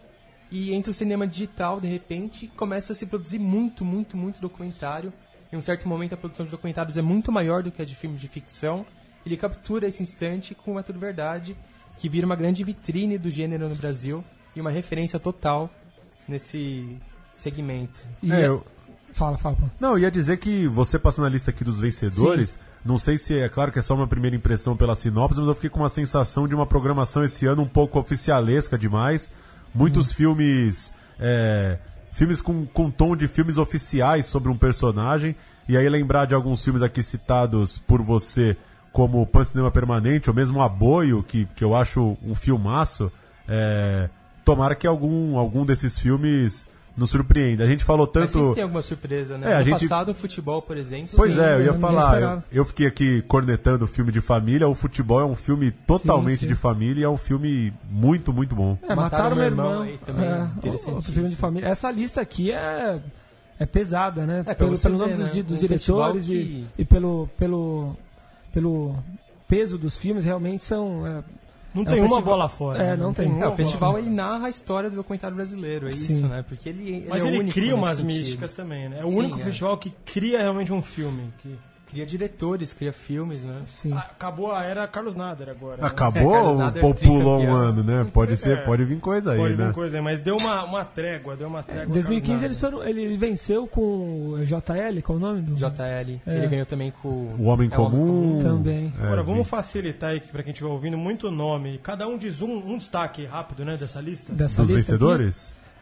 e 0.51 0.75
entra 0.75 0.91
o 0.91 0.95
cinema 0.95 1.27
digital, 1.27 1.81
de 1.81 1.87
repente, 1.89 2.47
começa 2.55 2.93
a 2.93 2.97
se 2.97 3.07
produzir 3.07 3.39
muito, 3.39 3.83
muito, 3.83 4.15
muito 4.15 4.43
documentário. 4.43 5.11
Em 5.51 5.57
um 5.57 5.63
certo 5.63 5.89
momento, 5.89 6.13
a 6.13 6.17
produção 6.19 6.45
de 6.45 6.53
documentários 6.53 6.99
é 6.99 7.03
muito 7.03 7.33
maior 7.33 7.63
do 7.63 7.71
que 7.71 7.81
a 7.81 7.85
de 7.85 7.95
filmes 7.95 8.21
de 8.21 8.29
ficção. 8.29 8.85
Ele 9.27 9.37
captura 9.37 9.89
esse 9.89 10.03
instante 10.03 10.55
com 10.55 10.79
É 10.79 10.83
Tudo 10.83 10.99
Verdade, 11.01 11.57
que 11.97 12.09
vira 12.09 12.25
uma 12.25 12.37
grande 12.37 12.63
vitrine 12.63 13.19
do 13.19 13.31
gênero 13.31 13.69
no 13.69 13.75
Brasil 13.75 14.25
e 14.55 14.61
uma 14.61 14.71
referência 14.71 15.19
total 15.19 15.69
nesse 16.29 16.97
segmento. 17.35 18.01
E 18.23 18.33
É, 18.33 18.47
eu- 18.47 18.65
Fala, 19.13 19.39
fala. 19.39 19.57
pô. 19.57 19.67
Não, 19.81 19.93
eu 19.93 20.01
ia 20.01 20.11
dizer 20.11 20.37
que 20.37 20.67
você 20.69 20.99
passando 20.99 21.25
a 21.27 21.31
lista 21.31 21.51
aqui 21.51 21.65
dos 21.65 21.81
vencedores, 21.81 22.59
não 22.85 22.99
sei 22.99 23.17
se 23.17 23.39
é 23.39 23.49
claro 23.49 23.73
que 23.73 23.79
é 23.79 23.83
só 23.83 23.95
uma 23.95 24.07
primeira 24.07 24.37
impressão 24.37 24.77
pela 24.77 24.95
sinopse, 24.95 25.39
mas 25.41 25.49
eu 25.49 25.55
fiquei 25.55 25.71
com 25.71 25.81
uma 25.81 25.89
sensação 25.89 26.47
de 26.47 26.55
uma 26.55 26.67
programação 26.67 27.25
esse 27.25 27.47
ano 27.47 27.63
um 27.63 27.69
pouco 27.69 27.99
oficialesca 27.99 28.77
demais. 28.79 29.33
Muitos 29.75 30.13
filmes. 30.13 30.93
é, 31.19 31.79
filmes 32.13 32.43
com, 32.43 32.67
com 32.67 32.91
tom 32.91 33.17
de 33.17 33.27
filmes 33.27 33.57
oficiais 33.59 34.27
sobre 34.27 34.51
um 34.51 34.57
personagem. 34.59 35.35
E 35.67 35.77
aí 35.79 35.89
lembrar 35.89 36.27
de 36.27 36.35
alguns 36.35 36.63
filmes 36.63 36.83
aqui 36.83 37.03
citados 37.03 37.79
por 37.79 38.03
você, 38.03 38.55
como 38.97 39.27
Pan 39.27 39.45
Cinema 39.45 39.71
Permanente, 39.71 40.31
ou 40.31 40.35
mesmo 40.35 40.63
Aboio, 40.63 41.23
que, 41.23 41.45
que 41.55 41.63
eu 41.63 41.77
acho 41.77 42.17
um 42.25 42.35
filmaço. 42.35 43.13
É, 43.47 44.09
tomara 44.43 44.75
que 44.75 44.87
algum, 44.87 45.37
algum 45.37 45.67
desses 45.67 45.99
filmes 45.99 46.65
nos 46.97 47.11
surpreenda. 47.11 47.63
A 47.63 47.67
gente 47.67 47.85
falou 47.85 48.11
Mas 48.15 48.33
tanto. 48.33 48.55
tem 48.55 48.63
alguma 48.63 48.81
surpresa, 48.81 49.37
né? 49.37 49.53
É, 49.53 49.57
a 49.57 49.59
no 49.59 49.65
gente- 49.67 49.81
passado, 49.87 50.13
o 50.13 50.15
futebol, 50.15 50.63
por 50.63 50.79
exemplo. 50.79 51.11
Pois 51.15 51.35
sim, 51.35 51.41
é, 51.41 51.57
eu 51.57 51.65
ia 51.67 51.75
falar. 51.75 52.23
Eu, 52.23 52.43
eu 52.51 52.65
fiquei 52.65 52.87
aqui 52.87 53.21
cornetando 53.29 53.85
o 53.85 53.87
filme 53.87 54.11
de 54.11 54.23
família. 54.23 54.67
O 54.67 54.75
futebol 54.75 55.21
é 55.21 55.27
um 55.27 55.35
filme 55.35 55.71
totalmente 55.71 56.41
sim. 56.41 56.47
de 56.49 56.55
família 56.55 57.03
e 57.03 57.05
é 57.05 57.09
um 57.11 57.19
filme 57.19 57.75
muito, 57.91 58.33
muito 58.33 58.55
bom. 58.57 58.79
É, 58.89 58.95
Mataram, 58.95 59.37
Meu 59.37 59.45
Irmão. 59.45 59.83
aí 59.83 59.99
também, 59.99 60.25
é, 60.25 60.49
outro 60.91 61.13
filme 61.13 61.29
de 61.29 61.37
família. 61.37 61.69
Essa 61.69 61.91
lista 61.91 62.23
aqui 62.23 62.51
é, 62.51 62.99
é 63.61 63.67
pesada, 63.67 64.25
né? 64.25 64.43
É, 64.47 64.55
pelo 64.55 64.79
pelo 64.79 64.97
nome 64.97 65.13
ver, 65.13 65.19
dos, 65.27 65.37
né? 65.37 65.43
dos 65.43 65.59
Um 65.59 65.61
diretores 65.61 66.25
e, 66.31 66.33
que- 66.33 66.67
e 66.79 66.85
pelo, 66.87 67.29
pelo, 67.37 67.95
pelo 68.57 68.95
peso 69.47 69.77
dos 69.77 69.99
filmes, 69.99 70.25
realmente 70.25 70.65
são. 70.65 71.07
é, 71.07 71.23
Não 71.75 71.83
é 71.83 71.85
tem 71.85 71.95
um 72.01 72.05
uma 72.05 72.09
festival- 72.09 72.23
bola 72.23 72.49
fora, 72.49 72.79
É, 72.83 72.87
né? 72.93 72.97
não, 72.97 73.07
Não 73.09 73.13
tem. 73.13 73.31
tem 73.31 73.43
É, 73.43 73.47
o 73.47 73.55
festival 73.55 73.99
ele 73.99 74.09
narra 74.09 74.47
a 74.47 74.49
história 74.49 74.89
do 74.89 74.97
documentário 74.97 75.37
brasileiro, 75.37 75.87
é 75.89 75.91
Sim. 75.91 76.15
isso, 76.15 76.27
né? 76.27 76.43
Porque 76.49 76.67
ele, 76.71 76.89
ele 76.89 77.07
Mas 77.07 77.23
é 77.23 77.29
ele 77.35 77.53
cria 77.53 77.75
umas 77.75 78.01
místicas 78.01 78.55
também, 78.55 78.89
né? 78.89 79.01
É 79.01 79.05
o 79.05 79.11
Sim, 79.11 79.19
único 79.19 79.39
é. 79.39 79.43
festival 79.45 79.77
que 79.77 79.91
cria 80.07 80.39
realmente 80.39 80.73
um 80.73 80.81
filme. 80.83 81.31
Que... 81.43 81.55
Cria 81.89 82.05
diretores, 82.05 82.73
cria 82.75 82.93
filmes, 82.93 83.43
né? 83.45 83.63
Sim. 83.69 83.93
Acabou 83.93 84.51
a 84.53 84.65
era 84.65 84.87
Carlos 84.89 85.15
Nader 85.15 85.49
agora. 85.49 85.83
né? 85.83 85.87
Acabou 85.87 86.33
Carlos 86.33 86.83
ou 86.83 86.95
pulou 86.95 87.41
um 87.41 87.55
ano, 87.55 87.83
né? 87.85 88.05
Pode 88.13 88.37
ser, 88.39 88.59
É. 88.59 88.63
pode 88.63 88.85
vir 88.85 88.99
coisa 88.99 89.31
aí, 89.33 89.39
Pode 89.39 89.55
vir 89.55 89.67
né? 89.67 89.73
coisa 89.73 89.97
aí, 89.97 90.03
mas 90.03 90.21
deu 90.21 90.37
uma, 90.37 90.65
uma 90.65 90.85
trégua, 90.85 91.37
deu 91.37 91.47
uma 91.47 91.63
trégua. 91.63 91.85
Em 91.87 91.93
2015 91.93 92.45
ele, 92.45 92.55
só- 92.55 92.83
ele 92.85 93.03
ele 93.03 93.17
venceu 93.17 93.67
com 93.69 94.33
o 94.33 94.45
JL, 94.45 95.01
qual 95.03 95.17
é 95.17 95.21
o 95.21 95.25
nome? 95.25 95.43
Do... 95.43 95.55
JL. 95.55 96.21
É. 96.27 96.37
Ele 96.39 96.47
ganhou 96.49 96.67
também 96.67 96.93
com 97.03 97.09
O 97.39 97.45
Homem 97.45 97.69
É, 97.73 97.79
o 97.79 97.83
Homem 97.83 98.01
Comum. 98.07 98.39
Também. 98.43 98.93
É, 98.99 99.03
Agora, 99.05 99.23
vamos 99.23 99.47
facilitar 99.47 100.11
aí 100.11 100.21
pra 100.21 100.43
quem 100.43 100.51
estiver 100.53 100.69
ouvindo 100.71 100.99
muito 100.99 101.31
nome. 101.31 101.79
Cada 101.83 102.09
um 102.09 102.19
diz 102.19 102.43
um, 102.43 102.51
um 102.73 102.79
destaque 102.79 103.25
rápido, 103.25 103.65
né, 103.65 103.77
dessa 103.77 104.01
lista. 104.01 104.33
Dessa 104.33 104.63
Dos 104.63 104.71
lista 104.71 104.95
aqui. 104.97 105.05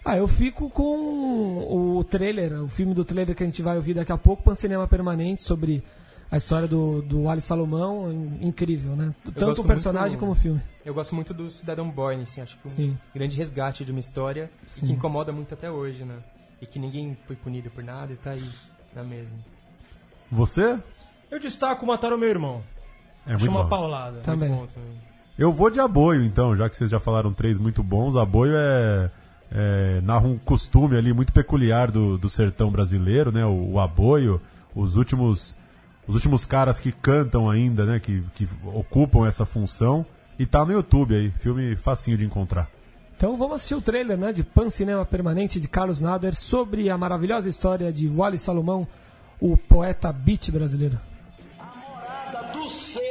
Ah, 0.05 0.17
eu 0.19 0.29
fico 0.29 0.69
com 0.69 1.97
o 1.99 2.05
trailer, 2.05 2.63
o 2.63 2.69
filme 2.69 2.93
do 2.93 3.05
trailer 3.05 3.35
que 3.35 3.43
a 3.43 3.47
gente 3.47 3.63
vai 3.63 3.77
ouvir 3.77 3.95
daqui 3.95 4.13
a 4.13 4.19
pouco, 4.19 4.43
Pan 4.43 4.55
Cinema 4.55 4.87
Permanente, 4.87 5.43
sobre 5.43 5.83
a 6.31 6.37
história 6.37 6.69
do, 6.69 7.01
do 7.01 7.29
Ali 7.29 7.41
Salomão, 7.41 8.13
in- 8.13 8.49
incrível, 8.49 8.95
né? 8.97 9.15
Tanto 9.35 9.63
o 9.63 9.65
personagem 9.65 10.11
muito- 10.11 10.21
como 10.21 10.33
o 10.33 10.35
filme. 10.35 10.61
Eu 10.85 10.93
gosto 10.93 11.15
muito 11.15 11.33
do 11.33 11.51
Cidadão 11.51 11.89
Boyne, 11.91 12.25
assim, 12.25 12.43
acho 12.43 12.59
que 12.59 12.67
um 12.67 12.71
Sim. 12.71 12.99
grande 13.15 13.37
resgate 13.37 13.83
de 13.85 13.93
uma 13.93 14.01
história 14.01 14.51
e 14.77 14.81
que 14.81 14.93
incomoda 14.93 15.33
muito 15.33 15.55
até 15.55 15.71
hoje, 15.71 16.05
né? 16.05 16.17
E 16.61 16.67
que 16.67 16.79
ninguém 16.79 17.17
foi 17.27 17.37
punido 17.37 17.71
por 17.71 17.83
nada 17.83 18.13
e 18.13 18.17
tá 18.17 18.31
aí 18.33 18.45
na 18.95 19.03
mesma. 19.03 19.39
Você? 20.31 20.79
Eu 21.31 21.41
destaco 21.41 21.87
Mataram 21.87 22.19
Meu 22.19 22.29
Irmão. 22.29 22.63
É 23.27 23.31
muito 23.31 23.47
Chama 23.47 23.63
bom. 23.63 23.69
paulada. 23.71 24.19
Também. 24.21 24.51
Muito 24.51 24.61
bom 24.61 24.67
também. 24.67 24.99
Eu 25.39 25.51
vou 25.53 25.71
de 25.71 25.81
aboio, 25.81 26.23
então, 26.25 26.55
já 26.55 26.69
que 26.69 26.77
vocês 26.77 26.91
já 26.91 26.99
falaram 27.01 27.33
três 27.33 27.57
muito 27.59 27.83
bons. 27.83 28.17
Aboio 28.17 28.53
é, 28.55 29.11
é 29.55 30.01
narra 30.01 30.27
um 30.27 30.37
costume 30.37 30.97
ali 30.97 31.13
muito 31.13 31.33
peculiar 31.33 31.91
do, 31.91 32.19
do 32.19 32.29
sertão 32.29 32.71
brasileiro, 32.71 33.31
né? 33.31 33.47
O, 33.47 33.75
o 33.75 33.81
aboio, 33.81 34.41
os 34.75 34.97
últimos 34.97 35.57
os 36.07 36.17
últimos 36.17 36.45
caras 36.45 36.79
que 36.79 36.93
cantam 36.93 37.49
ainda, 37.49 37.85
né? 37.87 38.01
Que, 38.01 38.23
que 38.35 38.49
ocupam 38.65 39.27
essa 39.27 39.47
função. 39.47 40.05
E 40.39 40.45
tá 40.45 40.65
no 40.65 40.73
YouTube 40.73 41.15
aí, 41.15 41.31
filme 41.31 41.77
facinho 41.77 42.19
de 42.19 42.25
encontrar. 42.25 42.69
Então 43.17 43.37
vamos 43.37 43.57
assistir 43.57 43.77
o 43.77 43.81
trailer, 43.81 44.19
né, 44.19 44.33
de 44.33 44.43
Pan 44.43 44.69
Cinema 44.69 45.05
Permanente 45.05 45.61
de 45.61 45.69
Carlos 45.69 46.01
Nader 46.01 46.35
sobre 46.35 46.91
a 46.91 46.99
maravilhosa 46.99 47.49
história 47.49 47.93
de 47.93 48.09
Wally 48.09 48.37
Salomão, 48.37 48.87
o 49.41 49.57
poeta 49.57 50.13
beat 50.13 50.51
brasileiro. 50.51 50.99
do 52.53 52.69
ser 52.69 53.04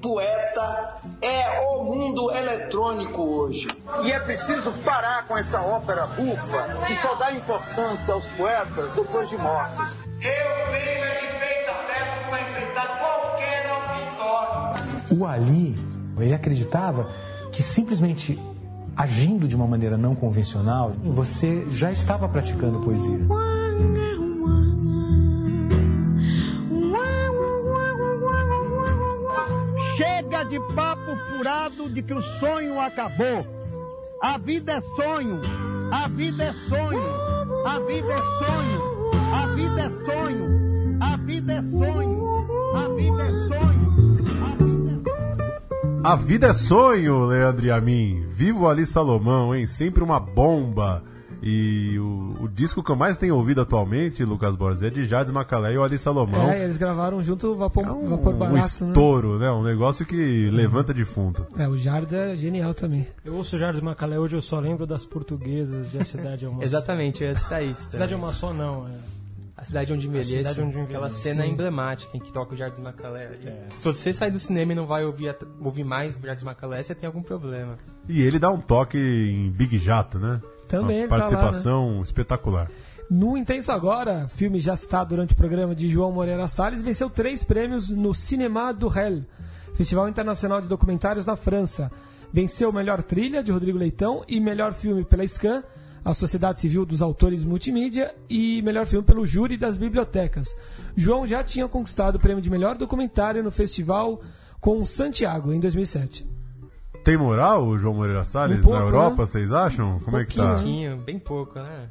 poeta 0.00 1.00
é 1.20 1.60
o 1.66 1.84
mundo 1.84 2.30
eletrônico 2.30 3.22
hoje. 3.22 3.68
E 4.02 4.12
é 4.12 4.18
preciso 4.20 4.72
parar 4.84 5.26
com 5.26 5.36
essa 5.36 5.60
ópera 5.60 6.06
bufa 6.06 6.84
que 6.86 6.96
só 6.96 7.14
dá 7.14 7.32
importância 7.32 8.14
aos 8.14 8.26
poetas 8.26 8.92
depois 8.92 9.28
de 9.28 9.36
mortos. 9.36 9.96
Eu 10.20 10.72
venho 10.72 11.04
é 11.04 11.14
de 11.14 11.26
peito 11.38 11.70
aberto 11.70 12.28
para 12.28 12.40
enfrentar 12.40 12.98
qualquer 12.98 13.70
auditório. 13.70 15.18
O 15.18 15.26
Ali, 15.26 15.78
ele 16.18 16.34
acreditava 16.34 17.10
que 17.52 17.62
simplesmente 17.62 18.38
agindo 18.96 19.46
de 19.46 19.54
uma 19.54 19.66
maneira 19.66 19.96
não 19.96 20.14
convencional, 20.16 20.92
você 21.04 21.64
já 21.70 21.92
estava 21.92 22.28
praticando 22.28 22.80
poesia. 22.80 23.20
De 30.44 30.60
papo 30.74 31.16
furado 31.28 31.90
de 31.90 32.02
que 32.02 32.14
o 32.14 32.20
sonho 32.20 32.80
acabou. 32.80 33.44
A 34.22 34.38
vida 34.38 34.74
é 34.74 34.80
sonho, 34.80 35.40
a 35.90 36.08
vida 36.08 36.44
é 36.44 36.52
sonho, 36.52 37.02
a 37.66 37.80
vida 37.80 38.12
é 38.12 38.18
sonho, 38.38 38.82
a 39.34 39.46
vida 39.54 39.80
é 39.80 39.90
sonho, 40.04 40.98
a 41.00 41.16
vida 41.16 41.52
é 41.52 41.62
sonho, 41.62 42.46
a 42.74 42.88
vida 42.88 43.22
é 43.22 43.48
sonho. 43.48 43.88
A 46.04 46.16
vida 46.16 46.46
é 46.46 46.52
sonho, 46.54 47.24
Leandro 47.26 47.66
e. 47.66 48.24
Vivo 48.30 48.68
Ali 48.68 48.86
Salomão, 48.86 49.52
hein? 49.52 49.66
Sempre 49.66 50.04
uma 50.04 50.20
bomba. 50.20 51.02
E 51.42 51.98
o, 51.98 52.44
o 52.44 52.48
disco 52.48 52.82
que 52.82 52.90
eu 52.90 52.96
mais 52.96 53.16
tenho 53.16 53.36
ouvido 53.36 53.60
atualmente, 53.60 54.24
Lucas 54.24 54.56
Borges, 54.56 54.82
é 54.82 54.90
de 54.90 55.04
Jades 55.04 55.32
Macalé 55.32 55.72
e 55.72 55.78
o 55.78 55.84
Ali 55.84 55.98
Salomão. 55.98 56.50
É, 56.50 56.64
eles 56.64 56.76
gravaram 56.76 57.22
junto 57.22 57.48
o 57.48 57.56
Vapor, 57.56 57.84
Vapor 57.84 58.34
um 58.34 58.38
Barato, 58.38 58.84
né? 58.84 58.90
estouro, 58.90 59.38
né? 59.38 59.50
Um 59.50 59.62
negócio 59.62 60.04
que 60.04 60.50
levanta 60.50 60.92
defunto. 60.92 61.46
É, 61.56 61.68
o 61.68 61.76
Jardim 61.76 62.16
é 62.16 62.36
genial 62.36 62.74
também. 62.74 63.06
Eu 63.24 63.34
ouço 63.34 63.56
o 63.56 63.58
Jardim 63.58 63.82
Macalé 63.82 64.18
hoje, 64.18 64.36
eu 64.36 64.42
só 64.42 64.58
lembro 64.58 64.86
das 64.86 65.04
portuguesas 65.04 65.90
de 65.90 65.98
A 65.98 66.04
Cidade 66.04 66.44
é 66.44 66.48
uma 66.48 66.62
Exatamente, 66.64 67.22
eu 67.22 67.28
ia 67.28 67.34
citar 67.34 67.64
isso. 67.64 67.90
Cidade 67.90 68.14
é 68.14 68.16
uma 68.16 68.32
só, 68.32 68.52
não. 68.52 68.86
É. 68.86 69.17
A 69.58 69.64
cidade 69.64 69.92
onde 69.92 70.06
envelhece. 70.06 70.36
Cidade 70.36 70.60
Onde 70.60 70.76
Aquela 70.76 71.06
Envelhece. 71.06 71.20
cena 71.20 71.42
Sim. 71.42 71.50
emblemática 71.50 72.16
em 72.16 72.20
que 72.20 72.32
toca 72.32 72.54
o 72.54 72.56
Jardim 72.56 72.80
Macalé. 72.80 73.36
É. 73.44 73.66
Se 73.76 73.84
você 73.84 74.12
sair 74.12 74.30
do 74.30 74.38
cinema 74.38 74.70
e 74.70 74.74
não 74.76 74.86
vai 74.86 75.04
ouvir, 75.04 75.34
ouvir 75.60 75.82
mais 75.82 76.16
o 76.16 76.20
Jardim 76.24 76.44
Macalé, 76.44 76.80
você 76.80 76.94
tem 76.94 77.08
algum 77.08 77.22
problema. 77.22 77.76
E 78.08 78.22
ele 78.22 78.38
dá 78.38 78.52
um 78.52 78.60
toque 78.60 78.96
em 78.96 79.50
Big 79.50 79.76
Jato, 79.78 80.16
né? 80.16 80.40
Também 80.68 80.98
Uma 80.98 81.02
ele 81.02 81.08
tá 81.08 81.16
lá, 81.16 81.22
participação 81.22 82.00
espetacular. 82.02 82.70
No 83.10 83.36
Intenso 83.36 83.72
Agora, 83.72 84.28
filme 84.28 84.60
já 84.60 84.76
citado 84.76 85.10
durante 85.10 85.32
o 85.32 85.36
programa 85.36 85.74
de 85.74 85.88
João 85.88 86.12
Moreira 86.12 86.46
Salles, 86.46 86.82
venceu 86.82 87.10
três 87.10 87.42
prêmios 87.42 87.88
no 87.88 88.14
Cinema 88.14 88.72
do 88.72 88.86
Hell, 88.86 89.24
Festival 89.74 90.08
Internacional 90.08 90.60
de 90.60 90.68
Documentários 90.68 91.26
na 91.26 91.34
França. 91.34 91.90
Venceu 92.32 92.70
Melhor 92.72 93.02
Trilha, 93.02 93.42
de 93.42 93.50
Rodrigo 93.50 93.78
Leitão, 93.78 94.22
e 94.28 94.38
Melhor 94.38 94.72
Filme 94.74 95.04
pela 95.04 95.24
SCAN, 95.26 95.64
a 96.04 96.14
Sociedade 96.14 96.60
Civil 96.60 96.86
dos 96.86 97.02
Autores 97.02 97.44
Multimídia, 97.44 98.14
e 98.28 98.62
Melhor 98.62 98.86
Filme 98.86 99.04
pelo 99.04 99.26
Júri 99.26 99.56
das 99.56 99.78
Bibliotecas. 99.78 100.56
João 100.96 101.26
já 101.26 101.42
tinha 101.44 101.68
conquistado 101.68 102.16
o 102.16 102.18
prêmio 102.18 102.42
de 102.42 102.50
Melhor 102.50 102.76
Documentário 102.76 103.42
no 103.42 103.50
festival 103.50 104.20
com 104.60 104.84
Santiago, 104.84 105.52
em 105.52 105.60
2007. 105.60 106.26
Tem 107.04 107.16
moral 107.16 107.66
o 107.66 107.78
João 107.78 107.94
Moreira 107.94 108.24
Salles 108.24 108.58
Um 108.58 108.62
pouco, 108.62 108.78
na 108.78 108.84
Europa, 108.84 109.22
né? 109.22 109.26
vocês 109.26 109.52
acham? 109.52 110.00
Como 110.00 110.16
é 110.16 110.24
que 110.24 110.36
tá? 110.36 110.54
Pouquinho, 110.54 110.96
bem 110.98 111.18
pouco, 111.18 111.58
né? 111.58 111.88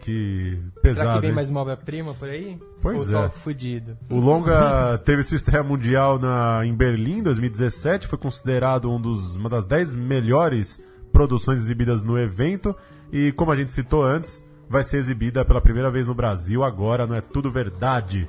Que 0.00 0.58
Será 0.58 0.80
pesado. 0.82 1.14
que 1.14 1.20
vem 1.20 1.30
hein? 1.30 1.34
mais 1.34 1.50
uma 1.50 1.60
obra-prima 1.60 2.14
por 2.14 2.28
aí? 2.28 2.58
Pois 2.80 2.96
Ou 2.98 3.02
é. 3.02 3.06
só 3.06 3.30
fudido? 3.30 3.96
O 4.10 4.18
longa 4.18 4.98
teve 5.04 5.22
sua 5.22 5.36
estreia 5.36 5.62
mundial 5.62 6.18
na, 6.18 6.64
em 6.64 6.74
Berlim 6.74 7.18
em 7.18 7.22
2017, 7.22 8.06
foi 8.06 8.18
considerado 8.18 8.90
um 8.90 9.00
dos, 9.00 9.36
uma 9.36 9.48
das 9.48 9.64
10 9.64 9.94
melhores 9.94 10.82
produções 11.12 11.60
exibidas 11.60 12.04
no 12.04 12.18
evento 12.18 12.74
e, 13.12 13.32
como 13.32 13.52
a 13.52 13.56
gente 13.56 13.72
citou 13.72 14.04
antes, 14.04 14.44
vai 14.68 14.82
ser 14.82 14.98
exibida 14.98 15.44
pela 15.44 15.60
primeira 15.60 15.90
vez 15.90 16.06
no 16.06 16.14
Brasil 16.14 16.64
agora, 16.64 17.06
não 17.06 17.14
é 17.14 17.20
tudo 17.20 17.50
verdade. 17.50 18.28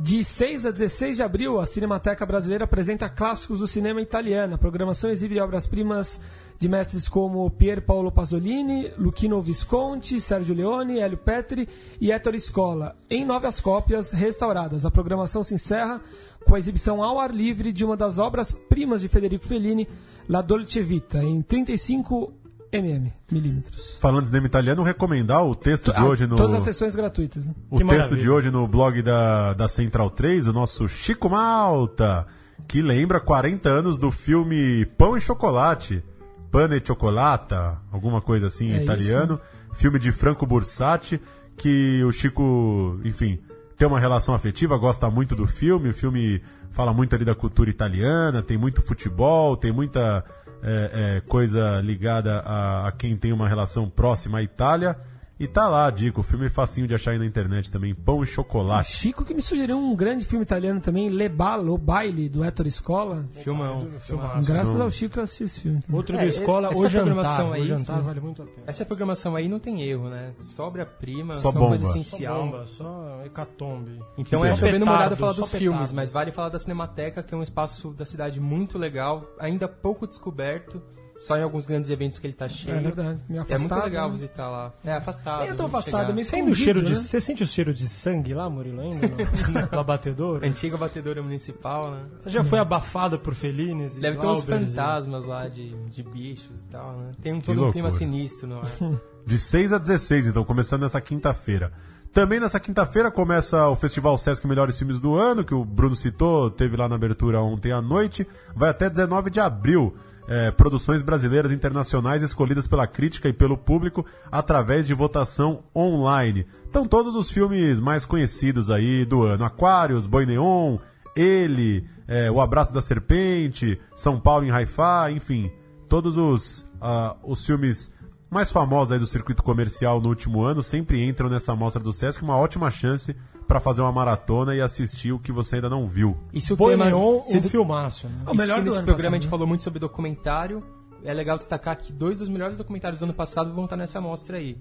De 0.00 0.24
6 0.24 0.66
a 0.66 0.70
16 0.72 1.16
de 1.16 1.22
abril, 1.22 1.60
a 1.60 1.66
Cinemateca 1.66 2.26
Brasileira 2.26 2.64
apresenta 2.64 3.08
clássicos 3.08 3.60
do 3.60 3.68
cinema 3.68 4.00
italiano. 4.00 4.56
A 4.56 4.58
programação 4.58 5.08
exibe 5.08 5.40
obras-primas 5.40 6.20
de 6.58 6.68
mestres 6.68 7.08
como 7.08 7.48
Pier 7.50 7.80
Paolo 7.80 8.10
Pasolini, 8.10 8.90
Luchino 8.98 9.40
Visconti, 9.40 10.20
Sérgio 10.20 10.54
Leone, 10.54 10.98
Hélio 10.98 11.18
Petri 11.18 11.68
e 12.00 12.10
Ettore 12.10 12.40
Scola, 12.40 12.96
em 13.08 13.24
novas 13.24 13.60
cópias 13.60 14.12
restauradas. 14.12 14.84
A 14.84 14.90
programação 14.90 15.44
se 15.44 15.54
encerra 15.54 16.00
com 16.44 16.54
a 16.54 16.58
exibição 16.58 17.02
ao 17.02 17.20
ar 17.20 17.32
livre 17.32 17.72
de 17.72 17.84
uma 17.84 17.96
das 17.96 18.18
obras-primas 18.18 19.00
de 19.00 19.08
Federico 19.08 19.46
Fellini, 19.46 19.88
La 20.28 20.42
Dolce 20.42 20.82
Vita, 20.82 21.22
em 21.22 21.40
35 21.40 22.32
mm, 22.80 23.10
milímetros. 23.30 23.96
Falando 24.00 24.22
de 24.22 24.28
cinema 24.28 24.46
italiano, 24.46 24.82
recomendar 24.82 25.44
o 25.44 25.54
texto 25.54 25.92
de 25.92 25.98
Ah, 25.98 26.04
hoje 26.04 26.26
no. 26.26 26.36
Todas 26.36 26.54
as 26.54 26.62
sessões 26.62 26.94
gratuitas. 26.94 27.46
né? 27.46 27.54
O 27.70 27.78
texto 27.84 28.16
de 28.16 28.28
hoje 28.28 28.50
no 28.50 28.66
blog 28.66 29.00
da, 29.02 29.52
da 29.54 29.68
Central 29.68 30.10
3, 30.10 30.46
o 30.48 30.52
nosso 30.52 30.88
Chico 30.88 31.28
Malta, 31.28 32.26
que 32.68 32.82
lembra 32.82 33.20
40 33.20 33.68
anos 33.68 33.98
do 33.98 34.10
filme 34.10 34.86
Pão 34.98 35.16
e 35.16 35.20
Chocolate, 35.20 36.02
Pane 36.50 36.76
e 36.76 36.80
Cioccolata, 36.84 37.78
alguma 37.90 38.20
coisa 38.20 38.46
assim 38.46 38.72
É 38.72 38.82
italiano, 38.82 39.40
filme 39.72 39.98
de 39.98 40.12
Franco 40.12 40.46
Bursati, 40.46 41.20
que 41.56 42.02
o 42.04 42.12
Chico, 42.12 43.00
enfim, 43.04 43.40
tem 43.76 43.88
uma 43.88 43.98
relação 43.98 44.34
afetiva, 44.34 44.76
gosta 44.76 45.10
muito 45.10 45.34
do 45.34 45.46
filme, 45.46 45.88
o 45.90 45.94
filme 45.94 46.40
fala 46.70 46.92
muito 46.92 47.14
ali 47.14 47.24
da 47.24 47.34
cultura 47.34 47.70
italiana, 47.70 48.42
tem 48.42 48.56
muito 48.56 48.82
futebol, 48.82 49.56
tem 49.56 49.72
muita 49.72 50.24
é, 50.64 51.16
é, 51.16 51.20
coisa 51.20 51.80
ligada 51.82 52.40
a, 52.40 52.88
a 52.88 52.92
quem 52.92 53.16
tem 53.16 53.32
uma 53.32 53.46
relação 53.46 53.88
próxima 53.88 54.38
à 54.38 54.42
Itália. 54.42 54.96
E 55.38 55.48
tá 55.48 55.68
lá 55.68 55.86
a 55.86 55.90
dica, 55.90 56.20
o 56.20 56.22
filme 56.22 56.46
é 56.46 56.50
facinho 56.50 56.86
de 56.86 56.94
achar 56.94 57.10
aí 57.10 57.18
na 57.18 57.26
internet 57.26 57.68
também, 57.68 57.92
Pão 57.92 58.22
e 58.22 58.26
Chocolate. 58.26 58.92
Chico 58.92 59.24
que 59.24 59.34
me 59.34 59.42
sugeriu 59.42 59.76
um 59.76 59.94
grande 59.96 60.24
filme 60.24 60.44
italiano 60.44 60.80
também, 60.80 61.08
Le 61.08 61.28
Ballo, 61.28 61.74
o 61.74 61.78
Baile, 61.78 62.28
do 62.28 62.44
Ettore 62.44 62.70
Scola. 62.70 63.28
Filmão. 63.32 63.88
Filmaço. 63.98 64.46
Graças 64.46 64.80
ao 64.80 64.90
Chico 64.92 65.18
eu 65.18 65.24
assisti 65.24 65.42
esse 65.44 65.60
filme. 65.62 65.80
também. 65.82 65.96
Outro 65.96 66.14
É, 66.14 66.20
da 66.20 66.26
escola, 66.26 66.68
essa 66.68 66.78
o 66.78 66.88
jantar. 66.88 67.04
programação 67.04 67.52
aí, 67.52 67.62
o 67.62 67.66
jantar 67.66 68.00
vale 68.00 68.20
muito 68.20 68.42
a 68.42 68.46
pena. 68.46 68.62
Essa 68.64 68.86
programação 68.86 69.34
aí 69.34 69.48
não 69.48 69.58
tem 69.58 69.82
erro, 69.82 70.08
né? 70.08 70.32
Sobra-prima, 70.38 71.34
Só 71.34 71.50
só, 71.50 71.58
uma 71.58 71.68
coisa 71.68 71.84
bomba. 71.84 71.98
essencial. 71.98 72.36
Só 72.36 72.44
bomba, 72.44 72.66
só 72.66 73.22
hecatombe. 73.26 74.00
Então 74.16 74.40
Que 74.42 74.46
é 74.46 74.56
chovendo 74.56 74.84
Só 74.86 74.92
molhado 74.92 75.16
falar 75.16 75.32
dos 75.32 75.50
filmes, 75.52 75.92
mas 75.92 76.12
vale 76.12 76.30
falar 76.30 76.48
da 76.48 76.58
Cinemateca, 76.60 77.24
que 77.24 77.34
é 77.34 77.36
um 77.36 77.42
espaço 77.42 77.90
da 77.90 78.04
cidade 78.04 78.40
muito 78.40 78.78
legal, 78.78 79.24
ainda 79.40 79.66
pouco 79.66 80.06
descoberto, 80.06 80.80
só 81.24 81.38
em 81.38 81.42
alguns 81.42 81.66
grandes 81.66 81.90
eventos 81.90 82.18
que 82.18 82.26
ele 82.26 82.34
tá 82.34 82.48
cheio. 82.48 82.76
É 82.76 82.80
verdade, 82.80 83.18
É 83.48 83.58
muito 83.58 83.74
legal 83.74 84.08
né? 84.08 84.12
visitar 84.12 84.50
lá. 84.50 84.72
É 84.84 84.92
afastado. 84.92 85.40
Nem 85.40 85.48
é 85.48 85.54
tão 85.54 85.64
muito 85.64 85.76
afastado, 85.76 86.00
chegar. 86.00 86.12
meio 86.12 86.24
Sendo 86.26 86.50
o 86.50 86.54
cheiro 86.54 86.82
de, 86.82 86.90
né? 86.92 86.96
Você 86.96 87.20
sente 87.20 87.42
o 87.42 87.46
cheiro 87.46 87.72
de 87.72 87.88
sangue 87.88 88.34
lá, 88.34 88.48
Murilo, 88.50 88.82
ainda? 88.82 89.08
No, 89.08 89.16
no 89.72 89.80
abatedouro? 89.80 90.46
Antiga 90.46 90.76
batedora 90.76 91.22
municipal, 91.22 91.90
né? 91.90 92.04
Você 92.20 92.30
já 92.30 92.44
foi 92.44 92.58
abafado 92.58 93.18
por 93.18 93.34
felines? 93.34 93.96
Deve 93.96 94.18
ter 94.18 94.26
uns 94.26 94.44
fantasmas 94.44 95.24
lá 95.24 95.48
de, 95.48 95.74
de 95.88 96.02
bichos 96.02 96.56
e 96.58 96.70
tal, 96.70 96.98
né? 96.98 97.12
Tem 97.22 97.32
um, 97.32 97.40
todo 97.40 97.66
um 97.66 97.72
clima 97.72 97.90
sinistro 97.90 98.46
no 98.46 98.58
ar. 98.58 98.64
De 99.26 99.38
6 99.38 99.72
a 99.72 99.78
16, 99.78 100.26
então, 100.26 100.44
começando 100.44 100.82
nessa 100.82 101.00
quinta-feira. 101.00 101.72
Também 102.12 102.38
nessa 102.38 102.60
quinta-feira 102.60 103.10
começa 103.10 103.66
o 103.68 103.74
Festival 103.74 104.18
Sesc 104.18 104.46
Melhores 104.46 104.78
Filmes 104.78 105.00
do 105.00 105.16
Ano, 105.16 105.42
que 105.42 105.54
o 105.54 105.64
Bruno 105.64 105.96
citou, 105.96 106.50
teve 106.50 106.76
lá 106.76 106.86
na 106.88 106.94
abertura 106.94 107.40
ontem 107.40 107.72
à 107.72 107.80
noite. 107.80 108.26
Vai 108.54 108.68
até 108.68 108.90
19 108.90 109.30
de 109.30 109.40
abril. 109.40 109.96
É, 110.26 110.50
produções 110.50 111.02
brasileiras 111.02 111.52
e 111.52 111.54
internacionais 111.54 112.22
escolhidas 112.22 112.66
pela 112.66 112.86
crítica 112.86 113.28
e 113.28 113.32
pelo 113.32 113.58
público 113.58 114.06
através 114.32 114.86
de 114.86 114.94
votação 114.94 115.62
online. 115.76 116.46
Então, 116.68 116.88
todos 116.88 117.14
os 117.14 117.30
filmes 117.30 117.78
mais 117.78 118.06
conhecidos 118.06 118.70
aí 118.70 119.04
do 119.04 119.22
ano: 119.22 119.44
Aquários, 119.44 120.06
Boi 120.06 120.24
Neon, 120.24 120.78
Ele, 121.14 121.86
é, 122.08 122.30
O 122.30 122.40
Abraço 122.40 122.72
da 122.72 122.80
Serpente, 122.80 123.78
São 123.94 124.18
Paulo 124.18 124.46
em 124.46 124.50
Haifá, 124.50 125.10
enfim, 125.10 125.52
todos 125.88 126.16
os, 126.16 126.66
ah, 126.80 127.16
os 127.22 127.44
filmes 127.44 127.92
mais 128.30 128.50
famosos 128.50 128.90
aí 128.90 128.98
do 128.98 129.06
circuito 129.06 129.42
comercial 129.42 130.00
no 130.00 130.08
último 130.08 130.42
ano 130.42 130.60
sempre 130.60 131.04
entram 131.04 131.28
nessa 131.28 131.54
mostra 131.54 131.80
do 131.80 131.92
Sesc, 131.92 132.22
uma 132.22 132.36
ótima 132.36 132.68
chance 132.70 133.14
para 133.46 133.60
fazer 133.60 133.82
uma 133.82 133.92
maratona 133.92 134.54
e 134.54 134.60
assistir 134.60 135.12
o 135.12 135.18
que 135.18 135.30
você 135.32 135.56
ainda 135.56 135.68
não 135.68 135.86
viu. 135.86 136.16
E 136.32 136.40
se 136.40 136.52
o 136.52 136.56
tema- 136.56 136.86
Neon, 136.86 137.22
se 137.24 137.38
um 137.38 137.40
do- 137.40 137.48
filmaço. 137.50 138.06
Né? 138.08 138.14
É 138.26 138.30
o 138.30 138.34
melhor 138.34 138.56
se 138.58 138.60
do 138.62 138.70
nesse 138.70 138.82
programa 138.82 138.96
passado, 138.96 139.12
a 139.12 139.16
gente 139.16 139.24
né? 139.24 139.30
falou 139.30 139.46
muito 139.46 139.62
sobre 139.62 139.78
documentário. 139.78 140.62
É 141.04 141.12
legal 141.12 141.36
destacar 141.36 141.76
que 141.76 141.92
dois 141.92 142.18
dos 142.18 142.28
melhores 142.28 142.56
documentários 142.56 143.00
do 143.00 143.04
ano 143.04 143.12
passado 143.14 143.52
vão 143.52 143.64
estar 143.64 143.76
nessa 143.76 144.00
mostra 144.00 144.38
aí. 144.38 144.56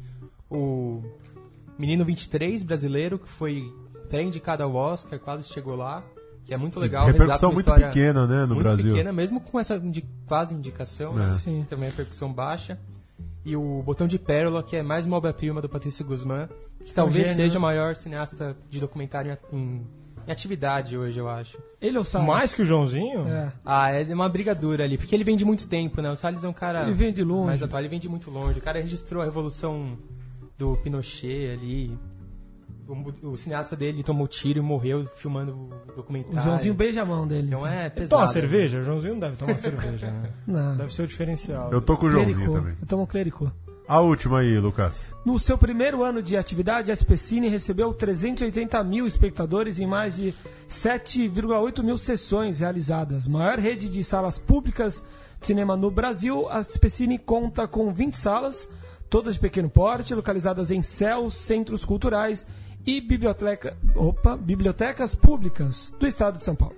O 0.50 1.02
Menino 1.80 2.04
23, 2.06 2.64
brasileiro, 2.64 3.18
que 3.18 3.30
foi 3.30 3.74
até 4.06 4.22
indicado 4.22 4.62
ao 4.64 4.74
Oscar, 4.76 5.18
quase 5.20 5.48
chegou 5.52 5.76
lá. 5.76 6.04
Que 6.46 6.54
é 6.54 6.58
muito 6.58 6.78
legal. 6.78 7.06
repercussão 7.06 7.54
muito 7.54 7.74
pequena, 7.74 8.28
né, 8.28 8.42
no 8.42 8.48
muito 8.56 8.64
Brasil. 8.64 8.92
pequena, 8.92 9.14
mesmo 9.14 9.40
com 9.40 9.58
essa 9.58 9.76
indi- 9.78 10.06
quase 10.26 10.54
indicação. 10.54 11.14
né? 11.14 11.28
É. 11.28 11.32
Sim. 11.38 11.66
Também 11.70 11.88
a 11.88 11.90
repercussão 11.92 12.32
baixa. 12.34 12.78
E 13.46 13.56
o 13.56 13.82
Botão 13.82 14.08
de 14.08 14.20
Pérola, 14.20 14.62
que 14.62 14.76
é 14.76 14.84
mais 14.84 15.06
uma 15.06 15.16
obra-prima 15.18 15.62
do 15.62 15.70
Patrício 15.70 16.06
Guzmán, 16.06 16.50
que 16.86 16.94
talvez 16.94 17.28
gênio, 17.28 17.36
seja 17.36 17.54
né? 17.54 17.60
o 17.60 17.62
maior 17.62 17.96
cineasta 17.96 18.56
de 18.70 18.80
documentário 18.80 19.38
em, 19.52 19.58
em- 19.58 19.88
atividade 20.32 20.98
hoje, 20.98 21.20
eu 21.20 21.28
acho. 21.30 21.58
Ele 21.82 21.98
ou 21.98 22.02
o 22.04 22.06
Salles? 22.06 22.28
Mais 22.28 22.54
que 22.54 22.62
o 22.62 22.66
Joãozinho? 22.66 23.28
É. 23.28 23.52
Ah, 23.66 23.92
é 23.92 24.04
uma 24.14 24.30
briga 24.30 24.56
dura 24.56 24.84
ali, 24.84 24.98
porque 24.98 25.14
ele 25.14 25.24
vem 25.24 25.36
de 25.36 25.44
muito 25.44 25.68
tempo, 25.68 26.02
né? 26.02 26.10
O 26.12 26.16
Salles 26.16 26.44
é 26.44 26.48
um 26.48 26.54
cara. 26.54 26.84
Ele 26.84 26.94
vem 26.94 27.12
de 27.12 27.24
longe. 27.24 27.48
Mais 27.48 27.64
atual, 27.64 27.82
ele 27.82 27.90
vem 27.90 28.00
de 28.00 28.08
muito 28.08 28.32
longe. 28.32 28.60
O 28.60 28.62
cara 28.62 28.80
registrou 28.82 29.22
a 29.22 29.26
revolução 29.26 29.98
do 30.58 30.78
Pinochet 30.78 31.52
ali. 31.52 31.98
O, 32.86 33.30
o 33.30 33.38
cineasta 33.38 33.78
dele 33.78 34.04
tomou 34.04 34.28
tiro 34.28 34.60
e 34.60 34.62
morreu 34.62 35.06
filmando 35.16 35.54
o 35.88 35.94
documentário. 35.96 36.40
O 36.40 36.44
Joãozinho 36.44 36.74
beija 36.74 37.02
a 37.02 37.06
mão 37.06 37.26
dele. 37.26 37.48
Então 37.48 37.66
é 37.66 37.82
Ele 37.86 37.90
pesado. 37.92 38.10
toma 38.10 38.28
cerveja? 38.28 38.80
O 38.80 38.84
Joãozinho 38.84 39.14
não 39.14 39.20
deve 39.22 39.38
tomar 39.38 39.58
cerveja, 39.58 40.12
né? 40.12 40.30
Não. 40.46 40.76
Deve 40.78 40.94
ser 40.94 41.04
o 41.04 41.08
diferencial. 41.08 41.72
Eu 41.72 41.82
tô 41.82 41.96
com 41.98 42.08
o 42.08 42.10
Joãozinho 42.10 42.52
também. 42.52 42.76
Eu 42.82 42.88
tomo 42.88 43.08
clericô. 43.08 43.50
A 43.88 44.00
última 44.00 44.40
aí, 44.40 44.58
Lucas. 44.60 45.06
No 45.26 45.38
seu 45.38 45.58
primeiro 45.58 46.04
ano 46.04 46.22
de 46.22 46.38
atividade, 46.38 46.90
a 46.90 46.96
SPCine 46.96 47.50
recebeu 47.50 47.94
380 47.94 48.82
mil 48.84 49.06
espectadores 49.06 49.78
em 49.80 49.86
mais 49.86 50.16
de 50.16 50.34
7,8 50.70 51.84
mil 51.84 51.98
sessões 51.98 52.60
realizadas. 52.60 53.28
Maior 53.28 53.60
rede 53.60 53.90
de 53.90 54.04
salas 54.04 54.38
públicas 54.38 55.04
de 55.40 55.48
cinema 55.48 55.76
no 55.76 55.92
Brasil, 55.92 56.48
a 56.50 56.62
SPCine 56.62 57.18
conta 57.18 57.68
com 57.68 57.94
20 57.94 58.16
salas, 58.16 58.70
todas 59.10 59.34
de 59.34 59.40
pequeno 59.40 59.70
porte, 59.70 60.16
localizadas 60.16 60.72
em 60.72 60.82
céus, 60.82 61.36
centros 61.36 61.84
culturais 61.84 62.48
e 62.86 63.02
biblioteca, 63.02 63.78
opa, 63.96 64.38
bibliotecas 64.38 65.14
públicas 65.14 65.94
do 66.00 66.08
estado 66.08 66.40
de 66.40 66.46
São 66.46 66.56
Paulo. 66.56 66.76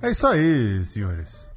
É 0.00 0.10
isso 0.10 0.26
aí, 0.26 0.84
senhores. 0.86 1.53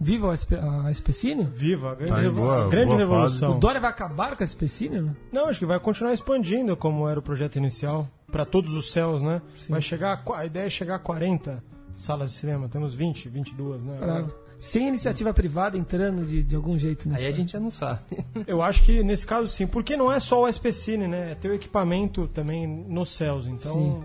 Viva 0.00 0.32
a, 0.32 0.36
SP, 0.36 0.54
a 0.56 0.90
SPCine? 0.90 1.44
Viva, 1.44 1.92
a 1.92 1.94
grande, 1.94 2.12
Tá 2.12 2.20
em 2.20 2.24
revolução. 2.24 2.56
boa- 2.58 2.68
grande 2.70 2.86
boa 2.88 2.98
revolução. 2.98 3.56
O 3.56 3.60
Dória 3.60 3.80
vai 3.80 3.90
acabar 3.90 4.36
com 4.36 4.44
a? 4.44 5.00
Né? 5.00 5.14
Não, 5.32 5.46
acho 5.48 5.58
que 5.58 5.66
vai 5.66 5.78
continuar 5.80 6.12
expandindo 6.12 6.76
como 6.76 7.08
era 7.08 7.18
o 7.18 7.22
projeto 7.22 7.56
inicial, 7.56 8.06
para 8.30 8.44
todos 8.44 8.74
os 8.74 8.92
céus, 8.92 9.22
né? 9.22 9.40
Vai 9.68 9.80
chegar 9.80 10.22
a, 10.26 10.36
a 10.38 10.44
ideia 10.46 10.66
é 10.66 10.70
chegar 10.70 10.96
a 10.96 10.98
40 10.98 11.62
salas 11.96 12.32
de 12.32 12.36
cinema, 12.36 12.68
temos 12.68 12.94
20, 12.94 13.28
22, 13.28 13.82
né? 13.84 13.96
Pra- 13.98 14.24
Sem 14.58 14.88
iniciativa 14.88 15.32
privada 15.34 15.76
entrando 15.78 16.24
de, 16.26 16.42
de 16.42 16.56
algum 16.56 16.78
jeito 16.78 17.08
nisso. 17.08 17.20
Aí 17.20 17.26
a 17.26 17.32
gente 17.32 17.52
já 17.52 17.60
não 17.60 17.70
sabe. 17.70 18.00
Eu 18.46 18.60
acho 18.62 18.82
que 18.84 19.02
nesse 19.02 19.24
caso 19.26 19.48
sim, 19.48 19.66
porque 19.66 19.96
não 19.96 20.10
é 20.12 20.18
só 20.20 20.42
o 20.42 20.48
SPCine, 20.48 21.06
né? 21.08 21.32
É 21.32 21.34
ter 21.34 21.48
o 21.50 21.54
equipamento 21.54 22.26
também 22.28 22.66
nos 22.66 23.10
céus, 23.10 23.46
então... 23.46 23.72
Sim. 23.72 24.02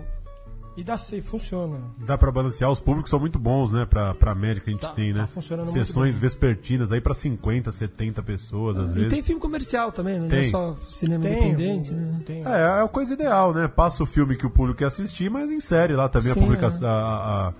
E 0.76 0.82
dá 0.82 0.96
sim, 0.96 1.20
funciona. 1.20 1.78
Dá 1.98 2.16
pra 2.16 2.32
balancear, 2.32 2.70
os 2.70 2.80
públicos 2.80 3.10
são 3.10 3.20
muito 3.20 3.38
bons, 3.38 3.70
né? 3.70 3.84
Pra, 3.84 4.14
pra 4.14 4.34
média 4.34 4.62
que 4.62 4.70
a 4.70 4.72
gente 4.72 4.80
Tá- 4.82 4.88
tem, 4.92 5.12
né? 5.12 5.20
tá 5.20 5.26
funcionando 5.26 5.66
muito 5.70 5.78
Sessões 5.86 6.12
bem. 6.14 6.20
vespertinas 6.20 6.90
aí 6.92 7.00
pra 7.00 7.12
50, 7.14 7.70
70 7.70 8.22
pessoas, 8.22 8.78
às 8.78 8.90
E 8.90 8.94
vezes. 8.94 9.10
tem 9.10 9.22
filme 9.22 9.40
comercial 9.40 9.92
também, 9.92 10.14
né? 10.14 10.20
Não 10.20 10.26
é 10.38 10.40
Tem. 10.40 10.50
só 10.50 10.74
cinema 10.90 11.22
Tem, 11.24 11.32
independente. 11.50 11.92
Né? 11.92 12.20
tem. 12.24 12.42
É, 12.46 12.50
é 12.78 12.82
a 12.82 12.88
coisa 12.88 13.12
ideal, 13.12 13.52
né? 13.52 13.68
Passa 13.68 14.02
o 14.02 14.06
filme 14.06 14.34
que 14.36 14.46
o 14.46 14.50
público 14.50 14.78
quer 14.78 14.86
assistir, 14.86 15.30
mas 15.30 15.50
insere 15.50 15.94
lá 15.94 16.08
também 16.08 16.32
Sim, 16.32 16.40
a 16.40 16.42
publicação, 16.42 16.88
a, 16.88 17.48
a, 17.48 17.52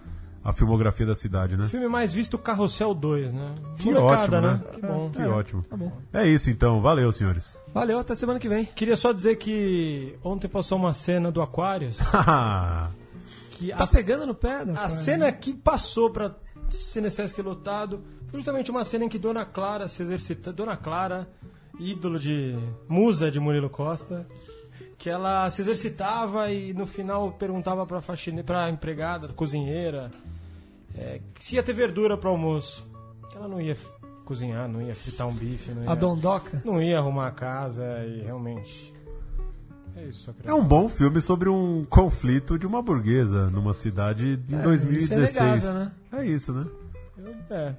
a 0.48 0.52
filmografia 0.54 1.04
da 1.04 1.14
cidade, 1.14 1.54
né? 1.56 1.66
Filme 1.68 1.88
mais 1.88 2.14
visto, 2.14 2.38
Carrossel 2.38 2.94
2, 2.94 3.30
né? 3.32 3.54
Que 3.78 3.92
Molecada, 3.92 4.22
ótimo, 4.22 4.40
né? 4.40 4.60
Que 4.72 4.80
bom. 4.80 5.10
Que 5.10 5.20
É, 5.22 5.28
ótimo. 5.28 5.62
Tá 5.68 5.76
bom. 5.76 5.92
É 6.14 6.26
isso 6.26 6.48
então, 6.48 6.80
valeu, 6.80 7.12
senhores. 7.12 7.54
Valeu, 7.74 7.98
até 7.98 8.14
semana 8.14 8.38
que 8.38 8.48
vem. 8.48 8.64
Queria 8.64 8.96
só 8.96 9.12
dizer 9.12 9.36
que 9.36 10.14
ontem 10.24 10.48
passou 10.48 10.78
uma 10.78 10.92
cena 10.94 11.30
do 11.30 11.40
Aquarius 11.42 11.98
que 13.66 13.76
Tá 13.76 13.84
a, 13.84 13.86
pegando 13.86 14.26
no 14.26 14.34
pé? 14.34 14.64
né? 14.64 14.74
a 14.76 14.88
cena 14.88 15.30
que 15.32 15.52
passou 15.52 16.10
pra 16.10 16.34
Cinesesc 16.70 17.40
lotado 17.42 18.02
foi 18.28 18.38
justamente 18.40 18.70
uma 18.70 18.84
cena 18.84 19.04
em 19.04 19.08
que 19.08 19.18
Dona 19.18 19.44
Clara 19.44 19.88
se 19.88 20.02
exercita. 20.02 20.52
Dona 20.52 20.76
Clara, 20.76 21.28
ídolo 21.78 22.18
de. 22.18 22.56
musa 22.88 23.30
de 23.30 23.38
Murilo 23.40 23.68
Costa, 23.68 24.26
que 24.96 25.10
ela 25.10 25.50
se 25.50 25.60
exercitava 25.62 26.50
e 26.50 26.72
no 26.72 26.86
final 26.86 27.32
perguntava 27.32 27.84
pra 27.86 28.00
faxine, 28.00 28.42
pra 28.42 28.70
empregada, 28.70 29.28
cozinheira, 29.28 30.10
é, 30.96 31.20
se 31.38 31.56
ia 31.56 31.62
ter 31.62 31.72
verdura 31.72 32.16
pro 32.16 32.30
almoço. 32.30 32.86
Ela 33.34 33.48
não 33.48 33.60
ia 33.60 33.76
cozinhar, 34.24 34.68
não 34.68 34.80
ia 34.80 34.94
fritar 34.94 35.26
um 35.26 35.32
bife, 35.34 35.72
não 35.72 35.82
ia, 35.84 35.90
A 35.90 35.94
Dondoca? 35.94 36.62
não 36.64 36.80
ia 36.82 36.98
arrumar 36.98 37.26
a 37.28 37.32
casa 37.32 37.84
e 38.06 38.20
realmente. 38.22 38.94
É 39.96 40.04
isso, 40.06 40.30
É 40.44 40.54
um 40.54 40.64
bom 40.64 40.88
filme 40.88 41.20
sobre 41.20 41.48
um 41.48 41.84
conflito 41.84 42.58
de 42.58 42.66
uma 42.66 42.80
burguesa 42.82 43.48
numa 43.50 43.74
cidade 43.74 44.40
em 44.48 44.54
É, 44.54 44.62
2016. 44.62 45.30
isso 45.30 45.38
é 45.38 45.42
inegável, 45.42 45.74
né? 45.74 45.92
É 46.12 46.24
isso, 46.26 46.52
né? 46.52 46.66
Eu- 47.18 47.56
é, 47.56 47.74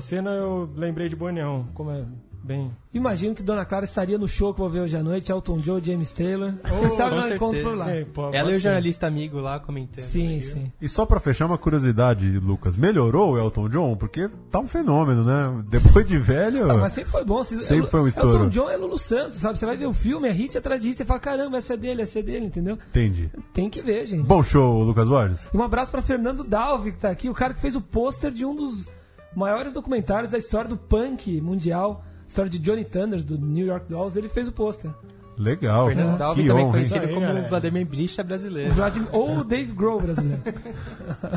cena 0.00 0.30
eu 0.30 0.68
lembrei 0.76 1.08
de 1.08 1.16
Bonião, 1.16 1.66
como 1.74 1.90
é 1.90 2.04
bem. 2.44 2.70
Imagino 2.92 3.34
que 3.34 3.42
Dona 3.42 3.64
Clara 3.64 3.84
estaria 3.84 4.16
no 4.18 4.28
show 4.28 4.52
que 4.54 4.60
eu 4.60 4.64
vou 4.66 4.72
ver 4.72 4.80
hoje 4.80 4.96
à 4.96 5.02
noite, 5.02 5.32
Elton 5.32 5.58
John, 5.58 5.80
James 5.82 6.12
Taylor. 6.12 6.52
Quem 6.80 6.90
sabe 6.90 7.16
nós 7.16 7.30
encontramos 7.32 7.68
por 7.70 7.76
lá. 7.76 7.90
É, 7.90 8.04
pô, 8.04 8.30
Ela 8.32 8.52
e 8.52 8.54
o 8.54 8.58
jornalista 8.58 9.06
amigo 9.06 9.40
lá 9.40 9.58
comentando. 9.58 10.04
Sim, 10.04 10.40
sim. 10.40 10.70
E 10.80 10.88
só 10.88 11.04
pra 11.04 11.18
fechar 11.18 11.46
uma 11.46 11.58
curiosidade, 11.58 12.38
Lucas, 12.38 12.76
melhorou 12.76 13.32
o 13.32 13.38
Elton 13.38 13.68
John? 13.68 13.96
Porque 13.96 14.28
tá 14.50 14.60
um 14.60 14.68
fenômeno, 14.68 15.24
né? 15.24 15.64
Depois 15.68 16.06
de 16.06 16.16
velho. 16.18 16.70
Ah, 16.70 16.74
mas 16.76 16.92
sempre 16.92 17.10
foi 17.10 17.24
bom. 17.24 17.38
Vocês- 17.38 17.62
Sempre 17.62 17.90
foi 17.90 18.00
um 18.00 18.06
estouro. 18.08 18.36
Elton 18.44 18.48
John 18.50 18.70
é 18.70 18.76
Lulu 18.76 18.98
Santos, 18.98 19.40
sabe? 19.40 19.58
Você 19.58 19.66
vai 19.66 19.76
ver 19.76 19.86
o 19.86 19.92
filme, 19.94 20.28
é 20.28 20.32
hit 20.32 20.56
atrás 20.56 20.82
de 20.82 20.88
hit, 20.88 20.98
você 20.98 21.04
fala, 21.04 21.18
caramba, 21.18 21.56
essa 21.56 21.74
é 21.74 21.76
dele, 21.76 22.02
essa 22.02 22.18
é 22.18 22.22
dele, 22.22 22.46
entendeu? 22.46 22.78
Entendi. 22.90 23.30
Tem 23.52 23.68
que 23.70 23.80
ver, 23.82 24.06
gente. 24.06 24.26
Bom 24.26 24.42
show, 24.42 24.82
Lucas 24.82 25.08
Borges. 25.08 25.48
E 25.52 25.56
um 25.56 25.62
abraço 25.62 25.90
pra 25.90 26.02
Fernando 26.02 26.44
Dalvi, 26.44 26.92
que 26.92 26.98
tá 26.98 27.10
aqui, 27.10 27.28
o 27.28 27.34
cara 27.34 27.54
que 27.54 27.60
fez 27.60 27.74
o 27.74 27.80
pôster 27.80 28.30
de 28.30 28.44
um 28.44 28.54
dos 28.54 28.86
maiores 29.34 29.72
documentários 29.72 30.30
da 30.30 30.38
história 30.38 30.68
do 30.68 30.76
punk 30.76 31.40
mundial, 31.40 32.04
história 32.34 32.50
de 32.50 32.58
Johnny 32.58 32.84
Thunders, 32.84 33.22
do 33.24 33.38
New 33.38 33.64
York 33.64 33.86
Dolls, 33.88 34.18
ele 34.18 34.28
fez 34.28 34.48
o 34.48 34.52
pôster. 34.52 34.90
Legal. 35.38 35.86
Fernando 35.86 36.18
Dalvi 36.18 36.42
que 36.42 36.48
também 36.48 36.64
honra, 36.64 36.72
conhecido 36.74 37.00
aí, 37.06 37.14
como 37.14 37.20
galera. 37.26 37.48
Vladimir 37.48 37.86
Bricha 37.86 38.22
brasileiro. 38.24 38.70
O 38.72 38.74
Vladimir- 38.74 39.08
Ou 39.12 39.38
o 39.38 39.44
Dave 39.44 39.72
Grohl 39.72 40.00
brasileiro. 40.00 40.42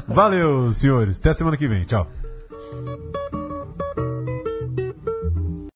Valeu, 0.08 0.72
senhores. 0.72 1.20
Até 1.20 1.34
semana 1.34 1.56
que 1.58 1.68
vem. 1.68 1.86
Tchau. 1.86 2.08